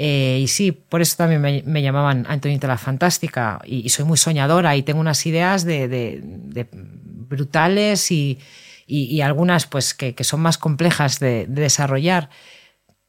Eh, 0.00 0.38
y 0.42 0.46
sí, 0.46 0.70
por 0.70 1.02
eso 1.02 1.16
también 1.16 1.42
me, 1.66 1.82
llamaban 1.82 2.24
Antonita 2.28 2.68
la 2.68 2.78
Fantástica 2.78 3.60
y, 3.64 3.88
soy 3.88 4.04
muy 4.04 4.16
soñadora 4.16 4.76
y 4.76 4.84
tengo 4.84 5.00
unas 5.00 5.26
ideas 5.26 5.64
de, 5.64 6.68
brutales 7.28 8.10
y, 8.12 8.38
y, 8.86 9.20
algunas 9.22 9.66
pues 9.66 9.94
que, 9.94 10.14
que, 10.14 10.24
son 10.24 10.40
más 10.40 10.56
complejas 10.56 11.18
de, 11.18 11.46
desarrollar. 11.48 12.30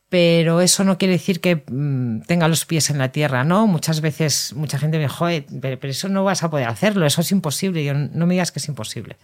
Pero 0.09 0.61
eso 0.61 0.83
no 0.83 0.97
quiere 0.97 1.13
decir 1.13 1.39
que 1.39 1.63
mm, 1.67 2.21
tenga 2.21 2.47
los 2.47 2.65
pies 2.65 2.89
en 2.89 2.97
la 2.97 3.11
tierra, 3.11 3.43
¿no? 3.43 3.67
Muchas 3.67 4.01
veces 4.01 4.53
mucha 4.55 4.79
gente 4.79 4.97
me 4.97 5.03
dice, 5.03 5.45
pero, 5.61 5.79
pero, 5.79 5.91
eso 5.91 6.09
no 6.09 6.23
vas 6.23 6.41
a 6.41 6.49
poder 6.49 6.67
hacerlo, 6.67 7.05
eso 7.05 7.21
es 7.21 7.31
imposible. 7.31 7.83
Yo, 7.85 7.93
no 7.93 8.25
me 8.25 8.33
digas 8.33 8.51
que 8.51 8.57
es 8.57 8.67
imposible. 8.67 9.17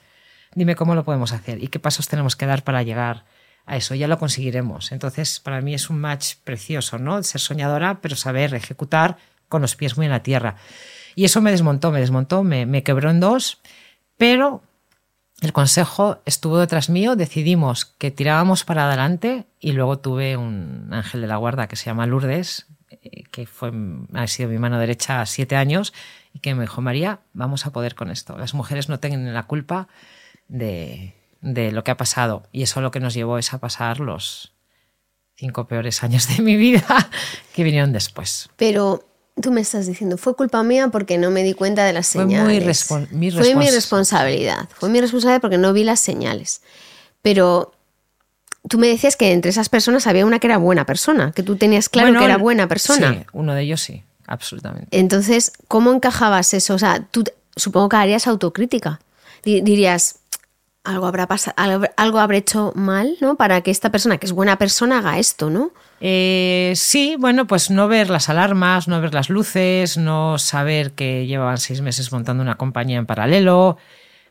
Dime 0.54 0.76
cómo 0.76 0.94
lo 0.94 1.04
podemos 1.04 1.32
hacer 1.32 1.64
y 1.64 1.70
qué 1.70 1.80
pasos 1.80 2.08
tenemos 2.08 2.36
que 2.36 2.46
dar 2.46 2.64
para 2.64 2.84
llegar 2.84 3.26
a 3.66 3.78
eso, 3.78 3.96
ya 3.96 4.08
lo 4.08 4.20
conseguiremos. 4.20 4.92
Entonces, 4.92 5.40
para 5.40 5.62
mí 5.62 5.74
es 5.74 5.90
un 5.90 6.00
match 6.00 6.36
precioso, 6.44 6.98
¿no? 7.00 7.22
Ser 7.24 7.42
soñadora, 7.42 8.00
pero 8.02 8.16
saber 8.16 8.54
ejecutar 8.54 9.18
con 9.50 9.62
los 9.62 9.76
pies 9.76 9.98
muy 9.98 10.06
en 10.06 10.12
la 10.12 10.24
tierra. 10.24 10.56
Y 11.16 11.26
eso 11.26 11.42
me 11.42 11.52
desmontó, 11.52 11.92
me 11.92 12.00
desmontó, 12.00 12.44
me, 12.44 12.66
me 12.66 12.84
quebró 12.84 13.10
en 13.10 13.20
dos, 13.20 13.60
pero 14.18 14.62
el 15.42 15.54
consejo 15.54 16.22
estuvo 16.26 16.58
detrás 16.58 16.90
mío, 16.90 17.16
decidimos 17.16 17.86
que 17.86 18.12
tirábamos 18.12 18.64
para 18.64 18.88
adelante 18.88 19.46
y 19.60 19.74
luego 19.74 20.00
tuve 20.00 20.38
un 20.38 20.90
ángel 20.92 21.22
de 21.22 21.28
la 21.28 21.38
guarda 21.38 21.68
que 21.68 21.76
se 21.76 21.86
llama 21.86 22.06
Lourdes, 22.06 22.68
eh, 22.90 23.24
que 23.32 23.46
fue, 23.46 23.72
ha 24.14 24.28
sido 24.28 24.50
mi 24.50 24.58
mano 24.58 24.80
derecha 24.80 25.26
siete 25.26 25.56
años 25.56 25.94
y 26.34 26.40
que 26.40 26.56
me 26.56 26.62
dijo, 26.62 26.82
María, 26.82 27.20
vamos 27.34 27.66
a 27.66 27.72
poder 27.72 27.96
con 27.96 28.12
esto. 28.12 28.38
Las 28.38 28.54
mujeres 28.54 28.90
no 28.90 29.00
tienen 29.00 29.34
la 29.34 29.44
culpa 29.44 29.88
de, 30.48 31.16
de 31.42 31.72
lo 31.72 31.84
que 31.84 31.92
ha 31.92 31.98
pasado. 31.98 32.44
Y 32.52 32.64
eso 32.64 32.82
lo 32.82 32.92
que 32.92 33.00
nos 33.00 33.14
llevó 33.14 33.38
es 33.38 33.54
a 33.54 33.60
pasar 33.60 34.00
los 34.00 34.54
cinco 35.36 35.68
peores 35.68 36.04
años 36.04 36.28
de 36.30 36.42
mi 36.42 36.56
vida 36.56 37.10
que 37.54 37.64
vinieron 37.64 37.92
después. 37.92 38.50
Pero 38.56 39.06
tú 39.42 39.52
me 39.52 39.62
estás 39.62 39.86
diciendo, 39.86 40.18
fue 40.18 40.36
culpa 40.36 40.64
mía 40.64 40.90
porque 40.90 41.18
no 41.18 41.30
me 41.30 41.44
di 41.44 41.54
cuenta 41.54 41.84
de 41.84 41.94
las 41.94 42.08
señales. 42.08 42.86
Fue, 42.86 43.08
mi 43.12 43.32
fue 43.32 43.56
mi 43.56 43.70
responsabilidad. 43.70 44.70
Fue 44.74 44.90
mi 44.90 45.02
responsabilidad 45.02 45.42
porque 45.42 45.58
no 45.58 45.74
vi 45.74 45.84
las 45.84 46.00
señales. 46.00 46.62
Pero 47.22 47.74
tú 48.68 48.78
me 48.78 48.88
decías 48.88 49.16
que 49.16 49.32
entre 49.32 49.52
esas 49.52 49.70
personas 49.70 50.08
había 50.08 50.26
una 50.26 50.40
que 50.40 50.48
era 50.48 50.58
buena 50.58 50.86
persona, 50.86 51.32
que 51.32 51.44
tú 51.44 51.56
tenías 51.58 51.90
claro 51.90 52.18
que 52.18 52.26
era 52.26 52.38
buena 52.38 52.68
persona. 52.68 53.14
Sí, 53.14 53.26
uno 53.34 53.54
de 53.54 53.64
ellos 53.64 53.82
sí, 53.82 54.04
absolutamente. 54.26 54.88
Entonces, 54.98 55.52
¿cómo 55.68 55.94
encajabas 55.94 56.54
eso? 56.54 56.74
O 56.74 56.80
sea, 56.80 57.06
tú 57.12 57.24
supongo 57.56 57.90
que 57.90 57.98
harías 57.98 58.28
autocrítica. 58.28 59.00
Dirías, 59.44 60.20
algo 60.86 61.08
habrá 61.08 61.28
pasado, 61.28 61.56
algo 61.98 62.20
habrá 62.20 62.38
hecho 62.38 62.72
mal, 62.76 63.18
¿no? 63.20 63.36
Para 63.36 63.62
que 63.62 63.72
esta 63.72 63.92
persona, 63.92 64.18
que 64.18 64.26
es 64.26 64.32
buena 64.32 64.58
persona, 64.58 65.00
haga 65.00 65.20
esto, 65.20 65.50
¿no? 65.50 65.72
Eh, 66.00 66.74
sí, 66.76 67.16
bueno, 67.20 67.48
pues 67.48 67.72
no 67.72 67.88
ver 67.88 68.10
las 68.10 68.30
alarmas, 68.30 68.88
no 68.88 69.02
ver 69.02 69.14
las 69.14 69.30
luces, 69.30 69.98
no 69.98 70.38
saber 70.38 70.92
que 70.92 71.26
llevaban 71.26 71.58
seis 71.58 71.82
meses 71.82 72.12
montando 72.12 72.44
una 72.44 72.56
compañía 72.56 72.98
en 72.98 73.06
paralelo. 73.06 73.78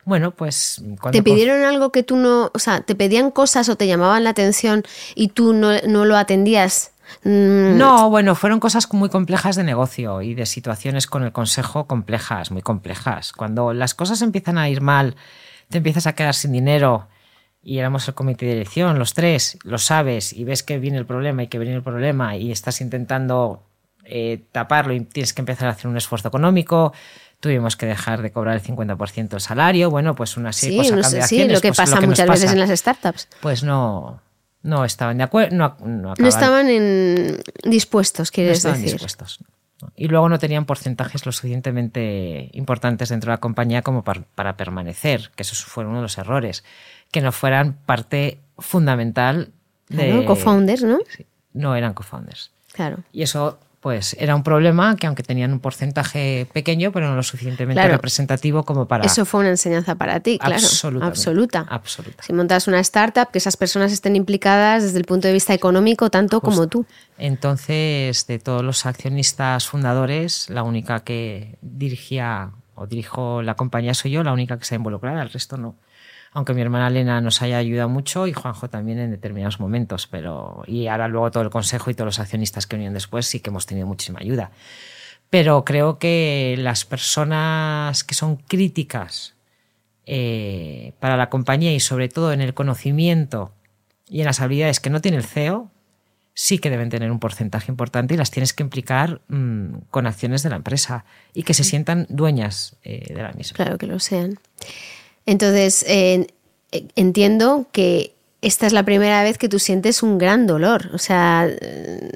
Bueno, 0.05 0.31
pues. 0.31 0.83
¿Te 1.11 1.23
pidieron 1.23 1.63
algo 1.63 1.91
que 1.91 2.03
tú 2.03 2.15
no. 2.15 2.51
O 2.53 2.59
sea, 2.59 2.81
te 2.81 2.95
pedían 2.95 3.31
cosas 3.31 3.67
o 3.69 3.75
te 3.75 3.87
llamaban 3.87 4.23
la 4.23 4.29
atención 4.29 4.83
y 5.15 5.29
tú 5.29 5.53
no, 5.53 5.71
no 5.87 6.05
lo 6.05 6.15
atendías? 6.15 6.91
Mm. 7.23 7.77
No, 7.77 8.09
bueno, 8.09 8.35
fueron 8.35 8.59
cosas 8.59 8.91
muy 8.93 9.09
complejas 9.09 9.55
de 9.55 9.63
negocio 9.63 10.21
y 10.21 10.35
de 10.35 10.45
situaciones 10.45 11.07
con 11.07 11.23
el 11.23 11.31
consejo 11.31 11.85
complejas, 11.87 12.51
muy 12.51 12.61
complejas. 12.61 13.31
Cuando 13.31 13.73
las 13.73 13.95
cosas 13.95 14.21
empiezan 14.21 14.57
a 14.57 14.69
ir 14.69 14.81
mal 14.81 15.15
te 15.69 15.77
empiezas 15.77 16.07
a 16.07 16.13
quedar 16.13 16.33
sin 16.33 16.51
dinero 16.51 17.07
y 17.61 17.79
éramos 17.79 18.07
el 18.07 18.13
comité 18.13 18.45
de 18.45 18.53
dirección, 18.53 18.99
los 18.99 19.13
tres, 19.13 19.57
lo 19.63 19.77
sabes 19.77 20.33
y 20.33 20.43
ves 20.43 20.63
que 20.63 20.77
viene 20.77 20.97
el 20.97 21.05
problema 21.05 21.43
y 21.43 21.47
que 21.47 21.57
viene 21.57 21.75
el 21.75 21.83
problema 21.83 22.37
y 22.37 22.51
estás 22.51 22.79
intentando 22.79 23.63
eh, 24.03 24.43
taparlo 24.51 24.93
y 24.93 25.01
tienes 25.01 25.33
que 25.33 25.41
empezar 25.41 25.67
a 25.67 25.71
hacer 25.71 25.87
un 25.87 25.97
esfuerzo 25.97 26.27
económico, 26.27 26.93
tuvimos 27.39 27.75
que 27.75 27.87
dejar 27.87 28.21
de 28.21 28.31
cobrar 28.31 28.55
el 28.55 28.61
50% 28.61 29.29
del 29.29 29.41
salario, 29.41 29.89
bueno, 29.89 30.15
pues 30.15 30.37
una 30.37 30.53
serie 30.53 30.83
sí, 30.83 30.91
de 30.91 30.97
cosas. 30.97 31.27
Sí, 31.27 31.47
lo 31.47 31.59
que 31.59 31.69
pues 31.69 31.77
pasa 31.77 32.01
muchas 32.01 32.29
veces 32.29 32.51
en 32.51 32.59
las 32.59 32.69
startups. 32.69 33.27
Pues 33.41 33.63
no, 33.63 34.21
no 34.61 34.85
estaban 34.85 35.17
de 35.17 35.23
acuerdo. 35.23 35.55
No, 35.55 35.75
no, 35.83 36.13
estaban 36.27 36.69
en 36.69 37.41
dispuestos, 37.63 38.29
quieres 38.29 38.63
no 38.63 38.69
estaban 38.69 38.81
decir. 38.81 38.93
dispuestos 38.93 39.39
y 39.95 40.07
luego 40.07 40.29
no 40.29 40.39
tenían 40.39 40.65
porcentajes 40.65 41.25
lo 41.25 41.31
suficientemente 41.31 42.49
importantes 42.53 43.09
dentro 43.09 43.31
de 43.31 43.35
la 43.35 43.41
compañía 43.41 43.81
como 43.81 44.03
para, 44.03 44.57
permanecer, 44.57 45.31
que 45.35 45.43
eso 45.43 45.55
fue 45.55 45.85
uno 45.85 45.97
de 45.97 46.01
los 46.03 46.17
errores, 46.17 46.63
que 47.11 47.21
no 47.21 47.31
fueran 47.31 47.73
parte 47.85 48.39
fundamental 48.57 49.51
de... 49.89 50.11
Claro, 50.11 50.25
co-founders, 50.25 50.83
¿no? 50.83 50.99
no 51.53 51.75
eran 51.75 51.93
co-founders. 51.93 52.51
Claro. 52.73 52.99
Y 53.11 53.23
eso 53.23 53.59
pues 53.85 54.15
era 54.19 54.35
un 54.35 54.41
problema 54.41 54.95
que 54.95 55.05
aunque 55.05 55.21
tenían 55.21 55.53
un 55.53 55.59
porcentaje 55.59 56.47
pequeño, 56.51 56.91
pero 56.91 57.07
no 57.07 57.15
lo 57.15 57.21
suficientemente 57.21 57.87
representativo 57.87 58.63
como 58.63 58.87
para... 58.87 59.05
Eso 59.05 59.25
fue 59.25 59.41
una 59.41 59.49
enseñanza 59.49 59.93
para 59.93 60.21
ti, 60.21 60.39
claro. 60.39 60.55
Absoluta. 61.69 62.23
Si 62.23 62.33
montas 62.33 62.67
una 62.67 62.79
startup, 62.79 63.29
que 63.29 63.37
esas 63.37 63.55
personas 63.57 63.91
estén 63.91 64.15
implicadas 64.15 64.81
desde 64.81 64.97
el 64.97 65.05
punto 65.05 65.27
de 65.27 65.35
vista 65.35 65.53
económico 65.53 66.09
tanto 66.09 66.41
como 66.41 66.65
tú. 66.65 66.87
Entonces, 67.19 68.25
de 68.25 68.39
todos 68.39 68.63
los 68.63 68.87
accionistas 68.87 69.67
fundadores, 69.67 70.49
la 70.49 70.63
única 70.63 71.01
que 71.01 71.59
dirigía 71.61 72.53
o 72.73 72.87
dirijo 72.87 73.43
la 73.43 73.53
compañía 73.53 73.93
soy 73.93 74.09
yo, 74.09 74.23
la 74.23 74.33
única 74.33 74.57
que 74.57 74.63
está 74.63 74.73
involucrada, 74.73 75.21
el 75.21 75.29
resto 75.29 75.57
no 75.57 75.75
aunque 76.35 76.53
mi 76.53 76.61
hermana 76.61 76.89
Elena 76.89 77.21
nos 77.21 77.41
haya 77.41 77.57
ayudado 77.57 77.87
mucho 77.87 78.27
y 78.27 78.33
Juanjo 78.33 78.69
también 78.69 78.99
en 78.99 79.09
determinados 79.09 79.61
momentos, 79.61 80.05
pero 80.05 80.63
y 80.67 80.87
ahora 80.87 81.07
luego 81.07 81.31
todo 81.31 81.43
el 81.43 81.49
consejo 81.49 81.89
y 81.89 81.93
todos 81.93 82.07
los 82.07 82.19
accionistas 82.19 82.67
que 82.67 82.75
vinieron 82.75 82.93
después 82.93 83.25
sí 83.25 83.39
que 83.39 83.51
hemos 83.51 83.65
tenido 83.65 83.87
muchísima 83.87 84.19
ayuda. 84.19 84.51
Pero 85.29 85.63
creo 85.63 85.97
que 85.97 86.55
las 86.59 86.83
personas 86.83 88.03
que 88.03 88.15
son 88.15 88.35
críticas 88.35 89.35
eh, 90.05 90.91
para 90.99 91.15
la 91.15 91.29
compañía 91.29 91.73
y 91.73 91.79
sobre 91.79 92.09
todo 92.09 92.33
en 92.33 92.41
el 92.41 92.53
conocimiento 92.53 93.53
y 94.09 94.19
en 94.19 94.25
las 94.25 94.41
habilidades 94.41 94.81
que 94.81 94.89
no 94.89 94.99
tiene 94.99 95.15
el 95.15 95.23
CEO, 95.23 95.71
sí 96.33 96.59
que 96.59 96.69
deben 96.69 96.89
tener 96.89 97.11
un 97.11 97.19
porcentaje 97.19 97.71
importante 97.71 98.13
y 98.13 98.17
las 98.17 98.29
tienes 98.29 98.51
que 98.51 98.61
implicar 98.61 99.21
mm, 99.29 99.85
con 99.89 100.05
acciones 100.05 100.43
de 100.43 100.49
la 100.49 100.57
empresa 100.57 101.05
y 101.33 101.43
que 101.43 101.53
se 101.53 101.63
sientan 101.63 102.07
dueñas 102.09 102.75
eh, 102.83 103.13
de 103.13 103.23
la 103.23 103.31
misma. 103.31 103.55
Claro 103.55 103.77
que 103.77 103.87
lo 103.87 103.99
sean. 104.01 104.37
Entonces, 105.25 105.83
eh, 105.87 106.27
entiendo 106.95 107.67
que 107.71 108.15
esta 108.41 108.67
es 108.67 108.73
la 108.73 108.83
primera 108.83 109.23
vez 109.23 109.37
que 109.37 109.49
tú 109.49 109.59
sientes 109.59 110.03
un 110.03 110.17
gran 110.17 110.45
dolor, 110.45 110.91
o 110.93 110.97
sea, 110.97 111.47
eh, 111.47 112.11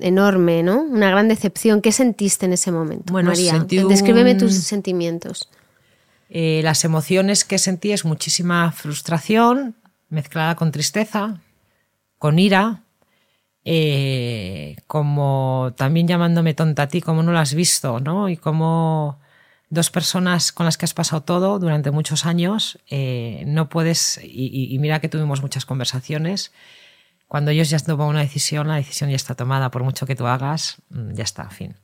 enorme, 0.00 0.62
¿no? 0.62 0.82
Una 0.82 1.10
gran 1.10 1.28
decepción. 1.28 1.80
¿Qué 1.80 1.92
sentiste 1.92 2.46
en 2.46 2.52
ese 2.52 2.72
momento, 2.72 3.12
bueno, 3.12 3.30
María? 3.30 3.64
Descríbeme 3.68 4.34
tus 4.34 4.54
sentimientos. 4.54 5.48
Eh, 6.30 6.60
las 6.62 6.84
emociones 6.84 7.44
que 7.44 7.58
sentí 7.58 7.92
es 7.92 8.04
muchísima 8.04 8.70
frustración 8.72 9.76
mezclada 10.08 10.56
con 10.56 10.72
tristeza, 10.72 11.40
con 12.18 12.38
ira, 12.38 12.82
como 14.86 15.72
también 15.76 16.08
llamándome 16.08 16.54
tonta 16.54 16.84
a 16.84 16.88
ti, 16.88 17.00
como 17.02 17.22
no 17.22 17.32
lo 17.32 17.38
has 17.38 17.54
visto, 17.54 18.00
¿no? 18.00 18.28
Y 18.28 18.36
como 18.36 19.18
dos 19.70 19.90
personas 19.90 20.52
con 20.52 20.66
las 20.66 20.78
que 20.78 20.84
has 20.84 20.94
pasado 20.94 21.22
todo 21.22 21.58
durante 21.58 21.90
muchos 21.90 22.26
años, 22.26 22.78
eh, 22.88 23.44
no 23.46 23.68
puedes, 23.68 24.20
y, 24.22 24.76
mira 24.78 25.00
que 25.00 25.08
tuvimos 25.08 25.42
muchas 25.42 25.66
conversaciones, 25.66 26.52
cuando 27.26 27.50
ellos 27.50 27.68
ya 27.68 27.78
tomado 27.78 28.08
una 28.08 28.20
decisión, 28.20 28.68
la 28.68 28.76
decisión 28.76 29.10
ya 29.10 29.16
está 29.16 29.34
tomada, 29.34 29.70
por 29.70 29.84
mucho 29.84 30.06
que 30.06 30.16
tú 30.16 30.26
hagas, 30.26 30.76
mm, 30.90 31.12
ya 31.12 31.24
está, 31.24 31.50
fin. 31.50 31.76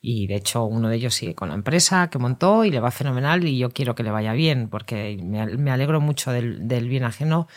Y 0.00 0.26
de 0.26 0.36
hecho 0.36 0.64
uno 0.64 0.88
de 0.88 0.96
ellos 0.96 1.14
sigue 1.14 1.34
con 1.34 1.48
la 1.48 1.54
empresa 1.54 2.08
que 2.08 2.18
montó 2.18 2.64
y 2.64 2.70
le 2.70 2.78
va 2.78 2.90
fenomenal 2.90 3.44
y 3.44 3.58
yo 3.58 3.70
quiero 3.70 3.94
que 3.96 4.04
le 4.04 4.12
vaya 4.12 4.32
bien 4.32 4.68
porque 4.68 5.18
me 5.20 5.70
alegro 5.72 6.00
mucho 6.00 6.30
del, 6.30 6.68
del 6.68 6.88
bien 6.88 7.02
ajeno 7.02 7.48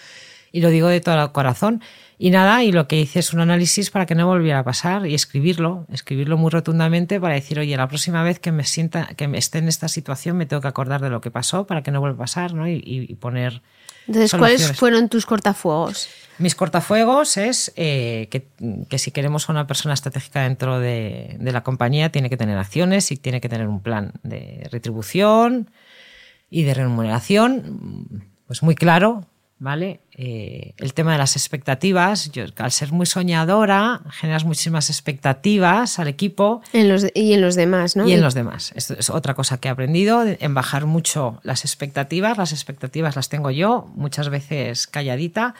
y 0.51 0.61
lo 0.61 0.69
digo 0.69 0.87
de 0.87 1.01
todo 1.01 1.21
el 1.21 1.31
corazón. 1.31 1.81
Y 2.17 2.29
nada, 2.29 2.63
y 2.63 2.71
lo 2.71 2.87
que 2.87 2.99
hice 2.99 3.17
es 3.17 3.33
un 3.33 3.39
análisis 3.39 3.89
para 3.89 4.05
que 4.05 4.13
no 4.13 4.27
volviera 4.27 4.59
a 4.59 4.63
pasar 4.63 5.07
y 5.07 5.15
escribirlo, 5.15 5.87
escribirlo 5.91 6.37
muy 6.37 6.51
rotundamente 6.51 7.19
para 7.19 7.33
decir, 7.33 7.57
oye, 7.57 7.75
la 7.75 7.87
próxima 7.87 8.21
vez 8.21 8.39
que 8.39 8.51
me 8.51 8.63
sienta, 8.63 9.07
que 9.15 9.27
me 9.27 9.39
esté 9.39 9.57
en 9.57 9.67
esta 9.67 9.87
situación, 9.87 10.37
me 10.37 10.45
tengo 10.45 10.61
que 10.61 10.67
acordar 10.67 11.01
de 11.01 11.09
lo 11.09 11.19
que 11.19 11.31
pasó 11.31 11.65
para 11.65 11.81
que 11.81 11.89
no 11.89 11.99
vuelva 11.99 12.17
a 12.17 12.19
pasar, 12.19 12.53
¿no? 12.53 12.67
Y, 12.67 12.81
y 12.85 13.15
poner. 13.15 13.63
Entonces, 14.07 14.37
¿cuáles 14.37 14.71
fueron 14.73 15.09
tus 15.09 15.25
cortafuegos? 15.25 16.09
Mis 16.37 16.53
cortafuegos 16.53 17.37
es 17.37 17.71
eh, 17.75 18.27
que, 18.29 18.47
que, 18.87 18.97
si 18.99 19.11
queremos 19.11 19.49
a 19.49 19.53
una 19.53 19.67
persona 19.67 19.93
estratégica 19.93 20.43
dentro 20.43 20.79
de, 20.79 21.37
de 21.39 21.51
la 21.51 21.63
compañía, 21.63 22.11
tiene 22.11 22.29
que 22.29 22.37
tener 22.37 22.57
acciones 22.57 23.11
y 23.11 23.17
tiene 23.17 23.41
que 23.41 23.49
tener 23.49 23.67
un 23.67 23.81
plan 23.81 24.13
de 24.23 24.67
retribución 24.71 25.71
y 26.51 26.63
de 26.63 26.73
remuneración, 26.73 28.27
pues 28.45 28.61
muy 28.61 28.75
claro, 28.75 29.25
¿vale? 29.61 30.01
Eh, 30.17 30.73
el 30.77 30.95
tema 30.95 31.11
de 31.11 31.19
las 31.19 31.35
expectativas, 31.35 32.31
yo 32.31 32.45
al 32.57 32.71
ser 32.71 32.91
muy 32.91 33.05
soñadora, 33.05 34.01
generas 34.09 34.43
muchísimas 34.43 34.89
expectativas 34.89 35.99
al 35.99 36.07
equipo. 36.07 36.63
En 36.73 36.89
los 36.89 37.05
y 37.13 37.33
en 37.33 37.41
los 37.41 37.53
demás, 37.53 37.95
¿no? 37.95 38.07
Y 38.07 38.13
en 38.13 38.21
los 38.21 38.33
demás. 38.33 38.73
Esto 38.75 38.95
es 38.97 39.11
otra 39.11 39.35
cosa 39.35 39.59
que 39.59 39.67
he 39.67 39.71
aprendido, 39.71 40.25
en 40.25 40.53
bajar 40.55 40.87
mucho 40.87 41.39
las 41.43 41.63
expectativas. 41.63 42.39
Las 42.39 42.53
expectativas 42.53 43.15
las 43.15 43.29
tengo 43.29 43.51
yo, 43.51 43.87
muchas 43.93 44.29
veces 44.29 44.87
calladita, 44.87 45.53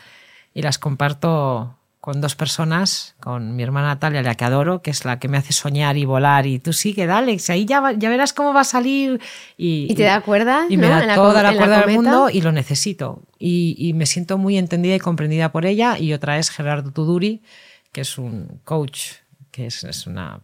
y 0.55 0.63
las 0.63 0.79
comparto 0.79 1.77
con 2.01 2.19
dos 2.19 2.35
personas, 2.35 3.13
con 3.19 3.55
mi 3.55 3.61
hermana 3.61 3.89
Natalia, 3.89 4.23
la 4.23 4.33
que 4.33 4.43
adoro, 4.43 4.81
que 4.81 4.89
es 4.89 5.05
la 5.05 5.19
que 5.19 5.27
me 5.27 5.37
hace 5.37 5.53
soñar 5.53 5.97
y 5.97 6.05
volar, 6.05 6.47
y 6.47 6.57
tú 6.57 6.73
sigue, 6.73 7.05
dale, 7.05 7.37
ahí 7.47 7.65
ya, 7.65 7.93
ya 7.95 8.09
verás 8.09 8.33
cómo 8.33 8.55
va 8.55 8.61
a 8.61 8.65
salir. 8.65 9.21
Y, 9.55 9.93
te 9.93 10.03
da 10.03 10.21
cuerda. 10.21 10.65
Y 10.67 10.77
me 10.77 10.87
da 10.87 11.13
toda 11.13 11.43
la, 11.43 11.55
cuerda 11.55 11.85
del 11.85 11.95
mundo 11.95 12.31
y 12.31 12.41
lo 12.41 12.51
necesito. 12.51 13.21
Y, 13.37 13.75
y, 13.77 13.93
me 13.93 14.07
siento 14.07 14.39
muy 14.39 14.57
entendida 14.57 14.95
y 14.95 14.99
comprendida 14.99 15.51
por 15.51 15.67
ella. 15.67 15.99
Y 15.99 16.13
otra 16.13 16.39
es 16.39 16.49
Gerardo 16.49 16.91
Tuduri, 16.91 17.43
que 17.91 18.01
es 18.01 18.17
un 18.17 18.59
coach, 18.63 19.17
que 19.51 19.67
es, 19.67 19.83
es 19.83 20.07
una 20.07 20.41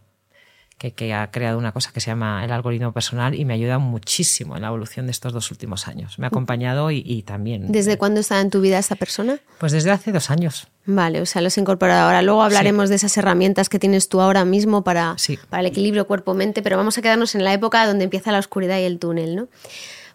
que, 0.77 1.13
ha 1.13 1.31
creado 1.31 1.57
una 1.57 1.71
cosa 1.71 1.91
que 1.91 1.99
se 1.99 2.07
llama 2.07 2.45
el 2.45 2.51
algoritmo 2.51 2.91
personal 2.91 3.33
y 3.33 3.45
me 3.45 3.55
ayuda 3.55 3.79
muchísimo 3.79 4.55
en 4.55 4.61
la 4.61 4.67
evolución 4.67 5.07
de 5.07 5.11
estos 5.11 5.33
dos 5.33 5.49
últimos 5.49 5.87
años. 5.87 6.19
Me 6.19 6.27
ha 6.27 6.29
acompañado 6.29 6.91
y, 6.91 7.23
también. 7.23 7.71
¿Desde 7.71 7.97
cuándo 7.97 8.19
está 8.19 8.39
en 8.39 8.51
tu 8.51 8.61
vida 8.61 8.77
esta 8.77 8.95
persona? 8.95 9.39
Pues 9.59 9.71
desde 9.71 9.89
hace 9.89 10.11
dos 10.11 10.29
años. 10.29 10.67
Vale, 10.85 11.19
o 11.19 11.25
sea, 11.25 11.41
lo 11.41 11.47
has 11.47 11.57
incorporado 11.57 12.05
ahora. 12.05 12.21
Luego 12.21 12.43
hablaremos 12.43 12.89
de 12.89 12.95
esas 12.95 13.17
herramientas 13.17 13.69
que 13.69 13.79
tienes 13.79 14.07
tú 14.07 14.21
ahora 14.21 14.45
mismo 14.45 14.83
para, 14.83 15.15
para 15.49 15.61
el 15.61 15.67
equilibrio 15.67 16.05
cuerpo-mente, 16.05 16.61
pero 16.61 16.77
vamos 16.77 16.97
a 16.97 17.01
quedarnos 17.01 17.33
en 17.33 17.43
la 17.43 17.53
época 17.53 17.85
donde 17.87 18.03
empieza 18.03 18.31
la 18.31 18.39
oscuridad 18.39 18.79
y 18.79 18.83
el 18.83 18.99
túnel, 18.99 19.35
¿no? 19.35 19.47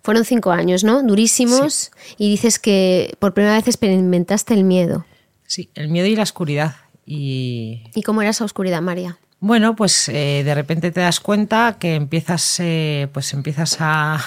Fueron 0.05 0.25
cinco 0.25 0.53
años, 0.53 0.85
¿no? 0.85 1.03
Durísimos. 1.03 1.91
Y 2.19 2.31
dices 2.31 2.59
que 2.59 3.15
por 3.19 3.35
primera 3.35 3.57
vez 3.57 3.67
experimentaste 3.67 4.55
el 4.55 4.65
miedo. 4.65 5.05
Sí, 5.47 5.71
el 5.75 5.89
miedo 5.89 6.07
y 6.07 6.17
la 6.17 6.23
oscuridad. 6.23 6.77
¿Y, 7.05 7.83
¿Y 7.95 8.03
cómo 8.03 8.23
era 8.23 8.31
esa 8.31 8.45
oscuridad, 8.45 8.81
María? 8.81 9.19
Bueno, 9.43 9.75
pues 9.75 10.09
eh, 10.09 10.45
de 10.45 10.55
repente 10.55 10.93
te 10.93 11.01
das 11.01 11.19
cuenta 11.19 11.77
que 11.81 11.97
empiezas, 11.97 12.61
eh, 12.61 13.09
pues 13.13 13.33
empiezas 13.33 13.79
a, 13.81 14.21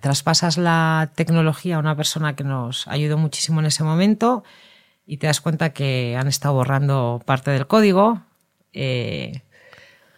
traspasas 0.00 0.58
la 0.58 1.10
tecnología 1.16 1.74
a 1.74 1.78
una 1.80 1.96
persona 1.96 2.36
que 2.36 2.44
nos 2.44 2.86
ayudó 2.86 3.18
muchísimo 3.18 3.58
en 3.58 3.66
ese 3.66 3.82
momento 3.82 4.44
y 5.06 5.16
te 5.16 5.26
das 5.26 5.40
cuenta 5.40 5.72
que 5.72 6.16
han 6.16 6.28
estado 6.28 6.54
borrando 6.54 7.20
parte 7.24 7.50
del 7.50 7.66
código. 7.66 8.22
Eh, 8.72 9.42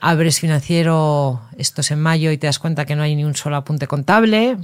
abres 0.01 0.39
financiero, 0.39 1.41
esto 1.57 1.81
es 1.81 1.91
en 1.91 2.03
mayo, 2.03 2.31
y 2.31 2.37
te 2.37 2.47
das 2.47 2.59
cuenta 2.59 2.85
que 2.85 2.95
no 2.95 3.05
hay 3.05 3.17
ni 3.17 3.25
un 3.25 3.35
solo 3.35 3.57
apunte 3.57 3.87
contable, 3.87 4.59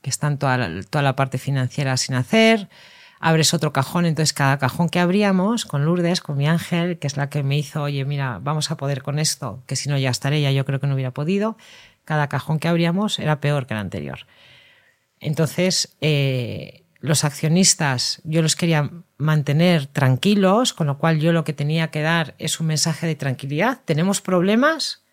que 0.00 0.08
están 0.08 0.38
toda 0.38 0.70
toda 0.88 1.02
la 1.02 1.16
parte 1.16 1.36
financiera 1.36 1.98
sin 1.98 2.14
hacer 2.14 2.70
abres 3.20 3.52
otro 3.52 3.72
cajón, 3.72 4.06
entonces 4.06 4.32
cada 4.32 4.58
cajón 4.58 4.88
que 4.88 4.98
abríamos 4.98 5.66
con 5.66 5.84
Lourdes, 5.84 6.22
con 6.22 6.38
mi 6.38 6.48
ángel, 6.48 6.98
que 6.98 7.06
es 7.06 7.18
la 7.18 7.28
que 7.28 7.42
me 7.42 7.56
hizo, 7.56 7.82
oye, 7.82 8.04
mira, 8.06 8.40
vamos 8.42 8.70
a 8.70 8.78
poder 8.78 9.02
con 9.02 9.18
esto, 9.18 9.62
que 9.66 9.76
si 9.76 9.90
no 9.90 9.98
ya 9.98 10.08
estaré, 10.08 10.52
yo 10.52 10.64
creo 10.64 10.80
que 10.80 10.86
no 10.86 10.94
hubiera 10.94 11.12
podido, 11.12 11.58
cada 12.06 12.28
cajón 12.28 12.58
que 12.58 12.66
abríamos 12.66 13.18
era 13.18 13.38
peor 13.40 13.66
que 13.66 13.74
el 13.74 13.80
anterior. 13.80 14.20
Entonces, 15.20 15.96
eh, 16.00 16.84
los 17.00 17.24
accionistas 17.24 18.22
yo 18.24 18.40
los 18.40 18.56
quería 18.56 18.90
mantener 19.18 19.86
tranquilos, 19.86 20.72
con 20.72 20.86
lo 20.86 20.96
cual 20.96 21.20
yo 21.20 21.34
lo 21.34 21.44
que 21.44 21.52
tenía 21.52 21.90
que 21.90 22.00
dar 22.00 22.34
es 22.38 22.58
un 22.58 22.68
mensaje 22.68 23.06
de 23.06 23.16
tranquilidad. 23.16 23.80
Tenemos 23.84 24.22
problemas, 24.22 25.04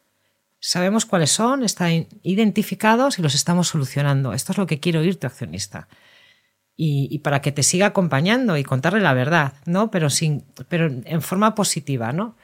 sabemos 0.62 1.06
cuáles 1.06 1.32
son, 1.32 1.62
están 1.62 2.08
identificados 2.24 3.20
y 3.20 3.22
los 3.22 3.36
estamos 3.36 3.68
solucionando. 3.68 4.32
Esto 4.32 4.54
es 4.54 4.58
lo 4.58 4.66
que 4.66 4.80
quiero 4.80 5.02
oír 5.02 5.20
tu 5.20 5.28
accionista 5.28 5.90
y, 6.80 7.20
para 7.20 7.42
que 7.42 7.52
te 7.52 7.64
siga 7.64 7.88
acompañando 7.88 8.56
y 8.56 8.64
contarle 8.64 9.00
la 9.00 9.14
verdad, 9.14 9.54
¿no? 9.66 9.90
Pero, 9.90 10.12
sin, 10.12 10.44
pero 10.70 10.86
en 10.86 11.22
forma 11.24 11.56
positiva, 11.56 12.14
¿no? 12.14 12.36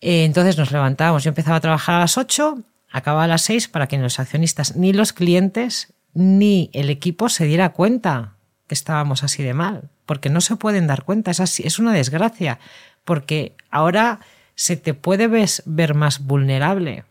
Eh, 0.00 0.24
entonces 0.24 0.56
nos 0.56 0.72
levantábamos, 0.72 1.22
yo 1.22 1.28
empezaba 1.28 1.58
a 1.58 1.60
trabajar 1.60 1.96
a 1.96 2.00
las 2.00 2.16
8, 2.16 2.58
acababa 2.90 3.24
a 3.24 3.28
las 3.28 3.42
6 3.42 3.68
para 3.68 3.88
que 3.88 3.98
ni 3.98 4.02
los 4.02 4.18
accionistas, 4.18 4.74
ni 4.74 4.94
los 4.94 5.12
clientes, 5.12 5.92
ni 6.14 6.70
el 6.72 6.88
equipo 6.88 7.28
se 7.28 7.44
diera 7.44 7.74
cuenta 7.74 8.36
que 8.66 8.74
estábamos 8.74 9.22
así 9.22 9.42
de 9.42 9.52
mal, 9.52 9.90
porque 10.06 10.30
no 10.30 10.40
se 10.40 10.56
pueden 10.56 10.86
dar 10.86 11.04
cuenta, 11.04 11.30
es, 11.30 11.40
así, 11.40 11.62
es 11.66 11.78
una 11.78 11.92
desgracia, 11.92 12.58
porque 13.04 13.54
ahora 13.70 14.20
se 14.54 14.78
te 14.78 14.94
puede 14.94 15.28
ver 15.28 15.94
más 15.94 16.24
vulnerable, 16.24 17.04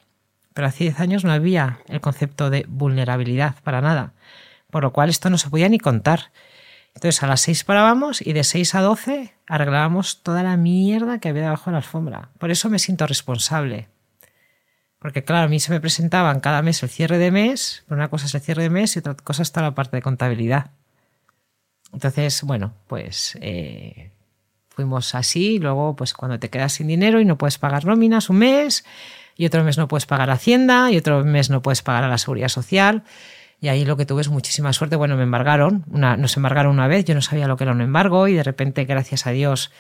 pero 0.56 0.68
hace 0.68 0.86
10 0.86 1.00
años 1.00 1.24
no 1.24 1.32
había 1.32 1.80
el 1.88 2.02
concepto 2.02 2.50
de 2.50 2.66
vulnerabilidad 2.68 3.56
para 3.64 3.82
nada 3.82 4.14
por 4.72 4.84
lo 4.84 4.92
cual 4.94 5.10
esto 5.10 5.30
no 5.30 5.38
se 5.38 5.50
podía 5.50 5.70
ni 5.70 5.78
contar. 5.78 6.32
Entonces 6.96 7.22
a 7.24 7.28
las 7.28 7.42
6 7.42 7.64
parábamos 7.64 8.26
y 8.26 8.34
de 8.34 8.44
6 8.44 8.76
a 8.76 8.82
12 8.82 9.34
arreglábamos 9.48 10.24
toda 10.24 10.44
la 10.44 10.58
mierda 10.58 11.20
que 11.20 11.30
había 11.30 11.44
debajo 11.44 11.66
de 11.66 11.74
la 11.74 11.78
alfombra. 11.78 12.30
Por 12.38 12.52
eso 12.52 12.70
me 12.70 12.80
siento 12.80 13.08
responsable. 13.08 13.88
Porque 15.00 15.24
claro, 15.24 15.46
a 15.46 15.48
mí 15.48 15.60
se 15.60 15.72
me 15.72 15.80
presentaban 15.80 16.42
cada 16.42 16.62
mes 16.62 16.84
el 16.84 16.90
cierre 16.90 17.18
de 17.18 17.32
mes, 17.32 17.84
una 17.90 18.10
cosa 18.10 18.26
es 18.26 18.36
el 18.36 18.42
cierre 18.42 18.64
de 18.64 18.70
mes 18.70 18.96
y 18.96 19.00
otra 19.00 19.16
cosa 19.16 19.42
está 19.42 19.62
la 19.62 19.74
parte 19.74 19.98
de 19.98 20.02
contabilidad. 20.02 20.72
Entonces, 21.94 22.44
bueno, 22.44 22.74
pues 22.88 23.38
eh, 23.42 24.12
fuimos 24.70 25.16
así, 25.16 25.60
luego 25.60 25.96
pues 25.96 26.14
cuando 26.14 26.40
te 26.40 26.50
quedas 26.50 26.74
sin 26.74 26.88
dinero 26.88 27.20
y 27.20 27.26
no 27.26 27.38
puedes 27.38 27.58
pagar 27.58 27.86
nóminas 27.86 28.30
un 28.30 28.38
mes, 28.38 28.86
y 29.36 29.46
otro 29.46 29.64
mes 29.64 29.78
no 29.78 29.88
puedes 29.88 30.06
pagar 30.06 30.30
Hacienda, 30.30 30.92
y 30.92 30.98
otro 30.98 31.24
mes 31.24 31.50
no 31.50 31.62
puedes 31.62 31.82
pagar 31.82 32.04
a 32.04 32.08
la 32.08 32.18
Seguridad 32.18 32.50
Social, 32.50 33.04
y 33.62 33.70
ahí 33.70 33.86
lo 33.86 33.96
que 33.96 34.08
tuve 34.08 34.22
es 34.22 34.30
muchísima 34.30 34.74
suerte. 34.74 34.96
Bueno, 34.96 35.16
me 35.16 35.24
embargaron, 35.24 35.86
una, 35.92 36.18
nos 36.18 36.36
embargaron 36.36 36.74
una 36.74 36.88
vez, 36.88 37.06
yo 37.06 37.14
no 37.14 37.22
sabía 37.22 37.48
lo 37.48 37.58
que 37.58 37.64
era 37.64 37.74
un 37.74 37.82
embargo 37.82 38.28
y 38.28 38.34
de 38.34 38.42
repente, 38.42 38.86
gracias 38.86 39.28
a 39.28 39.32
Dios, 39.32 39.72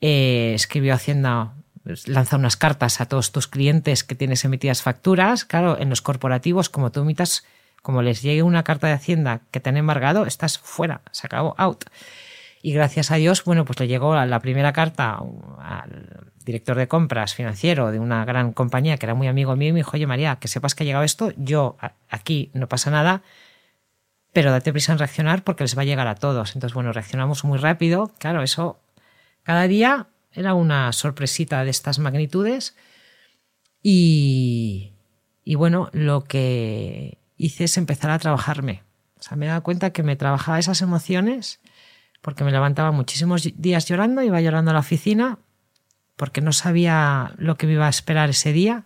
eh, 0.00 0.52
escribió 0.54 0.94
Hacienda, 0.94 1.52
pues, 1.84 2.08
lanza 2.08 2.36
unas 2.36 2.56
cartas 2.56 3.02
a 3.02 3.06
todos 3.06 3.32
tus 3.32 3.46
clientes 3.46 4.04
que 4.04 4.14
tienes 4.14 4.42
emitidas 4.46 4.80
facturas. 4.80 5.44
Claro, 5.44 5.78
en 5.78 5.90
los 5.90 6.00
corporativos, 6.00 6.70
como 6.70 6.90
tú 6.90 7.00
emitas, 7.00 7.44
como 7.82 8.00
les 8.00 8.22
llegue 8.22 8.42
una 8.42 8.64
carta 8.64 8.86
de 8.86 8.94
Hacienda 8.94 9.42
que 9.50 9.60
te 9.60 9.68
han 9.68 9.76
embargado, 9.76 10.24
estás 10.24 10.58
fuera, 10.58 11.02
se 11.12 11.26
acabó, 11.26 11.54
out. 11.58 11.84
Y 12.62 12.72
gracias 12.72 13.10
a 13.10 13.16
Dios, 13.16 13.44
bueno, 13.44 13.64
pues 13.64 13.78
le 13.80 13.88
llegó 13.88 14.14
la 14.14 14.40
primera 14.40 14.72
carta 14.72 15.18
al 15.58 16.32
director 16.44 16.76
de 16.76 16.88
compras 16.88 17.34
financiero 17.34 17.90
de 17.90 17.98
una 17.98 18.24
gran 18.24 18.52
compañía 18.52 18.96
que 18.96 19.06
era 19.06 19.14
muy 19.14 19.26
amigo 19.26 19.54
mío 19.56 19.70
y 19.70 19.72
me 19.72 19.80
dijo, 19.80 19.92
oye 19.94 20.06
María, 20.06 20.36
que 20.36 20.48
sepas 20.48 20.74
que 20.74 20.84
ha 20.84 20.86
llegado 20.86 21.04
esto, 21.04 21.32
yo 21.36 21.76
aquí 22.08 22.50
no 22.54 22.68
pasa 22.68 22.90
nada, 22.90 23.22
pero 24.32 24.50
date 24.50 24.72
prisa 24.72 24.92
en 24.92 24.98
reaccionar 24.98 25.44
porque 25.44 25.64
les 25.64 25.76
va 25.76 25.82
a 25.82 25.84
llegar 25.86 26.06
a 26.06 26.14
todos. 26.14 26.54
Entonces, 26.54 26.74
bueno, 26.74 26.92
reaccionamos 26.92 27.44
muy 27.44 27.58
rápido. 27.58 28.12
Claro, 28.18 28.42
eso 28.42 28.78
cada 29.42 29.66
día 29.66 30.08
era 30.32 30.54
una 30.54 30.92
sorpresita 30.92 31.64
de 31.64 31.70
estas 31.70 31.98
magnitudes 31.98 32.76
y, 33.82 34.92
y 35.44 35.54
bueno, 35.54 35.90
lo 35.92 36.24
que 36.24 37.18
hice 37.36 37.64
es 37.64 37.76
empezar 37.76 38.10
a 38.10 38.18
trabajarme. 38.18 38.82
O 39.18 39.22
sea, 39.22 39.36
me 39.36 39.46
he 39.46 39.48
dado 39.48 39.62
cuenta 39.62 39.90
que 39.90 40.02
me 40.02 40.16
trabajaba 40.16 40.58
esas 40.58 40.82
emociones 40.82 41.60
porque 42.26 42.42
me 42.42 42.50
levantaba 42.50 42.90
muchísimos 42.90 43.48
días 43.54 43.86
llorando, 43.86 44.20
iba 44.20 44.40
llorando 44.40 44.72
a 44.72 44.74
la 44.74 44.80
oficina, 44.80 45.38
porque 46.16 46.40
no 46.40 46.52
sabía 46.52 47.30
lo 47.38 47.56
que 47.56 47.68
me 47.68 47.74
iba 47.74 47.86
a 47.86 47.88
esperar 47.88 48.30
ese 48.30 48.52
día. 48.52 48.82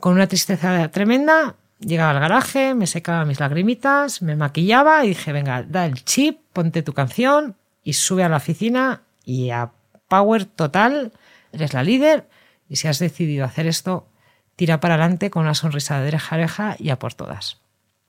Con 0.00 0.14
una 0.14 0.28
tristeza 0.28 0.88
tremenda, 0.88 1.56
llegaba 1.78 2.12
al 2.12 2.20
garaje, 2.20 2.72
me 2.74 2.86
secaba 2.86 3.26
mis 3.26 3.38
lagrimitas, 3.38 4.22
me 4.22 4.34
maquillaba 4.34 5.04
y 5.04 5.08
dije, 5.08 5.30
venga, 5.34 5.62
da 5.62 5.84
el 5.84 6.04
chip, 6.04 6.40
ponte 6.54 6.82
tu 6.82 6.94
canción 6.94 7.54
y 7.82 7.92
sube 7.92 8.24
a 8.24 8.30
la 8.30 8.38
oficina 8.38 9.02
y 9.26 9.50
a 9.50 9.72
power 10.08 10.46
total, 10.46 11.12
eres 11.52 11.74
la 11.74 11.82
líder 11.82 12.30
y 12.66 12.76
si 12.76 12.88
has 12.88 12.98
decidido 12.98 13.44
hacer 13.44 13.66
esto, 13.66 14.08
tira 14.56 14.80
para 14.80 14.94
adelante 14.94 15.28
con 15.28 15.42
una 15.42 15.54
sonrisa 15.54 16.00
de 16.00 16.08
oreja 16.08 16.34
a 16.34 16.38
oreja 16.38 16.76
y 16.78 16.88
a 16.88 16.98
por 16.98 17.12
todas. 17.12 17.60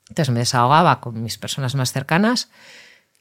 Entonces 0.08 0.34
me 0.34 0.39
desahogaba 0.39 1.01
con 1.01 1.22
mis 1.22 1.38
personas 1.38 1.76
más 1.76 1.91
cercanas 1.91 2.49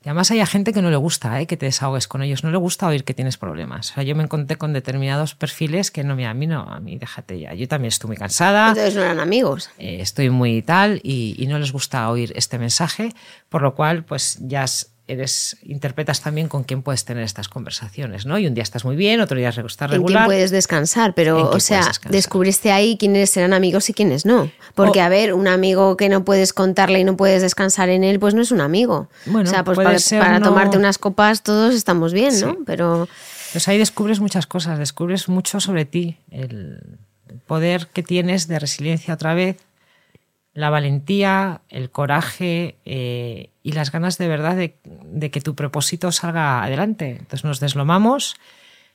Y 0.05 0.09
además 0.11 0.31
hay 0.31 0.45
gente 0.45 0.75
que 0.75 0.83
no 0.83 0.91
le 0.91 0.97
gusta 0.97 1.41
¿eh? 1.41 1.47
que 1.47 1.57
te 1.57 1.67
desahogues 1.67 2.09
con 2.09 2.23
ellos, 2.23 2.45
no 2.45 2.51
le 2.51 2.59
gusta 2.59 2.87
oír 2.87 3.05
que 3.05 3.15
tienes 3.15 3.39
problemas. 3.39 3.91
O 3.91 3.95
sea, 3.95 4.03
yo 4.03 4.15
me 4.15 4.23
encontré 4.23 4.57
con 4.57 4.75
determinados 4.75 5.35
perfiles 5.35 5.91
que 5.91 6.05
no, 6.05 6.15
mira, 6.15 6.31
a 6.31 6.35
mí 6.35 6.47
no, 6.47 6.63
a 6.63 6.79
mí 6.79 6.99
déjate 6.99 7.41
ya. 7.41 7.55
Yo 7.55 7.67
también 7.69 7.89
estoy 7.89 8.09
muy 8.09 8.17
cansada. 8.19 8.69
Entonces 8.69 8.95
no 8.95 9.03
eran 9.03 9.19
amigos. 9.19 9.71
Eh, 9.79 9.99
estoy 10.01 10.29
muy 10.29 10.61
tal 10.61 11.01
y, 11.03 11.35
y, 11.39 11.47
no 11.47 11.59
les 11.59 11.73
gusta 11.73 12.11
oír 12.11 12.33
este 12.37 12.59
mensaje, 12.59 13.15
por 13.49 13.63
lo 13.63 13.75
cual 13.75 14.05
pues 14.05 14.39
ya 14.43 14.67
eres, 15.07 15.59
interpretas 15.63 16.23
también 16.23 16.49
con 16.49 16.65
quién 16.65 16.83
puedes 16.83 17.05
tener 17.05 17.25
estas 17.25 17.49
conversaciones, 17.49 18.25
¿no? 18.25 18.39
Y 18.39 18.47
un 18.47 18.55
día 18.55 18.63
estás 18.63 18.85
muy 18.85 18.97
bien, 18.97 19.21
otro 19.21 19.37
día 19.37 19.51
estás 19.51 19.91
regular. 19.91 19.99
En 19.99 20.07
quién 20.07 20.25
puedes 20.25 20.51
descansar, 20.51 21.15
pero, 21.15 21.51
o 21.51 21.61
sea, 21.61 21.91
descubriste 22.09 22.73
ahí 22.73 22.97
quiénes 22.97 23.31
serán 23.31 23.53
amigos 23.53 23.91
y 23.91 23.95
quiénes 23.95 24.25
no. 24.25 24.51
Porque, 24.75 25.01
a 25.01 25.09
ver, 25.09 25.35
un 25.35 25.47
amigo 25.47 25.97
que 25.97 26.09
no 26.09 26.25
puedes 26.25 26.53
contarle 26.53 27.01
y 27.01 27.05
no 27.05 27.17
puedes 27.17 27.43
descansar 27.43 27.91
en 27.91 28.03
él, 28.03 28.19
pues 28.19 28.35
no 28.35 28.41
es 28.41 28.51
un 28.51 28.61
amigo. 28.61 29.09
Bueno, 29.27 29.49
o 29.49 29.53
sea, 29.53 29.63
pues 29.63 29.79
para, 30.11 30.41
tomarte 30.41 30.79
unas 30.79 30.99
copas 30.99 31.43
todos 31.43 31.75
estamos 31.75 32.13
bien, 32.13 32.39
¿no? 32.41 32.59
Pero... 32.65 33.09
Pues 33.53 33.69
ahí 33.69 33.79
descubres 33.79 34.21
muchas 34.21 34.47
cosas, 34.47 34.79
descubres 34.79 35.29
mucho 35.29 35.61
sobre 35.61 35.85
ti, 35.85 36.17
el 36.31 36.99
poder 37.47 37.89
que 37.93 38.03
tienes 38.03 38.49
de 38.49 38.59
resiliencia 38.59 39.15
otra 39.15 39.35
vez, 39.35 39.59
la 40.55 40.71
valentía, 40.71 41.63
el 41.69 41.91
coraje 41.91 42.77
eh, 42.85 43.51
y 43.65 43.73
las 43.73 43.91
ganas 43.91 44.19
de 44.19 44.29
verdad 44.29 44.57
de, 44.57 45.31
que 45.31 45.41
tu 45.41 45.57
propósito 45.57 46.13
salga 46.13 46.63
adelante. 46.63 47.11
Entonces 47.11 47.45
nos 47.45 47.61
deslomamos. 47.61 48.37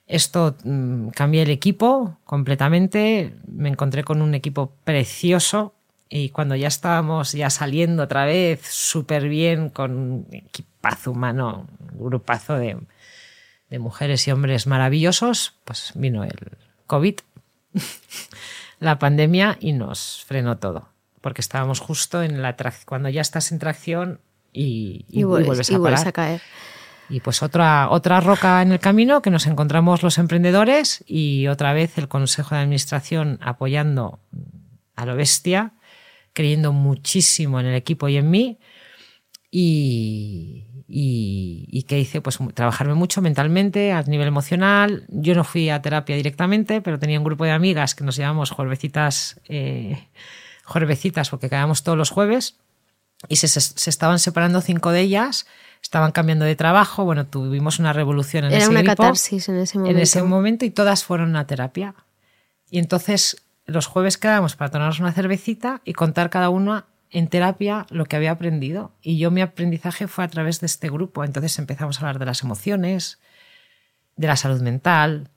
Esto 0.07 0.55
mm, 0.63 1.09
cambié 1.09 1.43
el 1.43 1.49
equipo 1.49 2.17
completamente. 2.23 3.33
Me 3.45 3.69
encontré 3.69 4.05
con 4.05 4.21
un 4.21 4.33
equipo 4.35 4.71
precioso 4.85 5.73
y 6.07 6.29
cuando 6.29 6.55
ya 6.55 6.69
estábamos 6.69 7.33
ya 7.33 7.49
saliendo 7.49 8.03
otra 8.03 8.25
vez 8.25 8.61
súper 8.63 9.27
bien 9.27 9.69
con 9.69 9.91
un 9.91 10.27
equipazo 10.31 11.11
humano, 11.11 11.67
un 11.91 12.05
grupazo 12.05 12.55
de, 12.55 12.77
de 13.69 13.79
mujeres 13.79 14.25
y 14.27 14.31
hombres 14.31 14.65
maravillosos, 14.65 15.55
pues 15.65 15.91
vino 15.93 16.23
el 16.23 16.57
COVID, 16.87 17.15
la 18.79 18.97
pandemia 18.97 19.57
y 19.59 19.73
nos 19.73 20.23
frenó 20.25 20.57
todo 20.57 20.98
porque 21.21 21.41
estábamos 21.41 21.79
justo 21.79 22.23
en 22.23 22.41
la 22.41 22.55
cuando 22.85 23.09
ya 23.09 23.21
estás 23.21 23.51
en 23.51 23.59
tracción 23.59 24.19
y, 24.51 25.05
vuelves, 25.23 25.71
a, 25.71 26.11
caer. 26.11 26.41
Y 27.09 27.19
pues 27.21 27.41
otra, 27.43 27.89
otra 27.89 28.19
roca 28.19 28.61
en 28.61 28.71
el 28.71 28.79
camino 28.79 29.21
que 29.21 29.29
nos 29.29 29.47
encontramos 29.47 30.03
los 30.03 30.17
emprendedores 30.17 31.03
y 31.07 31.47
otra 31.47 31.73
vez 31.73 31.97
el 31.97 32.07
Consejo 32.07 32.55
de 32.55 32.61
Administración 32.61 33.39
apoyando 33.41 34.19
a 34.95 35.05
lo 35.05 35.15
bestia, 35.15 35.73
creyendo 36.33 36.73
muchísimo 36.73 37.59
en 37.59 37.67
el 37.67 37.75
equipo 37.75 38.09
y 38.09 38.17
en 38.17 38.29
mí. 38.29 38.59
Y, 39.51 40.67
y, 40.91 41.83
que 41.83 41.99
hice 41.99 42.21
pues 42.21 42.39
trabajarme 42.53 42.95
mucho 42.95 43.21
mentalmente 43.21 43.91
a 43.91 44.03
nivel 44.03 44.27
emocional. 44.27 45.05
Yo 45.07 45.35
no 45.35 45.43
fui 45.43 45.69
a 45.69 45.81
terapia 45.81 46.15
directamente, 46.15 46.81
pero 46.81 46.99
tenía 46.99 47.19
un 47.19 47.25
grupo 47.25 47.45
de 47.45 47.51
amigas 47.51 47.95
que 47.95 48.03
nos 48.03 48.15
llamamos 48.15 48.51
Juervecitas 48.51 49.39
eh, 49.47 50.07
juevecitas 50.69 51.29
porque 51.29 51.49
quedábamos 51.49 51.83
todos 51.83 51.97
los 51.97 52.11
jueves 52.11 52.55
y 53.27 53.35
se, 53.35 53.47
se, 53.47 53.89
estaban 53.89 54.19
separando 54.19 54.61
cinco 54.61 54.91
de 54.91 55.01
ellas, 55.01 55.45
estaban 55.81 56.11
cambiando 56.11 56.45
de 56.45 56.55
trabajo, 56.55 57.03
bueno, 57.03 57.25
tuvimos 57.27 57.79
una 57.79 57.91
revolución 57.91 58.45
en 58.45 58.51
Era 58.51 58.61
ese 58.61 58.69
una 58.69 58.83
catarsis 58.83 59.49
en 59.49 59.57
ese 59.57 59.77
momento. 59.77 59.97
En 59.97 60.01
ese 60.01 60.23
momento 60.23 60.65
y 60.65 60.69
todas 60.69 61.03
fueron 61.03 61.35
a 61.35 61.45
terapia. 61.45 61.95
Y 62.69 62.79
entonces 62.79 63.43
los 63.65 63.87
jueves 63.87 64.17
quedábamos 64.17 64.55
para 64.55 64.71
tomarnos 64.71 64.99
una 64.99 65.11
cervecita 65.11 65.81
y 65.83 65.93
contar 65.93 66.29
cada 66.29 66.49
uno 66.49 66.85
en 67.11 67.27
terapia 67.27 67.85
lo 67.89 68.05
que 68.05 68.15
había 68.15 68.31
aprendido. 68.31 68.91
Y 69.01 69.17
yo 69.17 69.31
mi 69.31 69.41
aprendizaje 69.41 70.07
fue 70.07 70.23
a 70.23 70.27
través 70.27 70.59
de 70.59 70.67
este 70.67 70.89
grupo. 70.89 71.23
Entonces 71.23 71.57
empezamos 71.59 71.97
a 71.97 72.01
hablar 72.01 72.19
de 72.19 72.25
las 72.25 72.43
emociones, 72.43 73.19
de 74.15 74.27
la 74.27 74.35
salud 74.35 74.61
mental, 74.61 75.29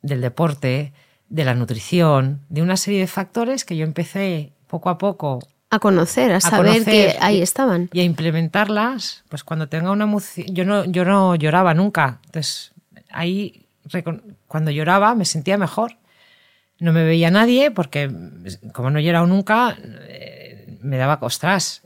del 0.00 0.20
deporte, 0.20 0.92
de 1.28 1.44
la 1.44 1.54
nutrición, 1.54 2.40
de 2.48 2.62
una 2.62 2.76
serie 2.76 3.00
de 3.00 3.06
factores 3.06 3.64
que 3.64 3.76
yo 3.76 3.84
empecé 3.84 4.52
poco 4.72 4.88
a 4.88 4.96
poco 4.96 5.38
a 5.68 5.78
conocer, 5.78 6.32
a, 6.32 6.40
saber 6.40 6.84
que 6.84 7.16
ahí 7.20 7.40
estaban. 7.40 7.88
Y 7.92 8.00
a 8.00 8.04
implementarlas, 8.04 9.24
pues 9.28 9.44
cuando 9.44 9.68
tenga 9.68 9.90
una 9.90 10.04
emoción, 10.04 10.46
yo 10.48 10.64
no, 10.64 10.84
yo 10.84 11.04
no 11.04 11.34
lloraba 11.34 11.72
nunca, 11.72 12.20
entonces 12.26 12.72
ahí 13.10 13.66
cuando 14.46 14.70
lloraba 14.70 15.14
me 15.14 15.24
sentía 15.24 15.58
mejor. 15.58 15.96
No 16.78 16.92
me 16.92 17.04
veía 17.04 17.30
nadie 17.30 17.70
porque 17.70 18.10
como 18.72 18.90
no 18.90 18.98
he 18.98 19.04
llorado 19.04 19.26
nunca, 19.26 19.76
eh, 20.08 20.78
me 20.80 20.96
daba 20.96 21.20
costras. 21.20 21.82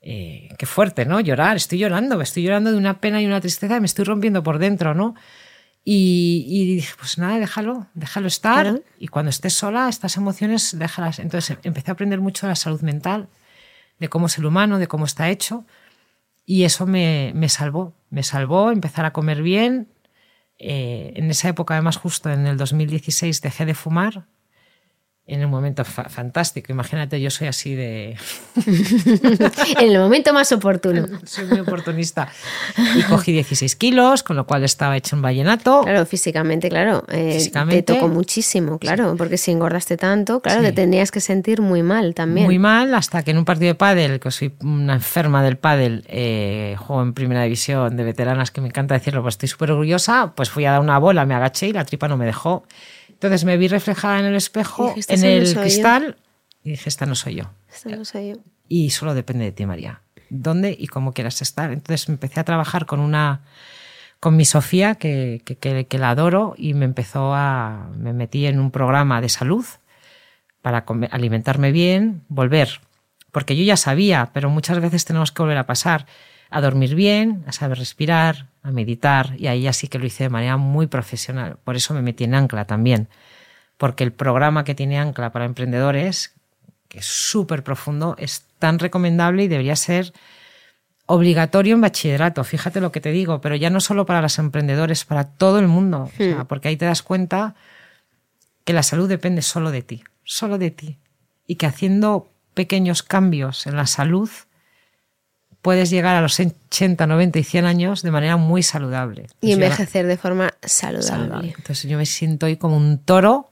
Eh, 0.00 0.48
qué 0.58 0.66
fuerte, 0.66 1.04
¿no? 1.06 1.20
Llorar, 1.20 1.56
estoy 1.56 1.78
llorando, 1.78 2.20
estoy 2.20 2.42
llorando 2.42 2.70
de 2.70 2.78
una 2.78 3.00
pena 3.00 3.20
y 3.20 3.26
una 3.26 3.40
tristeza, 3.40 3.78
me 3.80 3.86
estoy 3.86 4.04
rompiendo 4.04 4.42
por 4.42 4.58
dentro, 4.58 4.94
¿no? 4.94 5.14
Y, 5.88 6.74
dije, 6.74 6.94
pues 6.98 7.16
nada, 7.16 7.38
déjalo, 7.38 7.86
déjalo 7.94 8.26
estar. 8.26 8.82
Y 8.98 9.06
cuando 9.06 9.30
estés 9.30 9.54
sola, 9.54 9.88
estas 9.88 10.16
emociones, 10.16 10.76
déjalas. 10.76 11.20
Entonces 11.20 11.58
empecé 11.62 11.92
a 11.92 11.94
aprender 11.94 12.20
mucho 12.20 12.46
de 12.46 12.50
la 12.50 12.56
salud 12.56 12.80
mental, 12.80 13.28
de 14.00 14.08
cómo 14.08 14.26
es 14.26 14.36
el 14.36 14.46
humano, 14.46 14.80
de 14.80 14.88
cómo 14.88 15.04
está 15.04 15.30
hecho. 15.30 15.64
Y 16.44 16.64
eso 16.64 16.86
me, 16.86 17.30
me 17.36 17.48
salvó. 17.48 17.94
Me 18.10 18.24
salvó 18.24 18.72
empezar 18.72 19.04
a 19.04 19.12
comer 19.12 19.42
bien. 19.42 19.86
Eh, 20.58 21.12
en 21.14 21.30
esa 21.30 21.50
época, 21.50 21.74
además, 21.74 21.98
justo 21.98 22.30
en 22.30 22.48
el 22.48 22.56
2016, 22.56 23.40
dejé 23.40 23.64
de 23.64 23.74
fumar 23.74 24.26
en 25.28 25.44
un 25.44 25.50
momento 25.50 25.84
fantástico. 25.84 26.70
Imagínate, 26.70 27.20
yo 27.20 27.30
soy 27.30 27.48
así 27.48 27.74
de... 27.74 28.16
en 29.80 29.90
el 29.90 29.98
momento 29.98 30.32
más 30.32 30.52
oportuno. 30.52 31.06
soy 31.24 31.46
muy 31.46 31.58
oportunista. 31.60 32.28
Y 32.94 33.02
cogí 33.02 33.32
16 33.32 33.74
kilos, 33.74 34.22
con 34.22 34.36
lo 34.36 34.46
cual 34.46 34.62
estaba 34.62 34.96
hecho 34.96 35.16
un 35.16 35.22
vallenato. 35.22 35.82
Claro, 35.82 36.06
físicamente, 36.06 36.68
claro. 36.68 37.04
Eh, 37.08 37.32
físicamente. 37.38 37.82
Te 37.82 37.94
tocó 37.94 38.06
muchísimo, 38.06 38.78
claro, 38.78 39.16
porque 39.18 39.36
si 39.36 39.50
engordaste 39.50 39.96
tanto, 39.96 40.40
claro, 40.40 40.62
te 40.62 40.72
tenías 40.72 41.10
que 41.10 41.20
sentir 41.20 41.60
muy 41.60 41.82
mal 41.82 42.14
también. 42.14 42.46
Muy 42.46 42.60
mal, 42.60 42.94
hasta 42.94 43.24
que 43.24 43.32
en 43.32 43.38
un 43.38 43.44
partido 43.44 43.68
de 43.68 43.74
pádel, 43.74 44.20
que 44.20 44.30
soy 44.30 44.54
una 44.62 44.94
enferma 44.94 45.42
del 45.42 45.56
pádel, 45.56 46.04
eh, 46.06 46.76
juego 46.78 47.02
en 47.02 47.14
primera 47.14 47.42
división 47.42 47.96
de 47.96 48.04
veteranas, 48.04 48.52
que 48.52 48.60
me 48.60 48.68
encanta 48.68 48.94
decirlo, 48.94 49.22
pues 49.22 49.34
estoy 49.34 49.48
súper 49.48 49.72
orgullosa, 49.72 50.34
pues 50.36 50.50
fui 50.50 50.64
a 50.66 50.70
dar 50.70 50.80
una 50.80 50.98
bola, 50.98 51.26
me 51.26 51.34
agaché 51.34 51.66
y 51.66 51.72
la 51.72 51.84
tripa 51.84 52.06
no 52.06 52.16
me 52.16 52.26
dejó. 52.26 52.64
Entonces 53.16 53.44
me 53.44 53.56
vi 53.56 53.68
reflejada 53.68 54.20
en 54.20 54.26
el 54.26 54.34
espejo, 54.34 54.94
en 55.08 55.24
el 55.24 55.54
cristal, 55.54 56.16
y 56.62 56.70
dije, 56.70 56.86
esta 56.88 57.06
no 57.06 57.14
soy 57.14 57.36
yo. 57.36 57.44
Esta 57.72 57.96
no 57.96 58.04
soy 58.04 58.30
yo. 58.30 58.36
Y 58.68 58.90
solo 58.90 59.14
depende 59.14 59.46
de 59.46 59.52
ti, 59.52 59.64
María. 59.64 60.02
¿Dónde 60.28 60.76
y 60.78 60.86
cómo 60.86 61.12
quieras 61.12 61.40
estar? 61.40 61.72
Entonces 61.72 62.10
empecé 62.10 62.40
a 62.40 62.44
trabajar 62.44 62.84
con 62.84 63.00
una 63.00 63.40
con 64.20 64.36
mi 64.36 64.44
Sofía, 64.44 64.96
que, 64.96 65.42
que, 65.44 65.98
la 65.98 66.10
adoro, 66.10 66.54
y 66.58 66.74
me 66.74 66.84
empezó 66.84 67.34
a. 67.34 67.90
me 67.96 68.12
metí 68.12 68.46
en 68.46 68.58
un 68.58 68.70
programa 68.70 69.20
de 69.22 69.30
salud 69.30 69.64
para 70.60 70.84
alimentarme 71.10 71.72
bien, 71.72 72.22
volver. 72.28 72.80
Porque 73.32 73.56
yo 73.56 73.64
ya 73.64 73.76
sabía, 73.76 74.30
pero 74.34 74.50
muchas 74.50 74.80
veces 74.80 75.06
tenemos 75.06 75.32
que 75.32 75.42
volver 75.42 75.58
a 75.58 75.66
pasar 75.66 76.06
a 76.50 76.60
dormir 76.60 76.94
bien, 76.94 77.44
a 77.46 77.52
saber 77.52 77.78
respirar, 77.78 78.46
a 78.62 78.70
meditar, 78.70 79.34
y 79.38 79.46
ahí 79.46 79.66
así 79.66 79.88
que 79.88 79.98
lo 79.98 80.06
hice 80.06 80.24
de 80.24 80.30
manera 80.30 80.56
muy 80.56 80.86
profesional. 80.86 81.58
Por 81.64 81.76
eso 81.76 81.94
me 81.94 82.02
metí 82.02 82.24
en 82.24 82.34
Ancla 82.34 82.66
también, 82.66 83.08
porque 83.76 84.04
el 84.04 84.12
programa 84.12 84.64
que 84.64 84.74
tiene 84.74 84.98
Ancla 84.98 85.32
para 85.32 85.44
emprendedores, 85.44 86.34
que 86.88 87.00
es 87.00 87.06
súper 87.06 87.62
profundo, 87.62 88.16
es 88.18 88.44
tan 88.58 88.78
recomendable 88.78 89.44
y 89.44 89.48
debería 89.48 89.76
ser 89.76 90.12
obligatorio 91.06 91.74
en 91.74 91.80
bachillerato, 91.80 92.42
fíjate 92.42 92.80
lo 92.80 92.90
que 92.90 93.00
te 93.00 93.12
digo, 93.12 93.40
pero 93.40 93.54
ya 93.54 93.70
no 93.70 93.80
solo 93.80 94.06
para 94.06 94.20
los 94.20 94.38
emprendedores, 94.38 95.04
para 95.04 95.24
todo 95.24 95.60
el 95.60 95.68
mundo, 95.68 96.10
hmm. 96.18 96.46
porque 96.48 96.68
ahí 96.68 96.76
te 96.76 96.84
das 96.84 97.02
cuenta 97.02 97.54
que 98.64 98.72
la 98.72 98.82
salud 98.82 99.08
depende 99.08 99.42
solo 99.42 99.70
de 99.70 99.82
ti, 99.82 100.02
solo 100.24 100.58
de 100.58 100.72
ti, 100.72 100.98
y 101.46 101.54
que 101.54 101.66
haciendo 101.66 102.28
pequeños 102.54 103.04
cambios 103.04 103.68
en 103.68 103.76
la 103.76 103.86
salud, 103.86 104.28
puedes 105.66 105.90
llegar 105.90 106.14
a 106.14 106.20
los 106.20 106.38
80, 106.38 107.08
90 107.08 107.40
y 107.40 107.42
100 107.42 107.64
años 107.64 108.02
de 108.02 108.12
manera 108.12 108.36
muy 108.36 108.62
saludable. 108.62 109.26
y 109.40 109.50
envejecer 109.50 110.06
de 110.06 110.16
forma 110.16 110.54
saludable. 110.62 111.54
Entonces 111.58 111.90
yo 111.90 111.98
me 111.98 112.06
siento 112.06 112.46
hoy 112.46 112.56
como 112.56 112.76
un 112.76 112.98
toro 112.98 113.50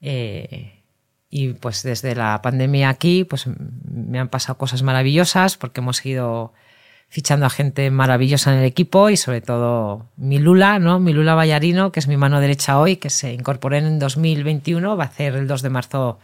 eh, 0.00 0.82
y 1.30 1.52
pues 1.52 1.84
desde 1.84 2.16
la 2.16 2.42
pandemia 2.42 2.88
aquí 2.88 3.22
pues 3.22 3.44
me 3.46 4.18
han 4.18 4.30
pasado 4.30 4.58
cosas 4.58 4.82
maravillosas 4.82 5.56
porque 5.56 5.80
hemos 5.80 6.04
ido 6.04 6.54
fichando 7.08 7.46
a 7.46 7.50
gente 7.50 7.88
maravillosa 7.92 8.52
en 8.52 8.58
el 8.58 8.64
equipo 8.64 9.08
y 9.08 9.16
sobre 9.16 9.42
todo 9.42 10.08
mi 10.16 10.40
Lula, 10.40 10.80
¿no? 10.80 10.98
Mi 10.98 11.12
Lula 11.12 11.36
Ballarino, 11.36 11.92
que 11.92 12.00
es 12.00 12.08
mi 12.08 12.16
mano 12.16 12.40
derecha 12.40 12.80
hoy, 12.80 12.96
que 12.96 13.10
se 13.10 13.32
incorporó 13.32 13.76
en 13.76 14.00
2021, 14.00 14.96
va 14.96 15.04
a 15.04 15.06
hacer 15.06 15.36
el 15.36 15.46
2 15.46 15.62
de 15.62 15.70
marzo 15.70 16.18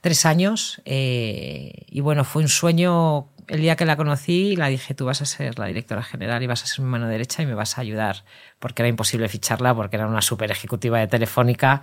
tres 0.00 0.26
años. 0.26 0.80
Eh, 0.84 1.72
y 1.88 2.00
bueno, 2.00 2.24
fue 2.24 2.42
un 2.42 2.48
sueño 2.48 3.28
el 3.50 3.60
día 3.60 3.74
que 3.74 3.84
la 3.84 3.96
conocí, 3.96 4.54
la 4.54 4.68
dije, 4.68 4.94
tú 4.94 5.06
vas 5.06 5.20
a 5.22 5.26
ser 5.26 5.58
la 5.58 5.66
directora 5.66 6.04
general 6.04 6.40
y 6.40 6.46
vas 6.46 6.62
a 6.62 6.66
ser 6.66 6.84
mi 6.84 6.90
mano 6.90 7.08
derecha 7.08 7.42
y 7.42 7.46
me 7.46 7.54
vas 7.54 7.76
a 7.76 7.80
ayudar, 7.80 8.24
porque 8.60 8.82
era 8.82 8.88
imposible 8.88 9.28
ficharla, 9.28 9.74
porque 9.74 9.96
era 9.96 10.06
una 10.06 10.22
super 10.22 10.52
ejecutiva 10.52 11.00
de 11.00 11.08
Telefónica, 11.08 11.82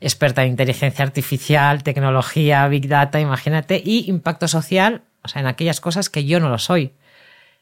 experta 0.00 0.42
en 0.42 0.50
inteligencia 0.50 1.04
artificial, 1.04 1.84
tecnología, 1.84 2.66
big 2.66 2.88
data, 2.88 3.20
imagínate, 3.20 3.80
y 3.84 4.10
impacto 4.10 4.48
social, 4.48 5.04
o 5.22 5.28
sea, 5.28 5.40
en 5.40 5.46
aquellas 5.46 5.80
cosas 5.80 6.10
que 6.10 6.24
yo 6.24 6.40
no 6.40 6.48
lo 6.48 6.58
soy. 6.58 6.94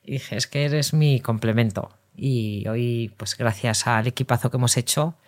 Y 0.02 0.12
dije, 0.12 0.36
es 0.36 0.46
que 0.46 0.64
eres 0.64 0.94
mi 0.94 1.20
complemento. 1.20 1.90
Y 2.16 2.66
hoy, 2.68 3.12
pues 3.18 3.36
gracias 3.36 3.86
al 3.86 4.06
equipazo 4.06 4.50
que 4.50 4.56
hemos 4.56 4.78
hecho, 4.78 5.18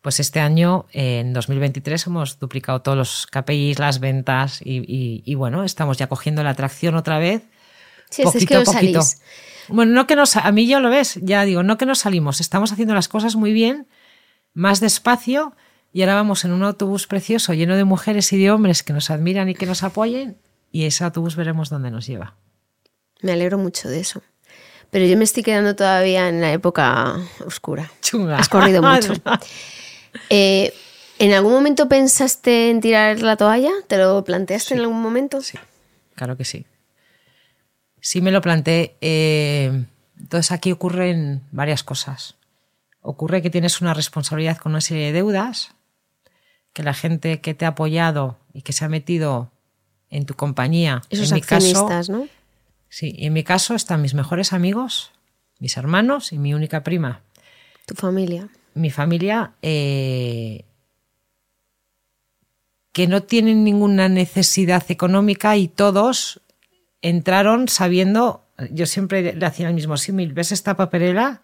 pues 0.00 0.18
este 0.18 0.40
año, 0.40 0.86
en 0.92 1.34
2023, 1.34 2.06
hemos 2.06 2.38
duplicado 2.38 2.80
todos 2.80 2.96
los 2.96 3.26
KPIs, 3.26 3.78
las 3.78 4.00
ventas 4.00 4.60
y, 4.64 5.34
bueno, 5.34 5.62
estamos 5.62 5.98
ya 5.98 6.06
cogiendo 6.06 6.42
la 6.42 6.50
atracción 6.50 6.94
otra 6.94 7.18
vez. 7.18 7.42
Sí, 8.10 8.22
poquito 8.22 8.38
es 8.38 8.46
que 8.46 8.56
a 8.56 8.64
poquito. 8.64 9.02
Salís. 9.02 9.22
Bueno, 9.68 9.92
no 9.92 10.06
que 10.06 10.16
nos, 10.16 10.36
a 10.36 10.52
mí 10.52 10.66
ya 10.66 10.78
lo 10.78 10.90
ves, 10.90 11.18
ya 11.22 11.44
digo, 11.44 11.62
no 11.62 11.76
que 11.76 11.86
nos 11.86 12.00
salimos, 12.00 12.40
estamos 12.40 12.72
haciendo 12.72 12.94
las 12.94 13.08
cosas 13.08 13.34
muy 13.34 13.52
bien, 13.52 13.88
más 14.54 14.80
despacio, 14.80 15.54
y 15.92 16.02
ahora 16.02 16.14
vamos 16.14 16.44
en 16.44 16.52
un 16.52 16.62
autobús 16.62 17.06
precioso 17.06 17.52
lleno 17.52 17.76
de 17.76 17.84
mujeres 17.84 18.32
y 18.32 18.38
de 18.38 18.50
hombres 18.50 18.82
que 18.82 18.92
nos 18.92 19.10
admiran 19.10 19.48
y 19.48 19.54
que 19.54 19.66
nos 19.66 19.82
apoyen, 19.82 20.38
y 20.70 20.84
ese 20.84 21.04
autobús 21.04 21.36
veremos 21.36 21.68
dónde 21.68 21.90
nos 21.90 22.06
lleva. 22.06 22.36
Me 23.22 23.32
alegro 23.32 23.58
mucho 23.58 23.88
de 23.88 24.00
eso. 24.00 24.22
Pero 24.90 25.04
yo 25.06 25.16
me 25.16 25.24
estoy 25.24 25.42
quedando 25.42 25.74
todavía 25.74 26.28
en 26.28 26.40
la 26.40 26.52
época 26.52 27.16
oscura. 27.44 27.90
Chunga. 28.02 28.38
Has 28.38 28.48
corrido 28.48 28.82
mucho. 28.82 29.14
Eh, 30.30 30.72
¿En 31.18 31.32
algún 31.32 31.52
momento 31.52 31.88
pensaste 31.88 32.70
en 32.70 32.80
tirar 32.80 33.20
la 33.20 33.36
toalla? 33.36 33.72
¿Te 33.88 33.96
lo 33.96 34.22
planteaste 34.22 34.74
en 34.74 34.80
algún 34.80 35.00
momento? 35.00 35.40
Sí, 35.40 35.58
claro 36.14 36.36
que 36.36 36.44
sí. 36.44 36.66
Sí 38.06 38.20
me 38.20 38.30
lo 38.30 38.40
planteé. 38.40 38.96
Eh, 39.00 39.84
entonces 40.16 40.52
aquí 40.52 40.70
ocurren 40.70 41.42
varias 41.50 41.82
cosas. 41.82 42.36
Ocurre 43.00 43.42
que 43.42 43.50
tienes 43.50 43.80
una 43.80 43.94
responsabilidad 43.94 44.58
con 44.58 44.70
una 44.72 44.80
serie 44.80 45.06
de 45.06 45.12
deudas, 45.12 45.74
que 46.72 46.84
la 46.84 46.94
gente 46.94 47.40
que 47.40 47.54
te 47.54 47.64
ha 47.64 47.70
apoyado 47.70 48.38
y 48.52 48.62
que 48.62 48.72
se 48.72 48.84
ha 48.84 48.88
metido 48.88 49.50
en 50.08 50.24
tu 50.24 50.34
compañía, 50.34 51.02
Esos 51.10 51.32
en 51.32 51.34
mi 51.34 51.40
caso, 51.40 51.88
¿no? 52.08 52.28
Sí, 52.88 53.16
en 53.18 53.32
mi 53.32 53.42
caso 53.42 53.74
están 53.74 54.02
mis 54.02 54.14
mejores 54.14 54.52
amigos, 54.52 55.10
mis 55.58 55.76
hermanos 55.76 56.32
y 56.32 56.38
mi 56.38 56.54
única 56.54 56.84
prima. 56.84 57.22
Tu 57.86 57.96
familia 57.96 58.48
mi 58.76 58.90
familia 58.90 59.52
eh, 59.62 60.64
que 62.92 63.08
no 63.08 63.22
tienen 63.22 63.64
ninguna 63.64 64.08
necesidad 64.08 64.84
económica 64.90 65.56
y 65.56 65.66
todos 65.66 66.40
entraron 67.08 67.68
sabiendo, 67.68 68.44
yo 68.70 68.86
siempre 68.86 69.34
le 69.34 69.46
hacía 69.46 69.68
el 69.68 69.74
mismo 69.74 69.96
símil, 69.96 70.32
ves 70.32 70.52
esta 70.52 70.76
papelera, 70.76 71.42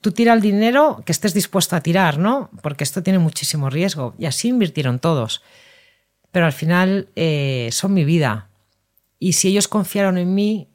tú 0.00 0.12
tira 0.12 0.32
el 0.32 0.40
dinero 0.40 1.02
que 1.04 1.12
estés 1.12 1.34
dispuesto 1.34 1.76
a 1.76 1.80
tirar, 1.80 2.18
¿no? 2.18 2.50
Porque 2.62 2.84
esto 2.84 3.02
tiene 3.02 3.18
muchísimo 3.18 3.70
riesgo. 3.70 4.14
Y 4.18 4.26
así 4.26 4.48
invirtieron 4.48 4.98
todos. 4.98 5.42
Pero 6.32 6.46
al 6.46 6.52
final 6.52 7.08
eh, 7.16 7.68
son 7.72 7.94
mi 7.94 8.04
vida. 8.04 8.48
Y 9.18 9.34
si 9.34 9.48
ellos 9.48 9.68
confiaron 9.68 10.18
en 10.18 10.34
mí, 10.34 10.68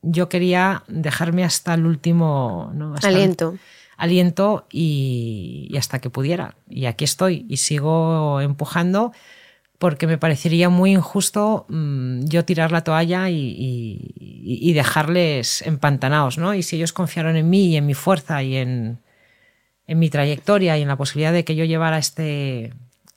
yo 0.00 0.28
quería 0.28 0.84
dejarme 0.88 1.44
hasta 1.44 1.74
el 1.74 1.86
último 1.86 2.72
aliento 3.02 3.58
aliento 4.02 4.66
y, 4.72 5.72
hasta 5.78 6.00
que 6.00 6.10
pudiera. 6.10 6.56
Y 6.68 6.86
aquí 6.86 7.04
estoy 7.04 7.46
y 7.48 7.58
sigo 7.58 8.40
empujando 8.40 9.12
porque 9.82 10.06
me 10.06 10.16
parecería 10.16 10.68
muy 10.68 10.92
injusto 10.92 11.66
mm, 11.68 12.26
yo 12.26 12.44
tirar 12.44 12.70
la 12.70 12.84
toalla 12.84 13.28
y, 13.30 14.72
dejarles 14.74 15.60
empantanados, 15.62 16.38
¿no? 16.38 16.54
Y 16.54 16.62
si 16.62 16.76
ellos 16.76 16.92
confiaron 16.92 17.34
en 17.34 17.50
mí 17.50 17.66
y 17.66 17.76
en 17.76 17.86
mi 17.86 17.94
fuerza 17.94 18.44
y 18.44 18.58
en, 18.58 19.00
en 19.88 19.98
mi 19.98 20.08
trayectoria 20.08 20.78
y 20.78 20.82
en 20.82 20.88
la 20.88 20.94
posibilidad 20.94 21.32
de 21.32 21.44
que 21.44 21.56
yo 21.56 21.64
llevara 21.64 21.98
este, 21.98 22.74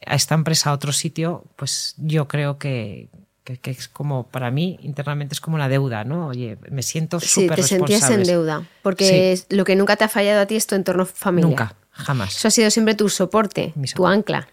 a 0.07 0.15
esta 0.15 0.33
empresa 0.33 0.71
a 0.71 0.73
otro 0.73 0.91
sitio, 0.91 1.43
pues 1.55 1.93
yo 1.99 2.27
creo 2.27 2.57
que, 2.57 3.09
que, 3.43 3.69
es 3.69 3.87
como 3.87 4.23
para 4.23 4.49
mí 4.49 4.79
internamente 4.81 5.35
es 5.35 5.41
como 5.41 5.57
una 5.57 5.69
deuda, 5.69 6.03
¿no? 6.03 6.29
Oye, 6.29 6.57
me 6.71 6.81
siento 6.81 7.19
súper 7.19 7.57
Sí, 7.57 7.61
te 7.61 7.67
sentías 7.67 8.09
en 8.09 8.23
deuda, 8.23 8.67
porque 8.81 9.39
lo 9.49 9.65
que 9.65 9.75
nunca 9.75 9.97
te 9.97 10.05
ha 10.05 10.09
fallado 10.09 10.41
a 10.41 10.47
ti 10.47 10.55
es 10.55 10.65
tu 10.65 10.73
entorno 10.73 11.05
familiar. 11.05 11.47
Nunca, 11.47 11.75
jamás. 11.91 12.35
Eso 12.35 12.47
ha 12.47 12.51
sido 12.51 12.71
siempre 12.71 12.95
tu 12.95 13.07
soporte, 13.07 13.71
tu 13.93 14.07
ancla. 14.07 14.47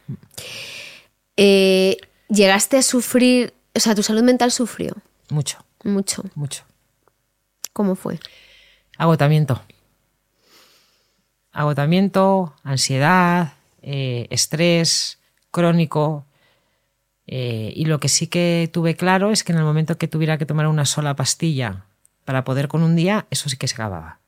Eh, 1.37 1.97
¿Llegaste 2.29 2.79
a 2.79 2.83
sufrir, 2.83 3.53
o 3.75 3.81
sea, 3.81 3.95
tu 3.95 4.03
salud 4.03 4.23
mental 4.23 4.51
sufrió? 4.51 4.95
Mucho. 5.31 5.59
Mucho. 5.85 6.23
Mucho. 6.35 6.65
¿Cómo 7.73 7.95
fue? 7.95 8.19
Agotamiento. 8.99 9.63
Agotamiento, 11.53 12.55
ansiedad, 12.63 13.55
eh, 13.83 14.27
estrés 14.31 15.19
crónico, 15.51 16.25
eh, 17.27 17.73
y 17.75 17.85
lo 17.85 18.01
que 18.01 18.09
sí 18.09 18.27
que 18.27 18.69
tuve 18.73 18.97
claro 18.97 19.31
es 19.31 19.45
que 19.45 19.53
en 19.53 19.59
el 19.59 19.65
momento 19.65 19.99
que 19.99 20.09
tuviera 20.09 20.39
que 20.39 20.47
tomar 20.47 20.67
una 20.67 20.85
sola 20.85 21.15
pastilla 21.15 21.87
para 22.25 22.45
poder 22.45 22.69
con 22.69 22.83
un 22.83 22.97
día, 22.97 23.27
eso 23.31 23.49
sí 23.49 23.57
que 23.57 23.69
se 23.69 23.75
acababa. 23.75 24.19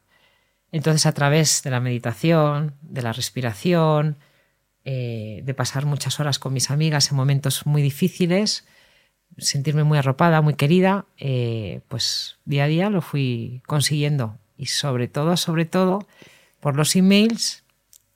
Entonces, 0.72 1.06
a 1.06 1.12
través 1.12 1.62
de 1.62 1.70
la 1.70 1.80
meditación, 1.80 2.74
de 2.82 3.02
la 3.02 3.12
respiración, 3.12 4.16
eh, 4.84 5.42
de 5.44 5.54
pasar 5.54 5.86
muchas 5.86 6.20
horas 6.20 6.38
con 6.38 6.52
mis 6.52 6.70
amigas 6.70 7.10
en 7.10 7.16
momentos 7.16 7.66
muy 7.66 7.82
difíciles, 7.82 8.64
sentirme 9.38 9.84
muy 9.84 9.98
arropada, 9.98 10.40
muy 10.40 10.54
querida, 10.54 11.06
eh, 11.18 11.80
pues 11.88 12.36
día 12.44 12.64
a 12.64 12.68
día 12.68 12.90
lo 12.90 13.00
fui 13.00 13.62
consiguiendo. 13.66 14.38
Y 14.56 14.66
sobre 14.66 15.08
todo, 15.08 15.36
sobre 15.36 15.64
todo, 15.64 16.06
por 16.60 16.76
los 16.76 16.94
emails 16.96 17.64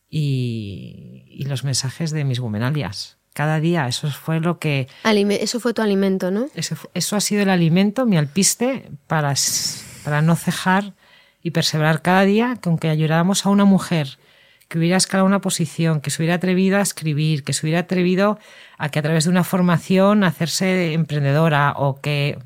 y, 0.09 1.25
y 1.29 1.45
los 1.45 1.65
mensajes 1.65 2.11
de 2.13 2.25
mis 2.25 2.39
gumenalias 2.39 3.19
cada 3.39 3.61
día. 3.61 3.87
Eso 3.87 4.11
fue 4.11 4.41
lo 4.41 4.59
que... 4.59 4.89
eso 5.05 5.61
fue 5.61 5.73
tu 5.73 5.81
alimento, 5.81 6.33
¿no? 6.33 6.49
Eso, 6.57 7.17
ha 7.17 7.21
sido 7.21 7.43
el 7.43 7.51
alimento, 7.51 8.05
mi 8.05 8.17
alpiste, 8.17 8.91
para, 9.07 9.33
para 10.03 10.23
no 10.23 10.35
cejar 10.35 10.95
y 11.41 11.53
perseverar 11.53 12.03
cada 12.03 12.25
día, 12.25 12.59
que 12.61 12.69
aunque 12.69 12.89
ayudáramos 12.89 13.47
a 13.47 13.51
una 13.51 13.65
mujer 13.65 14.19
que 14.69 14.79
hubiera 14.79 14.97
escalado 14.97 15.27
una 15.27 15.41
posición, 15.41 16.01
que 16.01 16.11
se 16.11 16.23
hubiera 16.23 16.35
atrevido 16.37 16.79
a 16.79 16.83
escribir, 16.83 17.43
que 17.43 17.53
se 17.53 17.65
hubiera 17.65 17.81
atrevido 17.81 18.39
a 18.77 18.91
que 18.91 18.99
a 18.99 19.03
través 19.03 19.25
de 19.25 19.31
una 19.31 19.45
formación 19.45 20.25
hacerse 20.25 20.93
emprendedora 20.93 21.73
o 21.77 22.01
que 22.01 22.39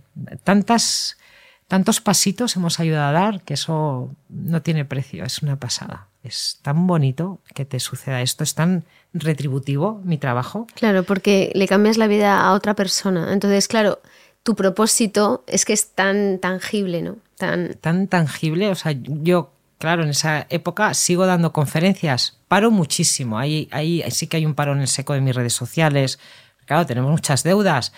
tantas, 0.45 1.19
tantos 1.67 2.01
pasitos 2.01 2.57
hemos 2.57 2.79
ayudado 2.79 3.09
a 3.09 3.21
dar, 3.21 3.43
que 3.43 3.55
eso 3.55 4.11
no 4.29 4.63
tiene 4.63 4.85
precio, 4.85 5.25
es 5.25 5.43
una 5.43 5.57
pasada. 5.57 6.07
Es 6.23 6.61
tan 6.63 6.87
bonito 6.87 7.41
que 7.55 7.65
te 7.65 7.81
suceda 7.81 8.23
esto, 8.23 8.45
es 8.45 8.55
tan 8.55 8.85
retributivo 9.13 10.01
mi 10.05 10.19
trabajo. 10.19 10.69
Claro, 10.75 11.03
porque 11.03 11.51
le 11.55 11.67
cambias 11.67 11.97
la 11.97 12.07
vida 12.07 12.41
a 12.41 12.53
otra 12.53 12.75
persona. 12.75 13.33
Entonces, 13.33 13.67
claro, 13.67 14.01
tu 14.45 14.55
propósito 14.55 15.43
es 15.49 15.65
que 15.65 15.73
es 15.73 15.91
tan 15.91 16.39
tangible, 16.39 17.03
¿no? 17.03 17.17
Tan, 17.37 17.75
tan 17.75 18.07
tangible. 18.07 18.69
O 18.69 18.77
sea, 18.77 18.93
yo, 18.93 19.52
claro, 19.83 20.05
en 20.05 20.11
esa 20.11 20.47
época 20.49 20.95
sigo 20.95 21.27
dando 21.27 21.53
conferencias, 21.53 22.39
paro 22.47 22.71
muchísimo. 22.71 23.37
Ahí, 23.37 23.69
ahí 23.73 24.01
sí 24.13 24.29
que 24.29 24.37
hay 24.37 24.47
un 24.47 24.55
paro 24.55 24.75
en 24.75 24.81
el 24.81 24.87
seco 24.87 25.13
de 25.13 25.21
mis 25.21 25.35
redes 25.35 25.55
sociales. 25.55 26.21
Claro, 26.67 26.87
tenemos 26.87 27.11
muchas 27.11 27.43
deudas. 27.43 27.93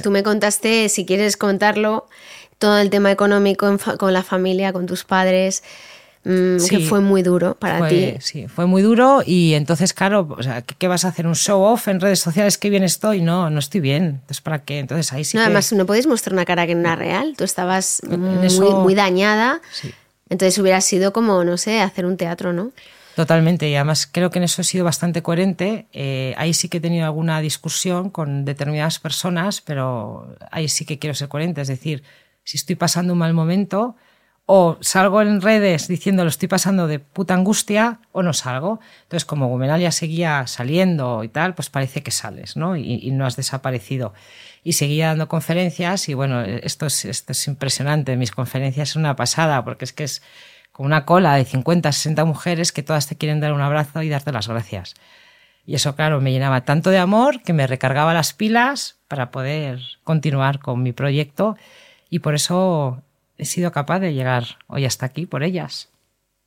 Tú 0.00 0.12
me 0.12 0.22
contaste, 0.22 0.88
si 0.88 1.04
quieres 1.04 1.36
contarlo, 1.36 2.06
todo 2.60 2.78
el 2.78 2.90
tema 2.90 3.10
económico 3.10 3.76
con 3.98 4.12
la 4.12 4.22
familia, 4.22 4.72
con 4.72 4.86
tus 4.86 5.02
padres. 5.02 5.64
Mm, 6.22 6.64
que 6.68 6.78
fue 6.78 7.00
muy 7.00 7.22
duro 7.22 7.56
para 7.56 7.88
ti. 7.88 8.14
Sí, 8.20 8.46
fue 8.46 8.66
muy 8.66 8.82
duro 8.82 9.24
y 9.26 9.54
entonces, 9.54 9.92
claro, 9.92 10.28
o 10.38 10.42
sea, 10.42 10.62
¿qué, 10.62 10.86
vas 10.86 11.04
a 11.04 11.08
hacer? 11.08 11.26
¿Un 11.26 11.34
show 11.34 11.62
off 11.62 11.88
en 11.88 12.00
redes 12.00 12.20
sociales? 12.20 12.58
¿Qué 12.58 12.70
bien 12.70 12.84
estoy? 12.84 13.22
No, 13.22 13.50
no 13.50 13.58
estoy 13.58 13.80
bien. 13.80 14.04
Entonces, 14.04 14.40
¿para 14.40 14.60
qué? 14.60 14.78
Entonces 14.78 15.12
ahí 15.12 15.24
sí 15.24 15.36
no, 15.36 15.42
Además, 15.42 15.72
no 15.72 15.84
podéis 15.84 16.06
mostrar 16.06 16.32
una 16.32 16.44
cara 16.44 16.64
que 16.64 16.76
no 16.76 16.82
era 16.82 16.94
real. 16.94 17.34
Tú 17.36 17.42
estabas 17.42 18.02
muy, 18.06 18.70
muy 18.74 18.94
dañada. 18.94 19.60
Entonces 20.28 20.58
hubiera 20.58 20.80
sido 20.80 21.12
como, 21.12 21.44
no 21.44 21.56
sé, 21.56 21.80
hacer 21.80 22.06
un 22.06 22.16
teatro, 22.16 22.52
¿no? 22.52 22.72
Totalmente, 23.14 23.68
y 23.68 23.74
además 23.74 24.06
creo 24.10 24.30
que 24.30 24.38
en 24.38 24.44
eso 24.44 24.60
he 24.60 24.64
sido 24.64 24.84
bastante 24.84 25.22
coherente. 25.22 25.86
Eh, 25.92 26.34
ahí 26.36 26.52
sí 26.52 26.68
que 26.68 26.78
he 26.78 26.80
tenido 26.80 27.06
alguna 27.06 27.40
discusión 27.40 28.10
con 28.10 28.44
determinadas 28.44 28.98
personas, 28.98 29.62
pero 29.62 30.36
ahí 30.50 30.68
sí 30.68 30.84
que 30.84 30.98
quiero 30.98 31.14
ser 31.14 31.28
coherente. 31.28 31.62
Es 31.62 31.68
decir, 31.68 32.02
si 32.44 32.58
estoy 32.58 32.76
pasando 32.76 33.14
un 33.14 33.18
mal 33.20 33.32
momento, 33.32 33.96
o 34.48 34.78
salgo 34.80 35.22
en 35.22 35.40
redes 35.40 35.88
diciendo 35.88 36.22
lo 36.22 36.30
estoy 36.30 36.48
pasando 36.48 36.86
de 36.86 37.00
puta 37.00 37.34
angustia 37.34 37.98
o 38.12 38.22
no 38.22 38.32
salgo. 38.32 38.78
Entonces, 39.02 39.24
como 39.24 39.48
Gumenalia 39.48 39.90
seguía 39.90 40.46
saliendo 40.46 41.24
y 41.24 41.28
tal, 41.28 41.54
pues 41.54 41.68
parece 41.68 42.04
que 42.04 42.12
sales, 42.12 42.56
¿no? 42.56 42.76
Y, 42.76 43.10
no 43.10 43.26
has 43.26 43.34
desaparecido. 43.34 44.14
Y 44.62 44.74
seguía 44.74 45.08
dando 45.08 45.26
conferencias 45.28 46.08
y 46.08 46.14
bueno, 46.14 46.42
esto 46.42 46.86
es, 46.86 47.04
esto 47.04 47.32
es 47.32 47.48
impresionante. 47.48 48.16
Mis 48.16 48.30
conferencias 48.30 48.90
son 48.90 49.02
una 49.02 49.16
pasada 49.16 49.64
porque 49.64 49.84
es 49.84 49.92
que 49.92 50.04
es 50.04 50.22
como 50.70 50.86
una 50.86 51.04
cola 51.04 51.34
de 51.34 51.44
50, 51.44 51.90
60 51.90 52.24
mujeres 52.24 52.70
que 52.70 52.84
todas 52.84 53.08
te 53.08 53.16
quieren 53.16 53.40
dar 53.40 53.52
un 53.52 53.60
abrazo 53.60 54.02
y 54.02 54.08
darte 54.08 54.30
las 54.30 54.46
gracias. 54.46 54.94
Y 55.64 55.74
eso, 55.74 55.96
claro, 55.96 56.20
me 56.20 56.30
llenaba 56.30 56.60
tanto 56.60 56.90
de 56.90 56.98
amor 56.98 57.42
que 57.42 57.52
me 57.52 57.66
recargaba 57.66 58.14
las 58.14 58.32
pilas 58.32 58.96
para 59.08 59.32
poder 59.32 59.80
continuar 60.04 60.60
con 60.60 60.84
mi 60.84 60.92
proyecto 60.92 61.56
y 62.08 62.20
por 62.20 62.36
eso 62.36 63.02
he 63.38 63.44
sido 63.44 63.72
capaz 63.72 64.00
de 64.00 64.14
llegar 64.14 64.58
hoy 64.66 64.84
hasta 64.84 65.06
aquí 65.06 65.26
por 65.26 65.42
ellas. 65.42 65.88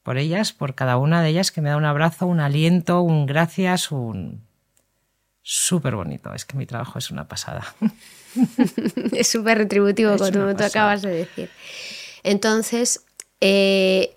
Por 0.04 0.18
ellas, 0.18 0.54
por 0.54 0.76
cada 0.76 0.98
una 0.98 1.22
de 1.22 1.30
ellas 1.30 1.52
que 1.52 1.62
me 1.62 1.70
da 1.70 1.78
un 1.78 1.86
abrazo, 1.86 2.26
un 2.26 2.40
aliento, 2.40 3.02
un 3.02 3.26
gracias, 3.26 3.92
un... 3.92 4.42
Súper 5.42 5.96
bonito, 5.96 6.34
es 6.34 6.46
que 6.46 6.58
mi 6.58 6.66
trabajo 6.66 7.00
es 7.00 7.10
una 7.12 7.28
pasada. 7.28 7.74
es 9.14 9.28
súper 9.28 9.58
retributivo, 9.58 10.16
como 10.18 10.56
tú 10.56 10.64
acabas 10.64 11.02
de 11.02 11.10
decir. 11.10 11.50
Entonces, 12.24 13.02
eh, 13.42 14.16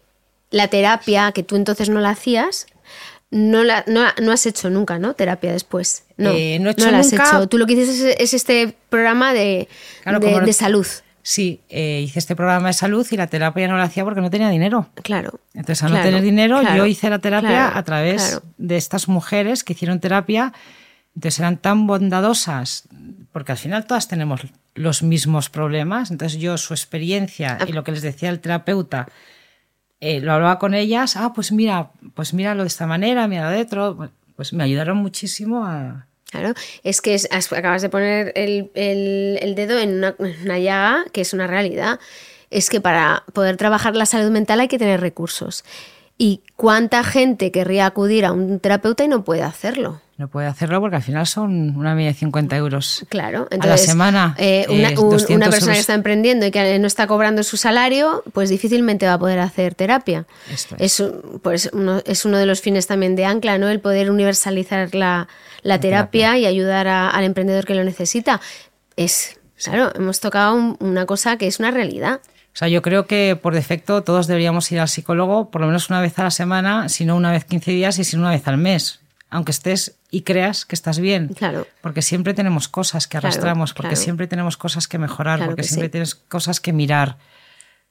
la 0.50 0.68
terapia 0.68 1.32
que 1.32 1.42
tú 1.42 1.56
entonces 1.56 1.88
no 1.88 2.00
la 2.00 2.10
hacías, 2.10 2.66
no, 3.30 3.64
la, 3.64 3.84
no, 3.86 4.02
no 4.20 4.32
has 4.32 4.44
hecho 4.44 4.68
nunca, 4.68 4.98
¿no? 4.98 5.14
Terapia 5.14 5.52
después. 5.52 6.04
No, 6.18 6.30
Eh, 6.32 6.58
no 6.60 6.68
he 6.68 6.72
hecho 6.72 6.90
la 6.90 6.98
has 6.98 7.10
nunca. 7.12 7.28
hecho. 7.28 7.48
Tú 7.48 7.56
lo 7.56 7.66
que 7.66 7.76
dices 7.76 8.00
es, 8.00 8.16
es 8.20 8.34
este 8.34 8.74
programa 8.90 9.32
de, 9.32 9.68
Claro, 10.02 10.18
de, 10.20 10.40
de 10.40 10.52
salud. 10.52 10.86
Sí, 11.22 11.60
eh, 11.68 12.02
hice 12.04 12.18
este 12.18 12.34
programa 12.34 12.68
de 12.68 12.72
salud 12.72 13.06
y 13.10 13.16
la 13.16 13.28
terapia 13.28 13.68
no 13.68 13.76
la 13.76 13.84
hacía 13.84 14.04
porque 14.04 14.20
no 14.20 14.30
tenía 14.30 14.48
dinero. 14.48 14.88
Claro. 15.02 15.38
Entonces, 15.54 15.82
al 15.84 15.92
no 15.92 16.02
tener 16.02 16.20
dinero, 16.20 16.58
claro, 16.60 16.76
yo 16.76 16.86
hice 16.86 17.08
la 17.10 17.20
terapia 17.20 17.48
claro, 17.48 17.78
a 17.78 17.82
través 17.84 18.40
de 18.58 18.76
estas 18.76 19.06
mujeres 19.08 19.62
que 19.62 19.72
hicieron 19.74 20.00
terapia. 20.00 20.52
Entonces, 21.14 21.38
eran 21.38 21.58
tan 21.58 21.86
bondadosas, 21.86 22.88
porque 23.30 23.52
al 23.52 23.58
final 23.58 23.86
todas 23.86 24.08
tenemos 24.08 24.40
los 24.74 25.04
mismos 25.04 25.48
problemas. 25.48 26.10
Entonces, 26.10 26.40
yo, 26.40 26.58
su 26.58 26.74
experiencia 26.74 27.58
y 27.68 27.72
lo 27.72 27.84
que 27.84 27.92
les 27.92 28.02
decía 28.02 28.28
el 28.28 28.40
terapeuta, 28.40 29.06
eh, 30.00 30.20
lo 30.20 30.32
hablaba 30.32 30.58
con 30.58 30.74
ellas. 30.74 31.16
Ah, 31.16 31.32
pues 31.32 31.52
mira, 31.52 31.92
pues 32.14 32.34
míralo 32.34 32.62
de 32.62 32.68
esta 32.68 32.88
manera, 32.88 33.28
mira 33.28 33.48
de 33.48 33.62
otro. 33.62 34.10
Pues 34.34 34.52
me 34.52 34.64
ayudaron 34.64 34.96
muchísimo 34.96 35.64
a. 35.64 36.08
Claro, 36.32 36.54
es 36.82 37.02
que 37.02 37.12
es- 37.14 37.28
acabas 37.30 37.82
de 37.82 37.90
poner 37.90 38.32
el, 38.34 38.70
dedo 39.54 39.78
en 39.78 40.02
una 40.42 40.58
llaga 40.58 41.04
que 41.12 41.20
es 41.20 41.34
una 41.34 41.46
realidad. 41.46 42.00
Es 42.50 42.70
que 42.70 42.80
para 42.80 43.24
poder 43.34 43.58
trabajar 43.58 43.94
la 43.94 44.06
salud 44.06 44.30
mental 44.30 44.58
hay 44.60 44.68
que 44.68 44.78
tener 44.78 45.00
recursos. 45.00 45.62
¿Y 46.18 46.42
cuánta 46.56 47.02
gente 47.02 47.50
querría 47.50 47.86
acudir 47.86 48.24
a 48.24 48.32
un 48.32 48.60
terapeuta 48.60 49.02
y 49.04 49.08
no 49.08 49.24
puede 49.24 49.42
hacerlo? 49.42 50.00
No 50.18 50.28
puede 50.28 50.46
hacerlo 50.46 50.80
porque 50.80 50.94
al 50.96 51.02
final 51.02 51.26
son 51.26 51.76
una 51.76 51.96
media 51.96 52.10
de 52.10 52.14
50 52.14 52.56
euros. 52.56 53.04
Claro, 53.08 53.48
A 53.50 53.66
la 53.66 53.76
semana, 53.76 54.36
eh, 54.38 54.66
una, 54.68 54.90
eh, 54.90 54.98
un- 54.98 55.10
200 55.10 55.30
una 55.36 55.50
persona 55.50 55.72
que 55.72 55.80
está 55.80 55.94
emprendiendo 55.94 56.46
y 56.46 56.52
que 56.52 56.78
no 56.78 56.86
está 56.86 57.08
cobrando 57.08 57.42
su 57.42 57.56
salario, 57.56 58.22
pues 58.32 58.50
difícilmente 58.50 59.04
va 59.06 59.14
a 59.14 59.18
poder 59.18 59.40
hacer 59.40 59.74
terapia. 59.74 60.26
Esto 60.48 60.76
es. 60.78 61.02
pues 61.42 61.70
uno, 61.72 62.02
es 62.04 62.24
uno 62.24 62.38
de 62.38 62.46
los 62.46 62.60
fines 62.60 62.86
también 62.86 63.16
de 63.16 63.24
Ancla, 63.24 63.58
¿no? 63.58 63.68
El 63.68 63.80
poder 63.80 64.10
universalizar 64.10 64.94
la, 64.94 65.26
la 65.62 65.80
terapia, 65.80 66.38
y 66.38 66.46
ayudar 66.46 66.86
a- 66.86 67.08
al 67.10 67.24
emprendedor 67.24 67.64
que 67.64 67.74
lo 67.74 67.82
necesita. 67.82 68.40
Es, 68.96 69.40
claro, 69.64 69.90
hemos 69.96 70.20
tocado 70.20 70.54
un- 70.54 70.76
una 70.78 71.04
cosa 71.06 71.36
que 71.36 71.48
es 71.48 71.58
una 71.58 71.72
realidad. 71.72 72.20
O 72.54 72.56
sea, 72.56 72.68
yo 72.68 72.82
creo 72.82 73.06
que 73.06 73.38
por 73.40 73.54
defecto 73.54 74.02
todos 74.02 74.26
deberíamos 74.26 74.70
ir 74.72 74.80
al 74.80 74.88
psicólogo 74.88 75.50
por 75.50 75.60
lo 75.62 75.66
menos 75.68 75.88
una 75.88 76.00
vez 76.02 76.18
a 76.18 76.24
la 76.24 76.30
semana, 76.30 76.88
si 76.90 77.04
no 77.06 77.16
una 77.16 77.30
vez 77.32 77.44
15 77.46 77.70
días 77.70 77.98
y 77.98 78.04
si 78.04 78.16
no 78.16 78.22
una 78.22 78.30
vez 78.32 78.46
al 78.46 78.58
mes. 78.58 79.00
Aunque 79.30 79.50
estés 79.52 79.94
y 80.10 80.20
creas 80.22 80.66
que 80.66 80.74
estás 80.74 80.98
bien. 80.98 81.28
Claro. 81.28 81.66
Porque 81.80 82.02
siempre 82.02 82.34
tenemos 82.34 82.68
cosas 82.68 83.06
que 83.06 83.12
Claro, 83.12 83.28
arrastramos, 83.28 83.72
porque 83.72 83.90
claro. 83.94 84.02
siempre 84.02 84.26
tenemos 84.26 84.58
cosas 84.58 84.86
que 84.86 84.98
mejorar, 84.98 85.38
Claro 85.38 85.52
porque 85.52 85.62
que 85.62 85.68
siempre 85.68 85.86
sí. 85.88 85.92
tienes 85.92 86.14
cosas 86.14 86.60
que 86.60 86.74
mirar, 86.74 87.16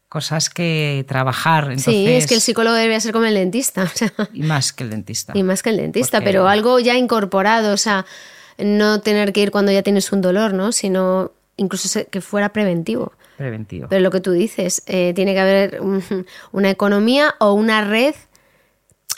cosas 0.08 0.52
que 0.52 1.04
trabajar. 1.08 1.64
Entonces, 1.64 1.86
sí, 1.94 2.08
es 2.08 2.28
que 2.28 2.36
el 2.36 2.42
psicólogo 2.42 2.76
debería 2.76 3.00
ser 3.00 3.14
como 3.14 3.26
el 3.26 3.34
dentista. 3.34 3.84
o 3.92 3.98
sea, 3.98 4.12
Y 4.34 4.44
más 4.44 4.74
que 4.74 4.84
el 4.84 4.92
dentista. 4.92 5.34
Y 5.36 5.42
más 5.42 5.64
que 5.64 5.72
el 5.72 5.78
dentista, 5.78 6.18
Porque- 6.20 6.26
pero 6.30 6.48
algo 6.48 6.80
ya 6.80 6.96
incorporado, 6.96 7.74
o 7.74 7.78
sea, 7.78 8.06
no 8.60 9.00
tener 9.02 9.34
que 9.34 9.42
ir 9.42 9.50
cuando 9.52 9.72
ya 9.72 9.82
tienes 9.82 10.12
un 10.12 10.22
dolor, 10.22 10.54
¿no? 10.54 10.72
Sino 10.72 11.32
incluso 11.58 12.02
que 12.12 12.22
fuera 12.22 12.50
preventivo. 12.54 13.14
Preventivo. 13.42 13.88
Pero 13.90 14.02
lo 14.04 14.12
que 14.12 14.22
tú 14.22 14.32
dices, 14.34 14.84
eh, 14.86 15.14
tiene 15.16 15.34
que 15.34 15.40
haber 15.40 15.82
un- 15.82 16.04
una 16.52 16.70
economía 16.70 17.34
o 17.40 17.54
una 17.54 17.84
red 17.84 18.14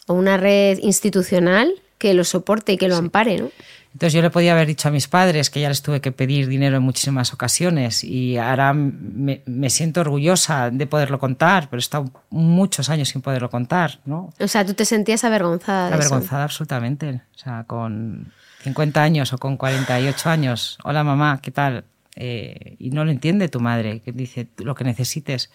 o 0.08 0.14
una 0.14 0.38
red 0.38 0.80
institucional 0.82 1.74
que 1.98 2.14
lo 2.14 2.24
soporte 2.24 2.72
y 2.74 2.78
que 2.78 2.88
lo 2.88 2.96
ampare, 2.96 3.38
¿no? 3.38 3.50
Entonces 3.94 4.14
yo 4.14 4.22
le 4.22 4.30
podía 4.30 4.54
haber 4.54 4.66
dicho 4.68 4.88
a 4.88 4.92
mis 4.92 5.08
padres 5.08 5.50
que 5.50 5.60
ya 5.62 5.70
les 5.70 5.82
tuve 5.82 6.00
que 6.02 6.12
pedir 6.12 6.48
dinero 6.48 6.78
en 6.78 6.84
muchísimas 6.84 7.32
ocasiones 7.34 8.04
y 8.04 8.38
ahora 8.38 8.74
me, 8.74 9.42
me 9.46 9.70
siento 9.70 10.02
orgullosa 10.02 10.70
de 10.72 10.88
poderlo 10.88 11.20
contar, 11.20 11.70
pero 11.70 11.80
he 11.80 11.84
estado 11.84 12.10
muchos 12.30 12.90
años 12.90 13.10
sin 13.10 13.22
poderlo 13.22 13.50
contar, 13.50 14.00
¿no? 14.06 14.34
O 14.40 14.48
sea, 14.48 14.66
tú 14.66 14.74
te 14.74 14.86
sentías 14.86 15.24
avergonzada 15.26 15.90
de 15.90 15.96
eso. 15.98 16.08
Avergonzada 16.08 16.44
absolutamente. 16.46 17.22
O 17.36 17.38
sea, 17.38 17.66
con 17.68 18.32
50 18.64 19.04
años 19.04 19.32
o 19.34 19.38
con 19.38 19.58
48 19.58 20.30
años, 20.30 20.78
hola 20.84 21.04
mamá, 21.04 21.40
¿qué 21.42 21.52
tal? 21.52 21.84
Eh, 22.16 22.76
y 22.80 22.92
no 22.92 23.06
lo 23.06 23.12
entiende 23.12 23.50
tu 23.50 23.60
madre, 23.60 24.02
que 24.02 24.12
dice 24.12 24.48
lo 24.58 24.76
que 24.76 24.84
necesites. 24.84 25.52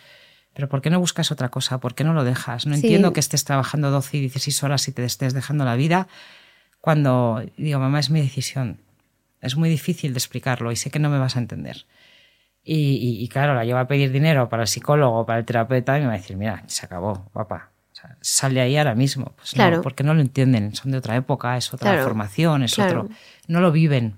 Pero 0.54 0.68
¿por 0.68 0.80
qué 0.82 0.90
no 0.90 0.98
buscas 0.98 1.30
otra 1.30 1.50
cosa? 1.50 1.78
¿Por 1.78 1.94
qué 1.94 2.02
no 2.04 2.14
lo 2.14 2.24
dejas? 2.24 2.66
No 2.66 2.74
Sí. 2.74 2.80
entiendo 2.80 3.12
que 3.12 3.20
estés 3.20 3.44
trabajando 3.44 3.90
12 3.90 4.16
y 4.16 4.20
16 4.20 4.62
horas 4.64 4.88
y 4.88 4.92
te 4.92 5.04
estés 5.04 5.34
dejando 5.34 5.64
la 5.64 5.76
vida 5.76 6.08
cuando 6.80 7.44
digo, 7.56 7.78
mamá, 7.78 8.00
es 8.00 8.10
mi 8.10 8.20
decisión. 8.20 8.80
Es 9.40 9.56
muy 9.56 9.68
difícil 9.68 10.12
de 10.14 10.18
explicarlo 10.18 10.72
y 10.72 10.76
sé 10.76 10.90
que 10.90 10.98
no 10.98 11.10
me 11.10 11.18
vas 11.18 11.36
a 11.36 11.38
entender. 11.38 11.86
Y, 12.64 12.74
y- 12.96 13.22
y 13.22 13.28
claro, 13.28 13.54
la 13.54 13.64
llevo 13.64 13.78
a 13.78 13.86
pedir 13.86 14.10
dinero 14.10 14.48
para 14.48 14.62
el 14.62 14.68
psicólogo, 14.68 15.24
para 15.24 15.38
el 15.38 15.44
terapeuta 15.44 15.96
y 15.96 16.00
me 16.02 16.08
va 16.08 16.14
a 16.14 16.16
decir, 16.16 16.36
mira, 16.36 16.64
se 16.66 16.84
acabó, 16.86 17.30
guapa. 17.32 17.70
O 17.92 17.94
sea, 17.94 18.16
sal 18.20 18.54
de 18.54 18.60
ahí 18.60 18.76
ahora 18.76 18.94
mismo. 18.94 19.32
Pues 19.36 19.52
Claro. 19.52 19.76
no, 19.76 19.82
porque 19.82 20.02
no 20.04 20.12
lo 20.14 20.20
entienden. 20.20 20.74
Son 20.74 20.90
de 20.92 20.98
otra 20.98 21.16
época, 21.16 21.56
es 21.56 21.72
otra 21.72 21.92
Claro, 21.92 22.04
formación, 22.04 22.62
es 22.62 22.74
claro. 22.74 23.02
otro. 23.02 23.14
No 23.46 23.60
lo 23.60 23.72
viven. 23.72 24.14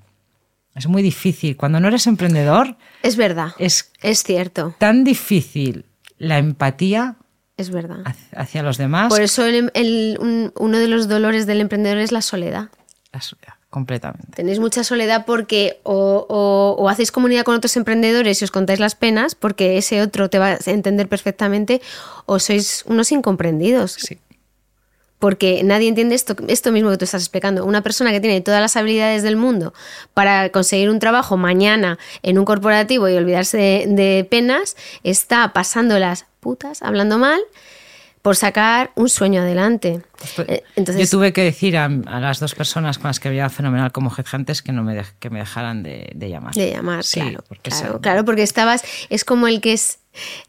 Es 0.74 0.86
muy 0.86 1.02
difícil. 1.02 1.56
Cuando 1.56 1.80
no 1.80 1.88
eres 1.88 2.06
emprendedor, 2.06 2.76
Es 3.02 3.16
verdad. 3.16 3.48
es 3.58 3.90
Es 4.02 4.22
cierto. 4.22 4.74
tan 4.78 5.04
difícil 5.04 5.84
la 6.18 6.38
empatía 6.38 7.16
Es 7.56 7.70
verdad. 7.70 7.98
hacia- 8.36 8.62
los 8.62 8.78
demás. 8.78 9.08
Por 9.12 9.20
eso 9.22 9.44
el- 9.44 9.70
el- 9.74 10.16
un- 10.20 10.52
uno 10.58 10.78
de 10.78 10.88
los 10.88 11.08
dolores 11.08 11.46
del 11.46 11.60
emprendedor 11.60 11.98
es 11.98 12.12
la 12.12 12.22
soledad. 12.22 12.68
La 13.12 13.20
soledad, 13.20 13.54
completamente. 13.68 14.28
Tenéis 14.36 14.60
mucha 14.60 14.84
soledad 14.84 15.24
porque 15.26 15.80
o, 15.82 16.24
o- 16.28 16.76
o 16.78 16.88
hacéis 16.88 17.10
comunidad 17.10 17.42
con 17.44 17.56
otros 17.56 17.76
emprendedores 17.76 18.40
y 18.40 18.44
os 18.44 18.52
contáis 18.52 18.78
las 18.78 18.94
penas 18.94 19.34
porque 19.34 19.76
ese 19.76 20.00
otro 20.00 20.30
te 20.30 20.38
va 20.38 20.50
a 20.52 20.58
entender 20.66 21.08
perfectamente 21.08 21.82
o 22.26 22.38
sois 22.38 22.84
unos 22.86 23.10
incomprendidos. 23.10 23.92
Sí. 23.98 24.18
Porque 25.20 25.62
nadie 25.62 25.86
entiende 25.88 26.16
esto, 26.16 26.34
esto 26.48 26.72
mismo 26.72 26.90
que 26.90 26.96
tú 26.96 27.04
estás 27.04 27.22
explicando. 27.22 27.64
Una 27.64 27.82
persona 27.82 28.10
que 28.10 28.20
tiene 28.20 28.40
todas 28.40 28.60
las 28.60 28.74
habilidades 28.76 29.22
del 29.22 29.36
mundo 29.36 29.72
para 30.14 30.48
conseguir 30.48 30.90
un 30.90 30.98
trabajo 30.98 31.36
mañana 31.36 31.98
en 32.22 32.38
un 32.38 32.44
corporativo 32.44 33.08
y 33.08 33.14
olvidarse 33.14 33.56
de, 33.58 33.84
de 33.86 34.24
penas, 34.24 34.76
está 35.04 35.52
pasando 35.52 35.98
las 35.98 36.26
putas, 36.40 36.82
hablando 36.82 37.18
mal, 37.18 37.38
por 38.22 38.36
sacar 38.36 38.90
un 38.96 39.08
sueño 39.08 39.40
adelante. 39.42 40.02
Eh, 40.48 40.62
Entonces, 40.76 41.10
Yo 41.10 41.18
tuve 41.18 41.32
que 41.32 41.42
decir 41.44 41.76
a, 41.76 41.84
a 41.84 42.20
las 42.20 42.40
dos 42.40 42.54
personas 42.54 42.98
con 42.98 43.08
las 43.08 43.20
que 43.20 43.28
había 43.28 43.48
fenomenal 43.48 43.92
como 43.92 44.10
headhunters 44.16 44.60
que 44.60 44.72
no 44.72 44.82
me, 44.82 44.94
dej- 44.94 45.12
que 45.20 45.30
me 45.30 45.38
dejaran 45.38 45.82
de, 45.82 46.10
de 46.14 46.28
llamar. 46.28 46.52
De 46.54 46.70
llamar, 46.70 47.04
Sí, 47.04 47.20
claro. 47.20 47.44
porque 47.48 47.70
claro, 47.70 48.00
claro, 48.00 48.24
porque 48.26 48.42
estabas, 48.42 48.82
es 49.08 49.24
como 49.24 49.46
el 49.48 49.62
que 49.62 49.72
es 49.72 49.99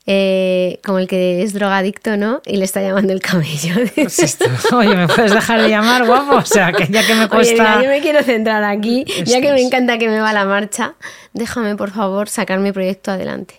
eh, 0.07 0.79
como 0.83 0.99
el 0.99 1.07
que 1.07 1.43
es 1.43 1.53
drogadicto, 1.53 2.17
¿no? 2.17 2.41
Y 2.45 2.57
le 2.57 2.65
está 2.65 2.81
llamando 2.81 3.13
el 3.13 3.19
camello. 3.21 3.75
Pues 3.95 4.19
esto, 4.19 4.45
Oye, 4.75 4.95
¿me 4.95 5.07
puedes 5.07 5.31
dejar 5.33 5.61
de 5.61 5.69
llamar, 5.69 6.05
guapo? 6.05 6.35
O 6.37 6.45
sea, 6.45 6.71
que 6.73 6.87
ya 6.87 7.05
que 7.05 7.13
me 7.13 7.21
Oye, 7.25 7.29
cuesta... 7.29 7.53
mira, 7.53 7.83
yo 7.83 7.89
me 7.89 8.01
quiero 8.01 8.23
centrar 8.23 8.63
aquí, 8.63 9.05
ya 9.25 9.41
que 9.41 9.51
me 9.53 9.61
encanta 9.61 9.97
que 9.97 10.07
me 10.07 10.19
va 10.19 10.33
la 10.33 10.45
marcha, 10.45 10.95
déjame 11.33 11.75
por 11.75 11.91
favor 11.91 12.29
sacar 12.29 12.59
mi 12.59 12.71
proyecto 12.71 13.11
adelante. 13.11 13.55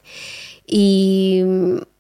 Y 0.67 1.43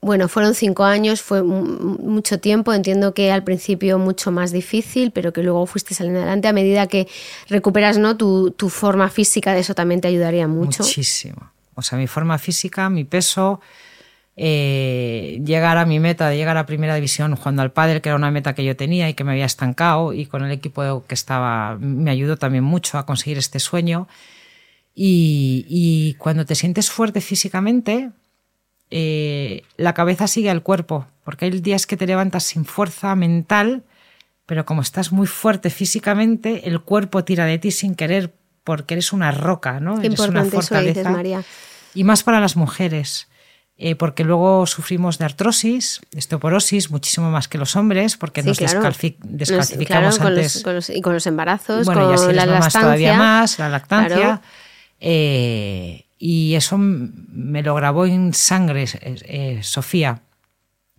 bueno, 0.00 0.28
fueron 0.28 0.54
cinco 0.54 0.84
años, 0.84 1.20
fue 1.20 1.42
mu- 1.42 1.98
mucho 1.98 2.38
tiempo, 2.40 2.72
entiendo 2.72 3.12
que 3.12 3.30
al 3.30 3.44
principio 3.44 3.98
mucho 3.98 4.30
más 4.30 4.50
difícil, 4.50 5.10
pero 5.10 5.32
que 5.32 5.42
luego 5.42 5.66
fuiste 5.66 5.94
saliendo 5.94 6.20
adelante 6.20 6.48
a 6.48 6.52
medida 6.52 6.86
que 6.86 7.06
recuperas 7.48 7.98
¿no? 7.98 8.16
tu, 8.16 8.50
tu 8.52 8.70
forma 8.70 9.10
física, 9.10 9.52
de 9.52 9.60
eso 9.60 9.74
también 9.74 10.00
te 10.00 10.08
ayudaría 10.08 10.48
mucho. 10.48 10.82
Muchísimo. 10.84 11.50
O 11.74 11.82
sea, 11.82 11.98
mi 11.98 12.06
forma 12.06 12.38
física, 12.38 12.88
mi 12.88 13.04
peso, 13.04 13.60
eh, 14.36 15.40
llegar 15.44 15.76
a 15.78 15.84
mi 15.84 16.00
meta 16.00 16.28
de 16.28 16.36
llegar 16.36 16.56
a 16.56 16.66
primera 16.66 16.94
división 16.94 17.36
jugando 17.36 17.62
al 17.62 17.72
pádel, 17.72 18.00
que 18.00 18.08
era 18.08 18.16
una 18.16 18.30
meta 18.30 18.54
que 18.54 18.64
yo 18.64 18.76
tenía 18.76 19.08
y 19.08 19.14
que 19.14 19.24
me 19.24 19.32
había 19.32 19.44
estancado, 19.44 20.12
y 20.12 20.26
con 20.26 20.44
el 20.44 20.52
equipo 20.52 21.04
que 21.06 21.14
estaba 21.14 21.76
me 21.78 22.10
ayudó 22.10 22.36
también 22.36 22.64
mucho 22.64 22.98
a 22.98 23.06
conseguir 23.06 23.38
este 23.38 23.58
sueño. 23.58 24.08
Y, 24.94 25.64
y 25.68 26.14
cuando 26.14 26.44
te 26.44 26.54
sientes 26.54 26.90
fuerte 26.90 27.20
físicamente, 27.20 28.10
eh, 28.90 29.62
la 29.78 29.94
cabeza 29.94 30.26
sigue 30.26 30.50
al 30.50 30.62
cuerpo, 30.62 31.06
porque 31.24 31.46
hay 31.46 31.50
días 31.60 31.86
que 31.86 31.96
te 31.96 32.06
levantas 32.06 32.44
sin 32.44 32.66
fuerza 32.66 33.14
mental, 33.14 33.84
pero 34.44 34.66
como 34.66 34.82
estás 34.82 35.12
muy 35.12 35.26
fuerte 35.26 35.70
físicamente, 35.70 36.68
el 36.68 36.80
cuerpo 36.80 37.24
tira 37.24 37.46
de 37.46 37.58
ti 37.58 37.70
sin 37.70 37.94
querer, 37.94 38.34
porque 38.64 38.94
eres 38.94 39.14
una 39.14 39.30
roca, 39.30 39.80
¿no? 39.80 39.98
Qué 39.98 40.08
Eres 40.08 40.20
una 40.20 40.40
eso 40.42 40.50
dices, 40.50 40.68
fortaleza. 40.68 41.10
María. 41.10 41.42
Y 41.94 42.04
más 42.04 42.22
para 42.22 42.38
las 42.38 42.56
mujeres, 42.56 43.28
eh, 43.78 43.94
porque 43.96 44.22
luego 44.24 44.66
sufrimos 44.66 45.18
de 45.18 45.24
artrosis, 45.24 46.00
osteoporosis, 46.16 46.90
muchísimo 46.90 47.30
más 47.30 47.48
que 47.48 47.58
los 47.58 47.74
hombres, 47.74 48.16
porque 48.16 48.42
Sí, 48.42 48.48
nos 48.48 48.58
claro. 48.58 48.82
Nos- 48.82 48.98
descalcificamos 49.22 50.18
con 50.18 50.26
antes. 50.28 50.54
los- 50.56 50.62
con 50.64 50.74
los- 50.74 50.90
y 50.90 51.00
con 51.00 51.14
los 51.14 51.26
embarazos, 51.26 51.86
bueno, 51.86 52.06
con 52.06 52.18
si 52.18 52.24
eres 52.24 52.36
la 52.36 52.46
lactancia. 52.46 52.80
todavía 52.80 53.16
más, 53.16 53.58
la 53.58 53.68
lactancia. 53.68 54.16
Claro. 54.16 54.40
Eh, 55.00 56.06
y 56.18 56.54
eso 56.54 56.76
me 56.78 57.62
lo 57.62 57.74
grabó 57.74 58.06
en 58.06 58.32
sangre 58.34 58.84
eh, 59.02 59.58
Sofía, 59.62 60.22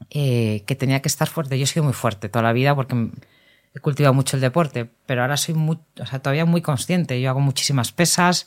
que 0.10 0.76
tenía 0.78 1.02
que 1.02 1.08
estar 1.08 1.30
fuerte. 1.30 1.58
Yo 1.58 1.64
he 1.64 1.68
sido 1.68 1.84
muy 1.86 1.94
fuerte 1.94 2.28
toda 2.28 2.44
la 2.44 2.52
vida 2.54 2.76
porque 2.76 3.08
he 3.74 3.80
cultivado 3.80 4.14
mucho 4.14 4.36
el 4.36 4.42
deporte, 4.42 4.90
pero 5.06 5.22
ahora 5.22 5.38
soy 5.38 5.56
muy, 5.56 5.80
o 6.00 6.06
sea, 6.06 6.20
todavía 6.20 6.44
muy 6.46 6.62
consciente. 6.62 7.22
Yo 7.22 7.30
hago 7.30 7.40
muchísimas 7.40 7.92
pesas, 7.94 8.46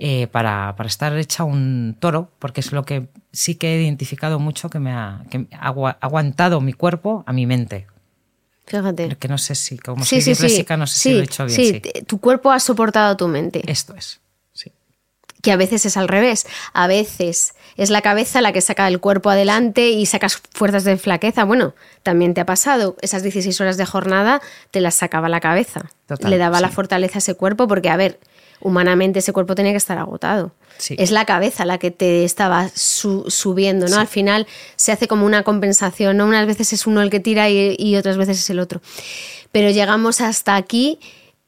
eh, 0.00 0.28
para, 0.28 0.74
para, 0.76 0.86
estar 0.86 1.16
hecha 1.18 1.42
un 1.42 1.96
toro, 1.98 2.30
porque 2.38 2.60
es 2.60 2.70
lo 2.70 2.84
que 2.84 3.08
sí 3.32 3.56
que 3.56 3.74
he 3.74 3.82
identificado 3.82 4.38
mucho 4.38 4.70
que 4.70 4.78
me 4.78 4.92
ha, 4.92 5.24
que 5.28 5.48
ha 5.50 5.74
aguantado 6.00 6.60
mi 6.60 6.72
cuerpo 6.72 7.24
a 7.26 7.32
mi 7.32 7.46
mente. 7.46 7.88
Fíjate. 8.68 9.16
Que 9.16 9.26
no 9.26 9.38
sé 9.38 9.56
si, 9.56 9.76
como 9.76 10.04
sí, 10.04 10.20
soy 10.20 10.34
sí, 10.36 10.64
no 10.76 10.86
sé 10.86 10.98
si 10.98 11.12
lo 11.14 11.20
he 11.20 11.24
hecho 11.24 11.46
bien. 11.46 11.56
Sí, 11.56 11.82
tu 12.06 12.20
cuerpo 12.20 12.52
ha 12.52 12.60
soportado 12.60 13.16
tu 13.16 13.26
mente. 13.26 13.62
Esto 13.66 13.96
es, 13.96 14.20
sí. 14.52 14.70
Que 15.42 15.50
a 15.50 15.56
veces 15.56 15.84
es 15.84 15.96
al 15.96 16.06
revés. 16.06 16.46
A 16.74 16.86
veces 16.86 17.54
es 17.76 17.90
la 17.90 18.00
cabeza 18.00 18.40
la 18.40 18.52
que 18.52 18.60
saca 18.60 18.86
el 18.86 19.00
cuerpo 19.00 19.30
adelante 19.30 19.88
y 19.88 20.06
sacas 20.06 20.40
fuerzas 20.52 20.84
de 20.84 20.96
flaqueza. 20.96 21.42
Bueno, 21.42 21.74
también 22.04 22.34
te 22.34 22.40
ha 22.40 22.46
pasado. 22.46 22.96
Esas 23.00 23.24
16 23.24 23.60
horas 23.60 23.76
de 23.78 23.86
jornada 23.86 24.42
te 24.70 24.80
las 24.80 24.94
sacaba 24.94 25.28
la 25.28 25.40
cabeza. 25.40 25.90
Le 26.20 26.38
daba 26.38 26.60
la 26.60 26.68
fortaleza 26.68 27.16
a 27.16 27.18
ese 27.18 27.34
cuerpo 27.34 27.66
porque, 27.66 27.88
a 27.88 27.96
ver, 27.96 28.20
humanamente 28.60 29.20
ese 29.20 29.32
cuerpo 29.32 29.54
tenía 29.54 29.72
que 29.72 29.78
estar 29.78 29.98
agotado. 29.98 30.52
Es 30.90 31.10
la 31.10 31.24
cabeza 31.24 31.64
la 31.64 31.78
que 31.78 31.90
te 31.90 32.24
estaba 32.24 32.70
subiendo, 32.74 33.88
¿no? 33.88 33.98
Al 33.98 34.06
final 34.06 34.46
se 34.76 34.92
hace 34.92 35.08
como 35.08 35.26
una 35.26 35.42
compensación, 35.42 36.16
¿no? 36.16 36.26
Unas 36.26 36.46
veces 36.46 36.72
es 36.72 36.86
uno 36.86 37.02
el 37.02 37.10
que 37.10 37.20
tira 37.20 37.50
y, 37.50 37.96
otras 37.96 38.16
veces 38.16 38.38
es 38.38 38.50
el 38.50 38.60
otro. 38.60 38.80
Pero 39.50 39.70
llegamos 39.70 40.20
hasta 40.20 40.56
aquí 40.56 41.00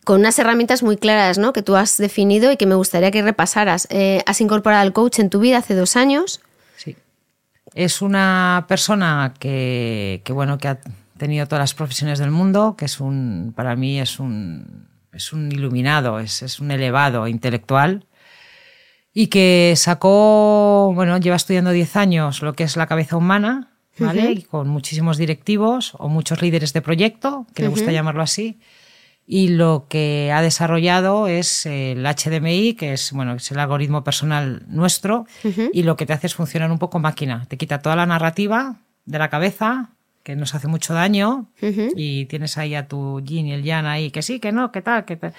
con 0.05 0.21
unas 0.21 0.39
herramientas 0.39 0.83
muy 0.83 0.97
claras, 0.97 1.39
¿no? 1.39 1.53
Que 1.53 1.63
tú 1.63 1.77
has 1.77 1.97
definido 1.97 2.51
y 2.51 2.57
que 2.57 2.67
me 2.67 2.75
gustaría 2.75 3.11
que 3.11 3.23
repasaras. 3.23 3.87
Eh, 3.91 4.23
has 4.27 4.41
incorporado 4.41 4.83
al 4.83 4.93
coach 4.93 5.21
en 5.21 5.31
tu 5.31 5.39
vida 5.39 5.59
hace 5.59 5.75
dos 5.75 5.95
años. 5.95 6.41
Sí. 6.77 6.97
Es 7.75 8.03
una 8.03 8.65
persona 8.67 9.35
que, 9.39 10.23
que 10.25 10.33
bueno, 10.33 10.59
que 10.59 10.69
ha 10.69 10.81
tenido 11.19 11.47
todas 11.47 11.63
las 11.63 11.75
profesiones 11.75 12.19
del 12.19 12.31
mundo, 12.31 12.75
que 12.77 12.87
es 12.87 12.99
un, 12.99 13.53
para 13.55 13.77
mí 13.77 14.01
es 14.01 14.19
un 14.19 14.89
es 15.13 15.33
un 15.33 15.51
iluminado, 15.51 16.21
es, 16.21 16.61
un 16.61 16.71
elevado 16.71 17.29
intelectual 17.29 18.07
y 19.13 19.27
que 19.27 19.75
sacó, 19.77 20.93
bueno, 20.95 21.19
lleva 21.19 21.37
estudiando 21.37 21.71
10 21.71 21.97
años 21.97 22.43
lo 22.43 22.55
que 22.55 22.65
es 22.65 22.77
la 22.77 22.87
cabeza 22.87 23.17
humana, 23.17 23.73
¿vale? 23.99 24.33
y 24.33 24.43
con 24.43 24.69
muchísimos 24.69 25.19
directivos 25.19 25.95
o 25.99 26.09
muchos 26.09 26.43
líderes 26.43 26.73
de 26.73 26.83
proyecto, 26.83 27.47
que 27.55 27.63
le 27.63 27.69
gusta 27.69 27.93
llamarlo 27.93 28.23
así. 28.23 28.61
Y 29.27 29.49
lo 29.49 29.87
que 29.89 30.33
ha 30.35 30.43
desarrollado 30.43 31.29
es 31.29 31.65
el 31.67 32.05
HDMI, 32.05 32.75
que 32.75 32.95
es, 32.95 33.13
bueno, 33.13 33.35
es 33.35 33.51
el 33.53 33.61
algoritmo 33.61 34.03
personal 34.03 34.65
nuestro, 34.67 35.27
y 35.73 35.85
lo 35.85 35.97
que 35.97 36.07
te 36.07 36.13
hace 36.13 36.27
es 36.27 36.35
funcionar 36.35 36.71
un 36.73 36.79
poco 36.79 36.99
máquina. 36.99 37.47
Te 37.49 37.57
quita 37.57 37.81
toda 37.81 37.95
la 37.95 38.07
narrativa 38.07 38.77
de 39.05 39.19
la 39.19 39.29
cabeza, 39.29 39.91
que 40.23 40.37
nos 40.37 40.55
hace 40.55 40.68
mucho 40.68 40.93
daño 40.93 41.47
y 41.97 42.27
tienes 42.27 42.59
ahí 42.59 42.75
a 42.75 42.89
tu 42.89 43.23
yin 43.23 43.47
y 43.47 43.53
el 43.53 43.62
yang 43.62 43.87
ahí, 43.87 44.11
que 44.11 44.21
sí, 44.23 44.39
que 44.39 44.53
no, 44.53 44.71
que 44.71 44.83
tal, 44.83 45.07
que 45.07 45.16
tal. 45.16 45.33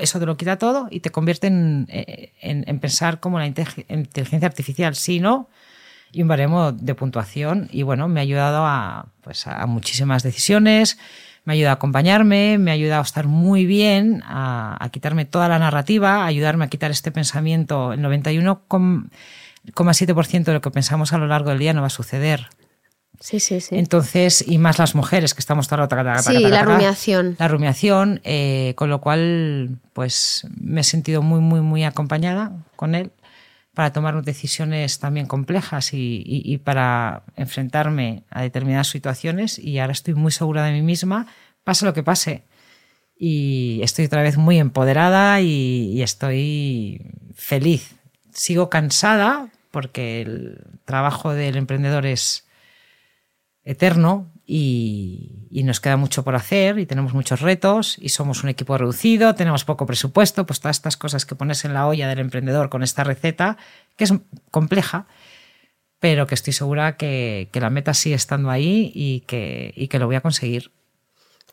Eso 0.00 0.20
te 0.20 0.26
lo 0.26 0.36
quita 0.36 0.58
todo 0.58 0.88
y 0.90 1.00
te 1.00 1.08
convierte 1.10 1.46
en, 1.46 1.86
en, 1.88 2.78
pensar 2.78 3.18
como 3.20 3.38
la 3.38 3.46
inteligencia 3.46 4.46
artificial, 4.46 4.94
sí, 4.94 5.20
no, 5.20 5.48
y 6.12 6.20
un 6.22 6.28
baremo 6.28 6.72
de 6.72 6.94
puntuación. 6.94 7.70
Y 7.72 7.82
bueno, 7.82 8.08
me 8.08 8.20
ha 8.20 8.22
ayudado 8.22 8.66
a, 8.66 9.06
pues, 9.22 9.46
a 9.46 9.64
muchísimas 9.66 10.22
decisiones, 10.22 10.98
me 11.44 11.52
ha 11.52 11.54
ayudado 11.54 11.72
a 11.72 11.76
acompañarme, 11.76 12.58
me 12.58 12.72
ha 12.72 12.74
ayudado 12.74 13.00
a 13.00 13.04
estar 13.04 13.26
muy 13.26 13.64
bien, 13.64 14.22
a, 14.26 14.76
a 14.84 14.90
quitarme 14.90 15.24
toda 15.24 15.48
la 15.48 15.58
narrativa, 15.58 16.24
a 16.24 16.26
ayudarme 16.26 16.66
a 16.66 16.68
quitar 16.68 16.90
este 16.90 17.10
pensamiento. 17.10 17.94
El 17.94 18.00
91,7% 18.00 20.44
de 20.44 20.52
lo 20.52 20.60
que 20.60 20.70
pensamos 20.70 21.14
a 21.14 21.18
lo 21.18 21.26
largo 21.26 21.48
del 21.50 21.58
día 21.58 21.72
no 21.72 21.80
va 21.80 21.86
a 21.86 21.90
suceder. 21.90 22.50
Sí, 23.20 23.40
sí, 23.40 23.60
sí. 23.60 23.76
Entonces, 23.76 24.44
y 24.46 24.58
más 24.58 24.78
las 24.78 24.94
mujeres 24.94 25.34
que 25.34 25.40
estamos 25.40 25.68
toda 25.68 25.86
la 26.02 26.22
Sí, 26.22 26.38
la 26.40 26.62
rumiación. 26.62 27.36
La 27.38 27.48
rumiación, 27.48 28.20
eh, 28.24 28.74
con 28.76 28.90
lo 28.90 29.00
cual, 29.00 29.78
pues 29.92 30.46
me 30.58 30.80
he 30.80 30.84
sentido 30.84 31.22
muy, 31.22 31.40
muy, 31.40 31.60
muy 31.60 31.84
acompañada 31.84 32.52
con 32.76 32.94
él 32.94 33.10
para 33.74 33.92
tomar 33.92 34.22
decisiones 34.22 34.98
también 35.00 35.26
complejas 35.26 35.92
y, 35.92 36.22
y, 36.24 36.56
para 36.58 37.24
enfrentarme 37.36 38.22
a 38.30 38.40
determinadas 38.40 38.88
situaciones 38.88 39.58
y 39.58 39.78
ahora 39.78 39.92
estoy 39.92 40.14
muy 40.14 40.32
segura 40.32 40.64
de 40.64 40.72
mí 40.72 40.80
misma, 40.80 41.26
pase 41.62 41.84
lo 41.84 41.92
que 41.92 42.02
pase. 42.02 42.44
Y 43.18 43.80
estoy 43.82 44.06
otra 44.06 44.22
vez 44.22 44.38
muy 44.38 44.58
empoderada 44.58 45.42
y, 45.42 45.92
y 45.92 46.02
estoy 46.02 47.02
feliz. 47.34 47.96
Sigo 48.32 48.70
cansada 48.70 49.50
porque 49.70 50.22
el 50.22 50.64
trabajo 50.86 51.34
del 51.34 51.56
emprendedor 51.58 52.06
es 52.06 52.45
eterno 53.66 54.30
y, 54.46 55.32
nos 55.64 55.80
queda 55.80 55.96
mucho 55.96 56.22
por 56.22 56.36
hacer 56.36 56.78
y 56.78 56.86
tenemos 56.86 57.12
muchos 57.12 57.40
retos 57.40 57.96
y 57.98 58.10
somos 58.10 58.44
un 58.44 58.50
equipo 58.50 58.78
reducido, 58.78 59.34
tenemos 59.34 59.64
poco 59.64 59.84
presupuesto, 59.84 60.46
pues 60.46 60.60
todas 60.60 60.76
estas 60.76 60.96
cosas 60.96 61.26
que 61.26 61.34
pones 61.34 61.64
en 61.64 61.74
la 61.74 61.86
olla 61.88 62.08
del 62.08 62.20
emprendedor 62.20 62.68
con 62.68 62.84
esta 62.84 63.02
receta, 63.02 63.56
que 63.96 64.04
es 64.04 64.14
compleja, 64.52 65.06
pero 65.98 66.26
que 66.28 66.36
estoy 66.36 66.52
segura 66.52 66.96
que, 66.96 67.50
la 67.52 67.70
meta 67.70 67.94
sigue 67.94 68.14
estando 68.14 68.50
ahí 68.50 68.92
y 68.94 69.20
que, 69.20 69.74
y 69.76 69.88
que 69.88 69.98
lo 69.98 70.06
voy 70.06 70.16
a 70.16 70.20
conseguir. 70.20 70.70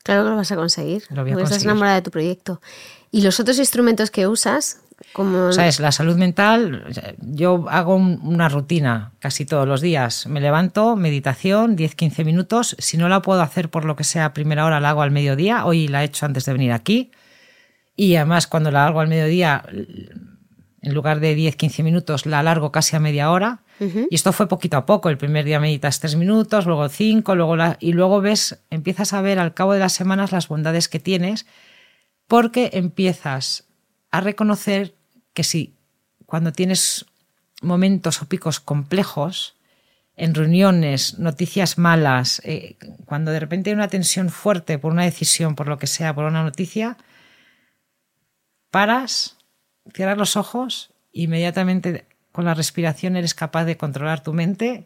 Claro 0.04 0.26
que 0.26 0.30
lo 0.30 0.36
vas 0.36 0.52
a 0.52 0.56
conseguir. 0.56 1.04
Lo 1.10 1.24
voy 1.24 1.32
a 1.32 1.44
Estás 1.44 1.64
enamorada 1.64 1.96
de 1.96 2.02
tu 2.02 2.12
proyecto. 2.12 2.62
¿Y 3.10 3.22
los 3.22 3.40
otros 3.40 3.58
instrumentos 3.58 4.12
que 4.12 4.28
usas? 4.28 4.80
Como... 5.12 5.52
¿Sabes? 5.52 5.80
La 5.80 5.92
salud 5.92 6.16
mental, 6.16 6.86
yo 7.20 7.66
hago 7.70 7.96
una 7.96 8.50
rutina 8.50 9.12
casi 9.20 9.46
todos 9.46 9.68
los 9.68 9.82
días. 9.82 10.26
Me 10.28 10.42
levanto, 10.42 10.96
meditación, 10.96 11.78
10-15 11.78 12.26
minutos. 12.26 12.76
Si 12.80 12.98
no 12.98 13.10
la 13.10 13.22
puedo 13.22 13.42
hacer 13.42 13.70
por 13.70 13.86
lo 13.86 13.96
que 13.96 14.04
sea 14.04 14.26
a 14.26 14.34
primera 14.34 14.66
hora, 14.66 14.80
la 14.80 14.92
hago 14.92 15.02
al 15.02 15.12
mediodía. 15.12 15.66
Hoy 15.66 15.88
la 15.88 16.02
he 16.02 16.06
hecho 16.06 16.26
antes 16.26 16.46
de 16.46 16.54
venir 16.54 16.72
aquí. 16.72 17.12
Y 17.96 18.16
además, 18.16 18.48
cuando 18.48 18.72
la 18.72 18.88
hago 18.88 19.02
al 19.02 19.08
mediodía, 19.08 19.64
en 20.82 20.94
lugar 20.94 21.20
de 21.20 21.38
10-15 21.38 21.84
minutos, 21.84 22.26
la 22.26 22.40
alargo 22.40 22.72
casi 22.72 22.96
a 22.96 23.00
media 23.00 23.30
hora. 23.30 23.60
Y 23.80 24.16
esto 24.16 24.32
fue 24.32 24.48
poquito 24.48 24.78
a 24.78 24.86
poco. 24.86 25.10
El 25.10 25.18
primer 25.18 25.46
día 25.46 25.60
meditas 25.60 26.00
3 26.00 26.16
minutos, 26.16 26.66
luego 26.66 26.88
5, 26.90 27.36
luego 27.36 27.56
y 27.80 27.94
luego 27.94 28.22
ves, 28.22 28.64
empiezas 28.70 29.14
a 29.14 29.22
ver 29.22 29.40
al 29.40 29.54
cabo 29.54 29.74
de 29.74 29.80
las 29.80 29.94
semanas 29.94 30.32
las 30.32 30.48
bondades 30.48 30.88
que 30.88 31.00
tienes, 31.00 31.46
porque 32.28 32.70
empiezas 32.74 33.66
a 34.14 34.22
reconocer 34.22 34.94
que 35.34 35.44
si 35.44 35.74
cuando 36.28 36.54
tienes 36.54 37.08
momentos 37.64 38.22
o 38.22 38.28
picos 38.28 38.60
complejos, 38.60 39.56
en 40.16 40.36
reuniones, 40.36 41.18
noticias 41.18 41.80
malas, 41.80 42.40
eh, 42.46 42.78
cuando 43.06 43.32
de 43.32 43.40
repente 43.40 43.72
hay 43.72 43.74
una 43.74 43.88
tensión 43.88 44.30
fuerte 44.30 44.78
por 44.78 44.92
una 44.92 45.04
decisión, 45.04 45.56
por 45.56 45.68
lo 45.68 45.80
que 45.80 45.88
sea, 45.88 46.14
por 46.14 46.26
una 46.26 46.44
noticia, 46.44 46.98
paras, 48.70 49.38
cierras 49.92 50.20
los 50.20 50.38
ojos, 50.38 50.92
inmediatamente 51.12 52.06
con 52.32 52.46
la 52.46 52.54
respiración 52.54 53.16
eres 53.16 53.34
capaz 53.34 53.66
de 53.66 53.78
controlar 53.78 54.22
tu 54.22 54.32
mente 54.32 54.86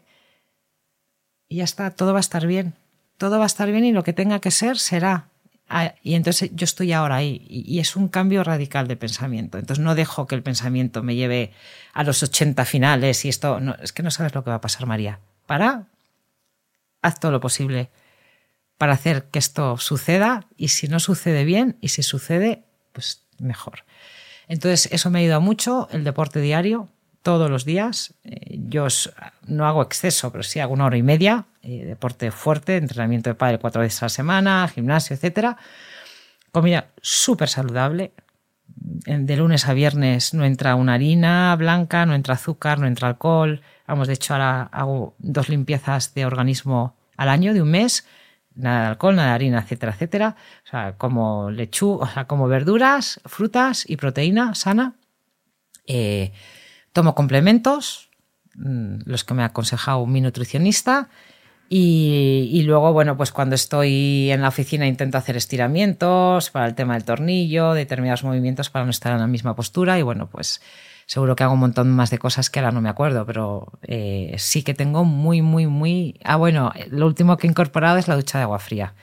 y 1.50 1.56
ya 1.56 1.64
está, 1.64 1.90
todo 1.90 2.14
va 2.14 2.20
a 2.20 2.20
estar 2.20 2.46
bien. 2.46 2.72
Todo 3.18 3.36
va 3.36 3.44
a 3.44 3.46
estar 3.46 3.70
bien 3.70 3.84
y 3.84 3.92
lo 3.92 4.04
que 4.04 4.14
tenga 4.14 4.38
que 4.38 4.50
ser 4.50 4.78
será. 4.78 5.28
Ah, 5.68 5.94
y 6.02 6.14
entonces 6.14 6.50
yo 6.54 6.64
estoy 6.64 6.92
ahora 6.92 7.16
ahí 7.16 7.44
y 7.48 7.78
es 7.78 7.94
un 7.94 8.08
cambio 8.08 8.42
radical 8.42 8.88
de 8.88 8.96
pensamiento. 8.96 9.58
Entonces 9.58 9.84
no 9.84 9.94
dejo 9.94 10.26
que 10.26 10.34
el 10.34 10.42
pensamiento 10.42 11.02
me 11.02 11.14
lleve 11.14 11.52
a 11.92 12.04
los 12.04 12.22
80 12.22 12.64
finales 12.64 13.24
y 13.24 13.28
esto, 13.28 13.60
no, 13.60 13.74
es 13.82 13.92
que 13.92 14.02
no 14.02 14.10
sabes 14.10 14.34
lo 14.34 14.42
que 14.44 14.50
va 14.50 14.56
a 14.56 14.60
pasar, 14.62 14.86
María. 14.86 15.20
Para, 15.46 15.86
haz 17.02 17.20
todo 17.20 17.32
lo 17.32 17.40
posible 17.40 17.90
para 18.78 18.92
hacer 18.92 19.24
que 19.24 19.40
esto 19.40 19.76
suceda 19.76 20.46
y 20.56 20.68
si 20.68 20.88
no 20.88 21.00
sucede 21.00 21.44
bien 21.44 21.76
y 21.80 21.88
si 21.88 22.02
sucede, 22.02 22.62
pues 22.92 23.24
mejor. 23.38 23.84
Entonces 24.46 24.88
eso 24.92 25.10
me 25.10 25.18
ha 25.18 25.22
ayudado 25.22 25.40
mucho, 25.40 25.88
el 25.90 26.04
deporte 26.04 26.40
diario, 26.40 26.88
todos 27.22 27.50
los 27.50 27.64
días. 27.64 28.14
Eh, 28.24 28.58
yo 28.68 28.86
no 29.46 29.66
hago 29.66 29.82
exceso, 29.82 30.30
pero 30.32 30.44
sí 30.44 30.60
hago 30.60 30.72
una 30.72 30.86
hora 30.86 30.96
y 30.96 31.02
media, 31.02 31.44
eh, 31.68 31.84
deporte 31.84 32.30
fuerte, 32.30 32.76
entrenamiento 32.76 33.28
de 33.28 33.34
padre 33.34 33.58
cuatro 33.58 33.82
veces 33.82 34.02
a 34.02 34.06
la 34.06 34.10
semana, 34.10 34.68
gimnasio, 34.68 35.14
etc. 35.14 35.56
Comida 36.50 36.88
súper 37.02 37.48
saludable. 37.50 38.12
De 38.66 39.36
lunes 39.36 39.68
a 39.68 39.74
viernes 39.74 40.32
no 40.32 40.46
entra 40.46 40.74
una 40.76 40.94
harina 40.94 41.54
blanca, 41.56 42.06
no 42.06 42.14
entra 42.14 42.34
azúcar, 42.34 42.78
no 42.78 42.86
entra 42.86 43.08
alcohol. 43.08 43.60
Vamos, 43.86 44.08
de 44.08 44.14
hecho 44.14 44.32
ahora 44.32 44.62
hago 44.72 45.14
dos 45.18 45.50
limpiezas 45.50 46.14
de 46.14 46.24
organismo 46.24 46.96
al 47.18 47.28
año, 47.28 47.52
de 47.52 47.60
un 47.60 47.70
mes. 47.70 48.06
Nada 48.54 48.80
de 48.80 48.86
alcohol, 48.86 49.16
nada 49.16 49.28
de 49.28 49.34
harina, 49.34 49.58
etcétera, 49.60 49.92
etcétera. 49.92 50.36
O 50.64 50.70
sea, 50.70 50.94
como 50.96 51.50
lechuga, 51.50 52.06
o 52.06 52.08
sea, 52.08 52.24
como 52.24 52.48
verduras, 52.48 53.20
frutas 53.26 53.84
y 53.86 53.96
proteína 53.96 54.54
sana. 54.54 54.94
Eh, 55.86 56.32
Tomo 56.94 57.14
complementos, 57.14 58.08
mm, 58.54 59.00
los 59.04 59.22
que 59.24 59.34
me 59.34 59.42
ha 59.42 59.46
aconsejado 59.46 60.06
mi 60.06 60.22
nutricionista. 60.22 61.10
Y, 61.70 62.62
luego, 62.62 62.92
bueno, 62.94 63.16
pues 63.16 63.30
cuando 63.30 63.54
estoy 63.54 64.30
en 64.30 64.40
la 64.40 64.48
oficina 64.48 64.86
intento 64.86 65.18
hacer 65.18 65.36
estiramientos 65.36 66.50
para 66.50 66.66
el 66.66 66.74
tema 66.74 66.94
del 66.94 67.04
tornillo, 67.04 67.74
determinados 67.74 68.24
movimientos 68.24 68.70
para 68.70 68.86
no 68.86 68.90
estar 68.90 69.12
en 69.12 69.20
la 69.20 69.26
misma 69.26 69.54
postura. 69.54 69.98
Y 69.98 70.02
bueno, 70.02 70.28
pues 70.30 70.62
seguro 71.04 71.36
que 71.36 71.44
hago 71.44 71.54
un 71.54 71.60
montón 71.60 71.90
más 71.90 72.10
de 72.10 72.18
cosas 72.18 72.48
que 72.48 72.60
ahora 72.60 72.72
no 72.72 72.80
me 72.80 72.88
acuerdo, 72.88 73.26
pero 73.26 73.72
eh, 73.82 74.34
sí 74.38 74.62
que 74.62 74.72
tengo 74.72 75.04
muy, 75.04 75.42
muy, 75.42 75.66
muy... 75.66 76.18
Ah, 76.24 76.36
bueno, 76.36 76.72
lo 76.90 77.06
último 77.06 77.36
que 77.36 77.46
he 77.46 77.50
incorporado 77.50 77.98
es 77.98 78.08
la 78.08 78.16
ducha 78.16 78.38
de 78.38 78.44
agua 78.44 78.58
fría. 78.60 78.94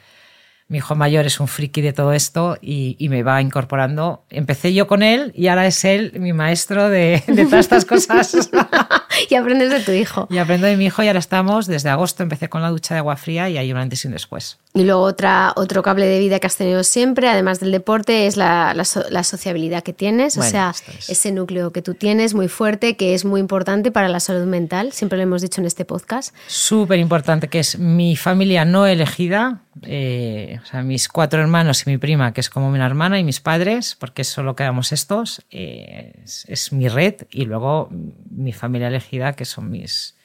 mi 0.67 0.79
hijo 0.79 0.95
mayor 0.95 1.25
es 1.27 1.39
un 1.39 1.47
friki 1.47 1.81
de 1.81 1.93
todo 1.93 2.13
esto 2.13 2.57
y, 2.61 2.95
y, 2.99 3.09
me 3.09 3.21
va 3.21 3.41
incorporando. 3.41 4.25
Empecé 4.31 4.73
yo 4.73 4.87
con 4.87 5.03
él 5.03 5.31
y 5.35 5.47
ahora 5.47 5.67
es 5.67 5.85
él 5.85 6.13
mi 6.19 6.33
maestro 6.33 6.89
de, 6.89 7.23
de 7.27 7.45
todas 7.45 7.65
estas 7.65 7.85
cosas. 7.85 8.49
y 9.29 9.35
aprendes 9.35 9.71
de 9.71 9.79
tu 9.79 9.91
hijo. 9.91 10.27
Y 10.29 10.37
aprendo 10.37 10.67
de 10.67 10.77
mi 10.77 10.85
hijo 10.85 11.03
y 11.03 11.07
ahora 11.07 11.19
estamos, 11.19 11.67
desde 11.67 11.89
agosto 11.89 12.23
empecé 12.23 12.49
con 12.49 12.61
la 12.61 12.69
ducha 12.69 12.95
de 12.95 12.99
agua 12.99 13.15
fría 13.15 13.49
y 13.49 13.57
hay 13.57 13.71
un 13.71 13.77
antes 13.77 14.03
y 14.03 14.07
un 14.07 14.13
después. 14.13 14.57
Y 14.73 14.83
luego 14.83 15.01
otra, 15.01 15.53
otro 15.55 15.81
cable 15.83 16.05
de 16.05 16.19
vida 16.19 16.39
que 16.39 16.47
has 16.47 16.57
tenido 16.57 16.83
siempre, 16.83 17.29
además 17.29 17.59
del 17.61 17.71
deporte, 17.71 18.27
es 18.27 18.35
la, 18.35 18.73
la, 18.73 18.83
la 19.09 19.23
sociabilidad 19.23 19.83
que 19.83 19.93
tienes, 19.93 20.35
Bueno, 20.35 20.47
o 20.47 20.51
sea, 20.51 20.73
es. 20.97 21.09
ese 21.09 21.31
núcleo 21.31 21.71
que 21.71 21.81
tú 21.81 21.93
tienes 21.93 22.33
muy 22.33 22.49
fuerte, 22.49 22.97
que 22.97 23.13
es 23.13 23.23
muy 23.23 23.39
importante 23.39 23.91
para 23.91 24.09
la 24.09 24.19
salud 24.19 24.45
mental, 24.45 24.91
siempre 24.91 25.17
lo 25.17 25.23
hemos 25.23 25.41
dicho 25.41 25.61
en 25.61 25.67
este 25.67 25.85
podcast. 25.85 26.35
Súper 26.47 26.99
importante, 26.99 27.47
que 27.47 27.59
es 27.59 27.79
mi 27.79 28.17
familia 28.17 28.65
no 28.65 28.85
elegida, 28.85 29.61
eh, 29.83 30.59
o 30.61 30.65
sea, 30.65 30.81
mis 30.81 31.07
cuatro 31.07 31.39
hermanos 31.41 31.83
y 31.85 31.89
mi 31.89 31.97
prima, 31.97 32.33
que 32.33 32.41
es 32.41 32.49
como 32.49 32.67
una 32.67 32.85
hermana, 32.85 33.17
y 33.17 33.23
mis 33.23 33.39
padres, 33.39 33.95
porque 33.97 34.25
solo 34.25 34.55
quedamos 34.57 34.91
estos, 34.91 35.41
eh, 35.51 36.13
es, 36.23 36.45
es 36.49 36.73
mi 36.73 36.89
red, 36.89 37.15
y 37.31 37.45
luego 37.45 37.89
mi 38.29 38.51
familia 38.51 38.89
elegida, 38.89 39.04
que 39.09 39.45
son 39.45 39.69
mis 39.69 40.15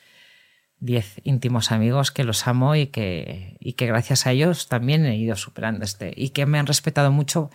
diez 0.78 1.20
íntimos 1.24 1.72
amigos 1.72 2.10
que 2.10 2.24
los 2.24 2.46
amo 2.46 2.74
y 2.74 2.86
que, 2.86 3.56
y 3.60 3.74
que 3.74 3.86
gracias 3.86 4.26
a 4.26 4.32
ellos 4.32 4.68
también 4.68 5.04
he 5.04 5.16
ido 5.16 5.36
superando 5.36 5.84
este, 5.84 6.12
y 6.16 6.30
que 6.30 6.46
me 6.46 6.58
han 6.58 6.66
respetado 6.66 7.12
mucho, 7.12 7.50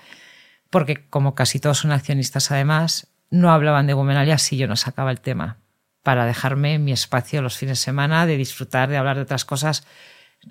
porque 0.69 1.07
como 1.09 1.35
casi 1.35 1.59
todos 1.59 1.79
son 1.79 1.91
accionistas 1.91 2.51
además, 2.51 3.07
no 3.31 3.51
hablaban 3.51 3.87
de 3.87 3.93
Gomenalia 3.93 4.37
si 4.37 4.57
yo 4.57 4.67
no 4.67 4.75
sacaba 4.75 5.11
el 5.11 5.21
tema 5.21 5.57
para 6.03 6.25
dejarme 6.25 6.77
mi 6.77 6.91
espacio 6.91 7.41
los 7.41 7.57
fines 7.57 7.79
de 7.79 7.83
semana 7.83 8.27
de 8.27 8.37
disfrutar, 8.37 8.89
de 8.89 8.97
hablar 8.97 9.15
de 9.15 9.23
otras 9.23 9.43
cosas. 9.43 9.87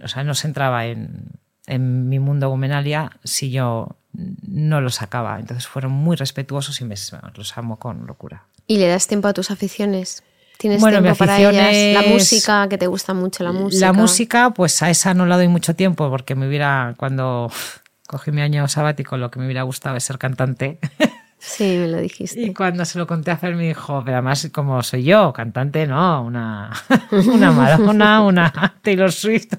O 0.03 0.09
sea, 0.09 0.25
no 0.25 0.35
se 0.35 0.49
entraba 0.49 0.87
en, 0.87 1.29
en 1.66 2.09
mi 2.09 2.18
mundo 2.18 2.49
Gumenalia 2.49 3.12
si 3.22 3.53
yo 3.53 3.97
no 4.12 4.81
lo 4.81 4.91
sacaba. 4.91 5.39
Entonces 5.39 5.68
fueron 5.68 5.93
muy 5.93 6.16
respetuosos 6.16 6.81
y 6.81 6.85
me, 6.85 6.97
los 7.37 7.57
amo 7.57 7.79
con 7.79 8.05
locura. 8.07 8.47
¿Y 8.66 8.79
le 8.79 8.89
das 8.89 9.07
tiempo 9.07 9.29
a 9.29 9.33
tus 9.33 9.53
aficiones? 9.53 10.25
¿Tienes 10.59 10.81
Bueno, 10.81 11.03
tiempo 11.03 11.19
para 11.19 11.39
ellas? 11.39 12.03
La 12.05 12.09
música, 12.09 12.69
que 12.69 12.79
te 12.79 12.87
gusta 12.87 13.13
mucho 13.15 13.45
la 13.45 13.53
música. 13.53 13.87
La 13.87 13.93
música, 13.93 14.51
pues 14.51 14.83
a 14.83 14.91
esa 14.91 15.13
no 15.15 15.27
la 15.27 15.37
doy 15.37 15.49
mucho 15.49 15.75
tiempo 15.75 16.09
porque 16.11 16.35
me 16.35 16.49
hubiera, 16.49 16.95
cuando 16.97 17.51
cogí 18.07 18.31
mi 18.33 18.41
año 18.43 18.67
sabático, 18.69 19.17
lo 19.17 19.31
que 19.31 19.39
me 19.39 19.47
hubiera 19.47 19.63
gustado 19.63 19.97
es 19.97 20.05
ser 20.05 20.19
cantante. 20.19 20.79
Sí, 21.47 21.77
me 21.79 21.89
lo 21.89 21.99
dijiste. 21.99 22.41
Y 22.41 22.55
cuando 22.55 22.87
se 22.87 22.99
lo 22.99 23.07
conté 23.07 23.31
a 23.31 23.37
Fer 23.37 23.55
me 23.55 23.65
dijo, 23.65 24.01
pero 24.03 24.17
además 24.17 24.49
como 24.51 24.83
soy 24.83 25.05
yo, 25.05 25.31
cantante, 25.35 25.87
no, 25.87 26.23
una, 26.23 26.71
una 27.11 27.53
Madonna, 27.53 28.23
una 28.23 28.75
Taylor 28.81 29.13
Swift, 29.13 29.53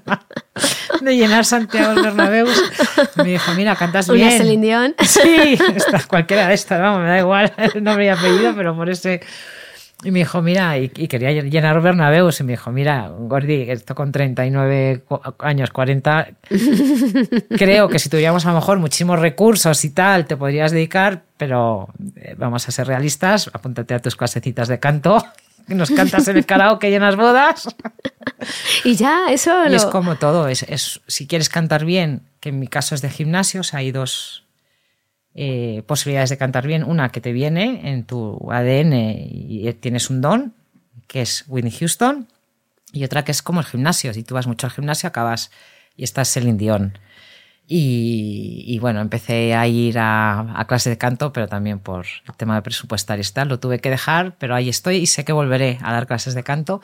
de 1.00 1.16
llenar 1.16 1.44
Santiago 1.44 1.94
Bernabéu. 2.02 2.48
Me 3.18 3.24
dijo, 3.30 3.52
mira, 3.54 3.76
cantas 3.76 4.08
Una 4.08 4.16
bien. 4.16 4.32
Celine 4.36 4.66
Dion. 4.66 4.94
Sí, 5.00 5.56
esta- 5.76 6.02
cualquiera 6.08 6.48
de 6.48 6.54
estas, 6.54 6.80
vamos, 6.80 7.02
me 7.02 7.08
da 7.08 7.18
igual 7.20 7.52
el 7.72 7.84
nombre 7.84 8.06
y 8.06 8.08
apellido, 8.08 8.52
pero 8.56 8.74
por 8.74 8.90
ese... 8.90 9.20
Y 10.04 10.10
me 10.10 10.18
dijo, 10.20 10.42
mira, 10.42 10.76
y, 10.78 10.92
y 10.94 11.08
quería 11.08 11.32
llenar 11.32 11.80
Bernabéu, 11.80 12.28
y 12.38 12.42
me 12.44 12.52
dijo, 12.52 12.70
mira, 12.70 13.08
Gordi, 13.18 13.62
esto 13.70 13.94
con 13.94 14.12
39 14.12 15.02
cu- 15.08 15.20
años, 15.38 15.70
40, 15.70 16.28
creo 17.56 17.88
que 17.88 17.98
si 17.98 18.08
tuviéramos 18.08 18.44
a 18.46 18.50
lo 18.50 18.56
mejor 18.56 18.78
muchísimos 18.78 19.18
recursos 19.18 19.84
y 19.84 19.90
tal, 19.90 20.26
te 20.26 20.36
podrías 20.36 20.72
dedicar, 20.72 21.22
pero 21.36 21.88
eh, 22.16 22.34
vamos 22.36 22.68
a 22.68 22.72
ser 22.72 22.86
realistas, 22.86 23.50
apúntate 23.52 23.94
a 23.94 23.98
tus 24.00 24.16
clasecitas 24.16 24.68
de 24.68 24.78
canto, 24.78 25.24
nos 25.68 25.90
cantas 25.90 26.28
en 26.28 26.36
el 26.36 26.46
karaoke 26.46 26.90
y 26.90 26.94
en 26.94 27.02
las 27.02 27.16
bodas. 27.16 27.66
Y 28.84 28.94
ya, 28.96 29.26
eso 29.30 29.64
Y 29.66 29.70
lo... 29.70 29.76
es 29.76 29.86
como 29.86 30.16
todo, 30.16 30.46
es, 30.48 30.62
es- 30.64 31.00
si 31.06 31.26
quieres 31.26 31.48
cantar 31.48 31.84
bien, 31.84 32.22
que 32.40 32.50
en 32.50 32.60
mi 32.60 32.68
caso 32.68 32.94
es 32.94 33.02
de 33.02 33.10
gimnasio, 33.10 33.60
o 33.62 33.64
sea, 33.64 33.80
hay 33.80 33.90
dos 33.92 34.44
eh, 35.38 35.82
posibilidades 35.86 36.30
de 36.30 36.38
cantar 36.38 36.66
bien. 36.66 36.82
Una 36.82 37.10
que 37.10 37.20
te 37.20 37.32
viene 37.32 37.92
en 37.92 38.04
tu 38.04 38.50
ADN 38.50 38.94
y 38.94 39.70
tienes 39.74 40.08
un 40.08 40.22
don, 40.22 40.54
que 41.06 41.20
es 41.20 41.44
Whitney 41.46 41.72
Houston, 41.72 42.26
y 42.90 43.04
otra 43.04 43.22
que 43.22 43.32
es 43.32 43.42
como 43.42 43.60
el 43.60 43.66
gimnasio. 43.66 44.14
Si 44.14 44.22
tú 44.22 44.34
vas 44.34 44.46
mucho 44.46 44.66
al 44.66 44.72
gimnasio, 44.72 45.08
acabas 45.08 45.50
y 45.94 46.04
estás 46.04 46.32
Celine 46.32 46.56
Dion. 46.56 46.98
Y, 47.68 48.64
y 48.66 48.78
bueno, 48.78 49.00
empecé 49.02 49.54
a 49.54 49.66
ir 49.66 49.98
a, 49.98 50.58
a 50.58 50.66
clase 50.66 50.88
de 50.88 50.96
canto, 50.96 51.32
pero 51.34 51.48
también 51.48 51.80
por 51.80 52.06
el 52.26 52.34
tema 52.36 52.54
de 52.54 52.62
presupuestario 52.62 53.24
y 53.28 53.32
tal. 53.32 53.48
Lo 53.48 53.60
tuve 53.60 53.80
que 53.80 53.90
dejar, 53.90 54.36
pero 54.38 54.54
ahí 54.54 54.70
estoy 54.70 54.96
y 54.96 55.06
sé 55.06 55.24
que 55.26 55.32
volveré 55.32 55.78
a 55.82 55.92
dar 55.92 56.06
clases 56.06 56.34
de 56.34 56.44
canto. 56.44 56.80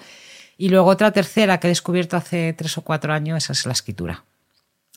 Y 0.59 0.69
luego 0.69 0.91
otra 0.91 1.11
tercera 1.13 1.59
que 1.59 1.69
he 1.69 1.71
descubierto 1.71 2.19
hace 2.19 2.53
tres 2.53 2.77
o 2.77 2.83
cuatro 2.83 3.15
años, 3.15 3.45
esa 3.45 3.53
es 3.53 3.65
la 3.65 3.73
escritura. 3.73 4.25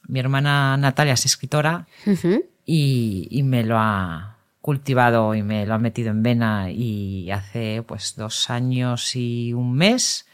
Mi 0.08 0.20
hermana 0.20 0.76
Natalia 0.76 1.14
es 1.14 1.26
escritora 1.26 1.88
Ujú. 2.06 2.44
Y, 2.66 3.42
me 3.44 3.64
lo 3.64 3.78
ha 3.78 4.38
cultivado 4.62 5.36
y 5.36 5.44
me 5.44 5.66
lo 5.66 5.76
ha 5.76 5.78
metido 5.78 6.10
en 6.10 6.24
vena 6.24 6.72
y 6.72 7.30
hace 7.32 7.84
pues 7.84 8.16
dos 8.16 8.50
años 8.50 9.16
y 9.16 9.54
un 9.54 9.74
mes 9.74 10.26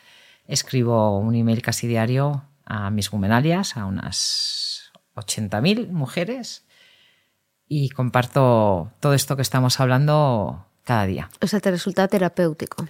escribo 0.47 1.17
un 1.19 1.35
email 1.35 1.61
casi 1.61 1.87
diario 1.87 2.43
a 2.65 2.89
mis 2.89 3.09
gumenalias, 3.09 3.75
a 3.75 3.85
unas 3.85 4.91
80.000 5.15 5.89
mujeres 5.89 6.65
y 7.67 7.89
comparto 7.89 8.91
todo 8.99 9.13
esto 9.13 9.35
que 9.35 9.41
estamos 9.41 9.79
hablando 9.79 10.65
cada 10.83 11.05
día. 11.05 11.29
O 11.41 11.47
sea, 11.47 11.59
te 11.59 11.71
resulta 11.71 12.07
terapéutico. 12.07 12.87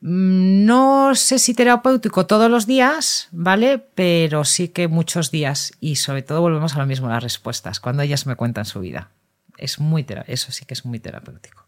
Mm, 0.00 0.64
No 0.64 1.14
sé 1.14 1.38
si 1.38 1.54
terapéutico 1.54 2.26
todos 2.26 2.50
los 2.50 2.66
días, 2.66 3.28
¿vale? 3.32 3.78
Pero 3.78 4.44
sí 4.44 4.68
que 4.68 4.88
muchos 4.88 5.30
días 5.30 5.72
y 5.80 5.96
sobre 5.96 6.22
todo 6.22 6.40
volvemos 6.40 6.74
a 6.74 6.78
lo 6.78 6.86
mismo, 6.86 7.08
las 7.08 7.22
respuestas, 7.22 7.80
cuando 7.80 8.02
ellas 8.02 8.26
me 8.26 8.36
cuentan 8.36 8.64
su 8.64 8.80
vida. 8.80 9.10
Es 9.56 9.80
muy 9.80 10.06
eso 10.26 10.52
sí 10.52 10.64
que 10.64 10.74
es 10.74 10.84
muy 10.84 11.00
terapéutico. 11.00 11.64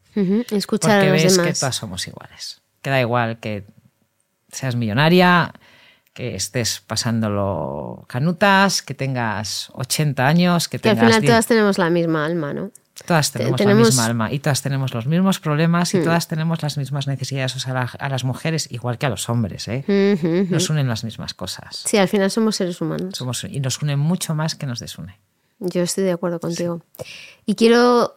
Escuchar 0.50 1.00
Porque 1.00 1.10
a 1.10 1.12
los 1.12 1.22
ves 1.22 1.38
que 1.38 1.52
todas 1.52 1.74
somos 1.74 2.06
iguales. 2.06 2.60
Que 2.82 2.90
da 2.90 3.00
igual 3.00 3.38
que 3.38 3.64
seas 4.52 4.76
millonaria, 4.76 5.52
que 6.12 6.34
estés 6.34 6.80
pasándolo 6.80 8.04
canutas, 8.08 8.82
que 8.82 8.94
tengas 8.94 9.70
80 9.72 10.26
años, 10.26 10.68
que 10.68 10.78
Que 10.78 10.90
al 10.90 10.96
tengas 10.96 11.08
final 11.08 11.20
10 11.22 11.30
todas 11.30 11.46
tenemos 11.46 11.78
la 11.78 11.90
misma 11.90 12.26
alma, 12.26 12.52
¿no? 12.52 12.70
Todas 13.06 13.32
tenemos, 13.32 13.56
tenemos- 13.56 13.80
la 13.82 13.86
misma 13.88 14.06
alma 14.06 14.32
y 14.32 14.38
todas 14.38 14.62
tenemos 14.62 14.94
los 14.94 15.06
mismos 15.06 15.40
problemas 15.40 15.94
y 15.94 15.98
Hmm. 15.98 16.04
todas 16.04 16.28
tenemos 16.28 16.62
las 16.62 16.76
mismas 16.76 17.06
necesidades. 17.06 17.56
O 17.56 17.58
sea, 17.60 17.74
la- 17.74 17.90
a 17.98 18.08
las 18.08 18.24
mujeres, 18.24 18.70
igual 18.70 18.98
que 18.98 19.06
a 19.06 19.08
los 19.08 19.28
hombres, 19.28 19.66
¿eh? 19.68 20.46
Nos 20.50 20.70
unen 20.70 20.86
las 20.88 21.02
mismas 21.04 21.34
cosas. 21.34 21.82
Sí, 21.86 21.96
al 21.96 22.08
final 22.08 22.30
somos 22.30 22.56
seres 22.56 22.80
humanos. 22.80 23.14
Somos, 23.16 23.44
y 23.44 23.60
nos 23.60 23.80
une 23.82 23.96
mucho 23.96 24.34
más 24.34 24.54
que 24.54 24.66
nos 24.66 24.78
desune. 24.80 25.18
Yo 25.58 25.82
estoy 25.82 26.04
de 26.04 26.12
acuerdo 26.12 26.40
contigo. 26.40 26.82
Y 27.46 27.54
quiero 27.54 28.16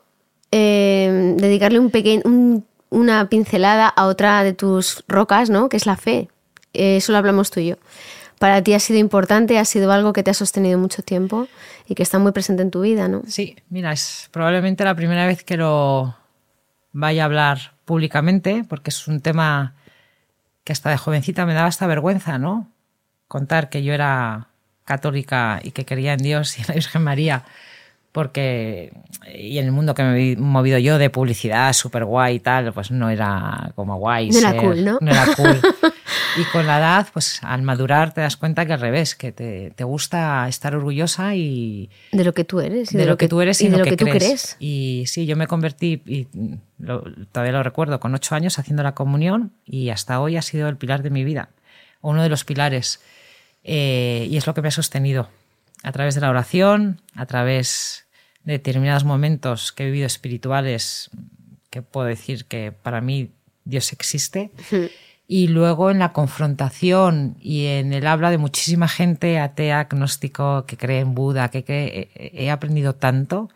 eh, 0.56 1.34
dedicarle 1.38 1.80
un 1.80 1.90
pequeño, 1.90 2.22
un- 2.26 2.66
una 2.92 3.28
pincelada 3.28 3.88
a 3.88 4.06
otra 4.06 4.44
de 4.44 4.54
tus 4.54 5.04
rocas, 5.08 5.50
¿no? 5.50 5.68
Que 5.68 5.78
es 5.78 5.88
la 5.88 5.98
fe. 5.98 6.30
Eh, 6.74 6.98
Eso 6.98 7.12
lo 7.12 7.18
hablamos 7.18 7.50
tú 7.50 7.60
y 7.60 7.70
yo. 7.70 7.76
Para 8.44 8.62
ti 8.62 8.74
ha 8.74 8.80
sido 8.82 9.00
importante, 9.00 9.58
ha 9.58 9.64
sido 9.64 9.90
algo 9.94 10.12
que 10.12 10.22
te 10.22 10.30
ha 10.30 10.34
sostenido 10.34 10.78
mucho 10.78 11.02
tiempo 11.02 11.48
y 11.88 11.96
que 11.96 12.04
está 12.04 12.20
muy 12.20 12.34
presente 12.34 12.62
en 12.62 12.72
tu 12.72 12.82
vida, 12.82 13.08
¿no? 13.08 13.22
Sí, 13.26 13.56
mira, 13.70 13.94
es 13.94 14.28
probablemente 14.32 14.84
la 14.84 14.96
primera 14.96 15.26
vez 15.26 15.46
que 15.46 15.56
lo 15.56 16.14
vaya 16.92 17.22
a 17.22 17.26
hablar 17.28 17.72
públicamente, 17.86 18.66
porque 18.68 18.90
es 18.90 19.08
un 19.08 19.22
tema 19.22 19.76
que 20.66 20.74
hasta 20.74 20.90
de 20.90 20.98
jovencita 20.98 21.46
me 21.46 21.54
daba 21.54 21.70
hasta 21.70 21.88
vergüenza, 21.88 22.38
¿no? 22.38 22.70
Contar 23.30 23.70
que 23.70 23.82
yo 23.82 23.94
era 23.94 24.50
católica 24.84 25.62
y 25.64 25.72
que 25.72 25.86
creía 25.86 26.12
en 26.12 26.20
Dios 26.20 26.58
y 26.58 26.64
en 26.64 26.68
la 26.68 26.74
Virgen 26.74 27.02
María, 27.02 27.46
porque 28.12 28.92
y 29.34 29.58
en 29.58 29.68
el 29.68 29.72
mundo 29.72 29.96
que 29.96 30.04
me 30.04 30.32
he 30.34 30.36
movido 30.36 30.78
yo 30.80 30.98
de 30.98 31.10
publicidad 31.10 31.72
súper 31.72 32.04
guay 32.04 32.36
y 32.36 32.40
tal, 32.42 32.74
pues 32.74 32.92
no 32.92 33.10
era 33.10 33.72
como 33.76 33.96
guay. 33.96 34.32
No 34.32 34.40
era 34.40 34.58
cool, 34.58 34.84
¿no? 34.84 34.98
No 35.00 35.12
era 35.12 35.28
cool. 35.34 35.62
Y 36.40 36.44
con 36.46 36.66
la 36.66 36.80
edad, 36.80 37.08
pues 37.14 37.40
al 37.44 37.62
madurar 37.62 38.14
te 38.14 38.22
das 38.22 38.38
cuenta 38.38 38.66
que 38.66 38.74
al 38.74 38.80
revés, 38.80 39.14
que 39.16 39.32
te, 39.32 39.72
te 39.72 39.84
gusta 39.84 40.48
estar 40.48 40.76
orgullosa 40.76 41.36
y, 41.36 41.90
De 42.12 42.24
lo 42.24 42.34
que 42.34 42.44
tú 42.44 42.60
eres. 42.60 42.92
y 42.94 42.98
de, 42.98 43.06
lo 43.06 43.18
que 43.18 43.28
tú 43.28 43.40
eres 43.42 43.62
y, 43.62 43.68
de 43.70 43.78
lo 43.78 43.84
que, 43.84 43.96
tú 43.98 44.06
crees. 44.06 44.18
crees. 44.24 44.56
Y 44.60 45.04
sí, 45.08 45.26
yo 45.28 45.36
me 45.36 45.46
convertí, 45.48 46.02
y 46.08 46.28
lo- 46.80 47.04
todavía 47.32 47.52
lo 47.54 47.62
recuerdo, 47.64 48.00
con 48.00 48.16
ocho 48.16 48.34
años 48.34 48.58
haciendo 48.58 48.82
la 48.82 48.96
comunión 48.96 49.52
y 49.66 49.90
hasta 49.90 50.20
hoy 50.20 50.36
ha 50.38 50.42
sido 50.42 50.68
el 50.70 50.78
pilar 50.78 51.04
de 51.04 51.12
mi 51.12 51.24
vida, 51.24 51.50
uno 52.02 52.24
de 52.24 52.30
los 52.30 52.44
pilares. 52.46 53.00
Eh, 53.64 54.28
y 54.30 54.38
es 54.38 54.48
lo 54.48 54.54
que 54.54 54.62
me 54.62 54.70
ha 54.70 54.72
sostenido 54.72 55.30
a 55.84 55.92
través 55.92 56.16
de 56.16 56.22
la 56.22 56.30
oración, 56.30 57.00
a 57.16 57.26
través 57.28 58.06
de 58.44 58.54
determinados 58.54 59.04
momentos 59.04 59.72
que 59.72 59.84
he 59.84 59.86
vivido 59.86 60.08
espirituales, 60.08 61.10
que 61.70 61.82
puedo 61.82 62.08
decir 62.08 62.46
que 62.46 62.72
para 62.72 63.02
mí 63.02 63.30
Dios 63.66 63.94
existe. 63.94 64.52
Y 65.28 65.48
luego 65.48 65.90
en 65.90 66.00
la 66.00 66.12
confrontación 66.12 67.38
y 67.40 67.68
en 67.68 67.94
el 67.94 68.08
habla 68.08 68.30
de 68.30 68.38
muchísima 68.38 68.88
gente 68.88 69.40
atea, 69.40 69.80
agnóstico, 69.80 70.66
que 70.66 70.78
cree 70.78 71.00
en 71.00 71.16
Buda, 71.16 71.50
que, 71.50 71.64
que 71.64 72.12
he 72.34 72.52
aprendido 72.52 72.96
tanto 72.96 73.50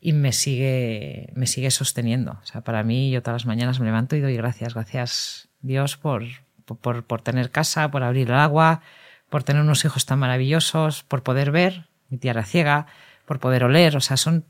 y 0.00 0.12
me 0.12 0.32
sigue, 0.32 1.30
me 1.34 1.46
sigue 1.46 1.70
sosteniendo. 1.70 2.38
O 2.42 2.46
sea, 2.46 2.62
para 2.62 2.82
mí 2.82 3.10
yo 3.10 3.22
todas 3.22 3.42
las 3.42 3.46
mañanas 3.46 3.80
me 3.80 3.86
levanto 3.86 4.16
y 4.16 4.20
doy 4.20 4.36
gracias, 4.36 4.74
gracias 4.74 5.48
Dios 5.60 5.96
por, 5.96 6.24
por, 6.64 7.04
por 7.04 7.22
tener 7.22 7.50
casa, 7.50 7.90
por 7.90 8.02
abrir 8.02 8.28
el 8.28 8.36
agua, 8.36 8.80
por 9.28 9.42
tener 9.42 9.62
unos 9.62 9.84
hijos 9.84 10.06
tan 10.06 10.18
maravillosos, 10.18 11.02
por 11.02 11.22
poder 11.22 11.50
ver 11.50 11.90
mi 12.08 12.18
tía 12.18 12.32
era 12.32 12.44
ciega, 12.44 12.86
por 13.24 13.38
poder 13.38 13.64
oler, 13.64 13.96
o 13.96 14.00
sea, 14.00 14.16
son 14.16 14.44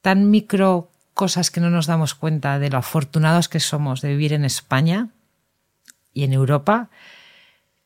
tan 0.00 0.30
micro 0.30 0.90
cosas 1.14 1.50
que 1.50 1.60
no 1.60 1.70
nos 1.70 1.86
damos 1.86 2.14
cuenta 2.14 2.58
de 2.58 2.70
lo 2.70 2.78
afortunados 2.78 3.48
que 3.48 3.60
somos 3.60 4.00
de 4.02 4.10
vivir 4.10 4.32
en 4.32 4.44
España 4.44 5.10
y 6.16 6.24
en 6.24 6.32
Europa, 6.32 6.88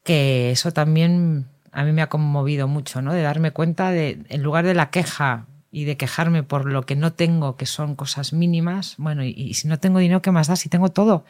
que 0.04 0.52
eso 0.52 0.70
también 0.70 1.48
a 1.72 1.82
mí 1.82 1.90
me 1.90 2.00
ha 2.00 2.08
conmovido 2.08 2.68
mucho, 2.68 3.02
¿no? 3.02 3.12
De 3.12 3.22
darme 3.22 3.50
cuenta 3.50 3.90
de, 3.90 4.22
en 4.28 4.42
lugar 4.44 4.64
de 4.64 4.74
la 4.74 4.90
queja 4.90 5.46
y 5.72 5.84
de 5.84 5.96
quejarme 5.96 6.44
por 6.44 6.64
lo 6.64 6.86
que 6.86 6.94
no 6.94 7.12
tengo, 7.12 7.56
que 7.56 7.66
son 7.66 7.96
cosas 7.96 8.32
mínimas, 8.32 8.94
bueno, 8.98 9.24
y, 9.24 9.54
si 9.54 9.66
no 9.66 9.80
tengo 9.80 9.98
dinero, 9.98 10.22
¿qué 10.22 10.30
más 10.30 10.46
da? 10.46 10.54
Si 10.54 10.68
tengo 10.68 10.90
todo. 10.90 11.24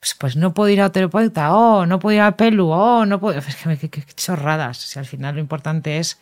Pues, 0.00 0.16
pues 0.18 0.36
no 0.36 0.52
puedo 0.52 0.68
ir 0.68 0.80
a 0.80 0.90
terapeuta, 0.90 1.54
oh, 1.54 1.86
no 1.86 2.00
puedo 2.00 2.16
ir 2.16 2.22
a 2.22 2.36
pelu, 2.36 2.70
oh, 2.70 3.06
no 3.06 3.20
puedo. 3.20 3.38
Es 3.38 3.78
que, 3.78 3.88
qué 3.88 4.02
chorradas. 4.16 4.78
Si 4.78 4.98
al 4.98 5.06
final 5.06 5.36
lo 5.36 5.40
importante 5.40 5.98
es 5.98 6.18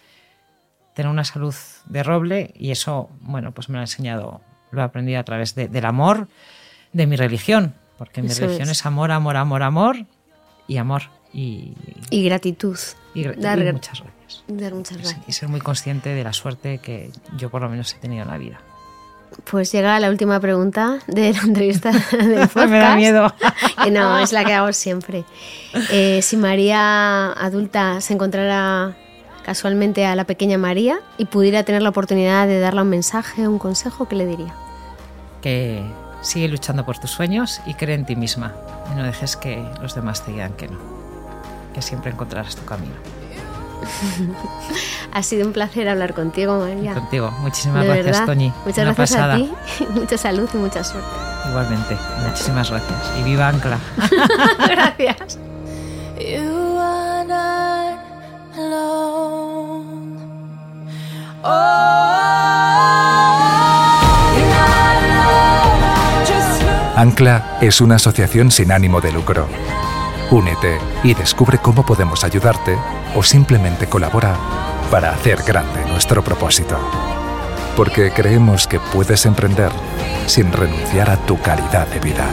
tener 0.95 1.11
una 1.11 1.25
salud 1.25 1.55
de 1.87 2.03
roble 2.03 2.53
y 2.55 2.73
eso, 2.73 3.09
bueno, 3.21 3.53
pues 3.53 3.71
me 3.71 3.75
lo 3.77 3.81
ha 3.81 3.85
enseñado, 3.85 4.43
lo 4.71 4.83
he 4.83 4.85
aprendido 4.85 5.19
a 5.19 5.25
través 5.25 5.55
del 5.55 5.85
amor 5.87 6.29
de 6.93 7.07
mi 7.07 7.17
religión, 7.17 7.75
porque 7.99 8.23
mi 8.23 8.29
religión 8.29 8.69
es. 8.69 8.85
amor, 8.87 9.11
amor, 9.11 9.37
amor, 9.37 9.63
amor 9.63 9.97
y 10.67 10.77
amor. 10.77 11.03
Y, 11.33 11.75
gratitud. 12.11 12.79
Y, 13.13 13.25
dar, 13.25 13.59
muchas 13.73 14.01
gracias. 14.01 14.45
Dar 14.47 14.73
muchas 14.75 14.99
gracias. 14.99 15.21
Y 15.27 15.33
ser 15.33 15.49
muy 15.49 15.61
consciente 15.61 16.11
de 16.11 16.23
la 16.23 16.33
suerte 16.33 16.79
que 16.79 17.11
yo 17.37 17.51
por 17.51 17.63
lo 17.63 17.69
menos 17.69 17.93
he 17.95 17.99
tenido 17.99 18.23
en 18.23 18.29
la 18.29 18.39
vida. 18.39 18.61
Pues 19.51 19.73
llega 19.73 19.99
la 19.99 20.11
última 20.11 20.39
pregunta 20.39 21.01
de 21.09 21.33
la 21.33 21.41
entrevista 21.41 21.91
del 22.13 22.49
podcast. 22.49 22.69
Me 22.69 22.79
da 22.79 22.95
miedo. 22.95 23.35
no, 23.91 24.19
es 24.19 24.33
la 24.33 24.45
que 24.45 24.53
hago 24.53 24.73
siempre. 24.73 25.25
Eh, 25.91 26.21
si 26.23 26.37
María 26.37 27.33
adulta 27.33 28.01
se 28.01 28.15
encontrara 28.15 28.97
casualmente 29.45 30.07
a 30.07 30.15
la 30.15 30.25
pequeña 30.25 30.57
María 30.57 31.01
y 31.19 31.27
pudiera 31.27 31.65
tener 31.65 31.83
la 31.83 31.91
oportunidad 31.91 32.47
de 32.47 32.61
darle 32.61 32.83
un 32.83 32.89
mensaje, 32.89 33.49
un 33.49 33.59
consejo, 33.59 34.07
¿qué 34.07 34.17
le 34.17 34.27
diría? 34.27 34.55
Que 35.43 35.83
sigue 36.25 36.49
luchando 36.49 36.85
por 36.85 36.99
tus 36.99 37.11
sueños 37.11 37.61
y 37.67 37.75
cree 37.75 37.95
en 37.95 38.05
ti 38.05 38.17
misma 38.17 38.53
y 38.93 38.97
no 38.97 39.05
dejes 39.05 39.37
que 39.37 39.65
los 39.81 39.95
demás 39.95 40.25
te 40.25 40.33
digan 40.33 40.55
que 40.55 40.69
no, 40.69 40.79
que 41.73 41.83
siempre 41.83 42.11
encontrarás 42.11 42.57
tu 42.57 42.65
camino. 42.65 42.95
ha 45.13 45.23
sido 45.23 45.47
un 45.47 45.53
placer 45.53 45.89
hablar 45.89 46.15
contigo, 46.15 46.59
María. 46.59 46.95
contigo. 46.95 47.31
Muchísimas 47.41 47.85
gracias, 47.85 48.27
Toñi. 48.27 48.53
Muchas 48.65 48.97
gracias 48.97 49.21
a 49.21 49.37
ti. 49.37 49.53
Mucha 49.91 50.19
salud 50.19 50.49
y 50.53 50.57
mucha 50.57 50.83
suerte. 50.83 51.09
Igualmente. 51.49 51.97
Muchísimas 52.27 52.71
gracias. 52.71 53.13
Y 53.21 53.23
viva 53.23 53.49
Ancla. 53.49 53.79
gracias. 54.69 55.39
Ancla 67.05 67.59
es 67.61 67.83
una 67.83 67.97
asociación 67.97 68.51
sin 68.51 68.73
ánimo 68.73 69.03
de 69.03 69.13
lucro. 69.13 69.47
Únete 70.31 70.79
y 71.03 71.13
descubre 71.13 71.59
cómo 71.59 71.85
podemos 71.85 72.25
ayudarte 72.25 72.79
o 73.15 73.23
simplemente 73.23 73.87
colabora 73.87 74.35
para 74.91 75.11
hacer 75.11 75.43
grande 75.43 75.85
nuestro 75.87 76.25
propósito. 76.25 76.79
Porque 77.77 78.11
creemos 78.11 78.67
que 78.67 78.81
puedes 78.81 79.27
emprender 79.27 79.71
sin 80.27 80.51
renunciar 80.51 81.11
a 81.11 81.19
tu 81.19 81.39
calidad 81.43 81.87
de 81.89 82.01
vida. 82.01 82.27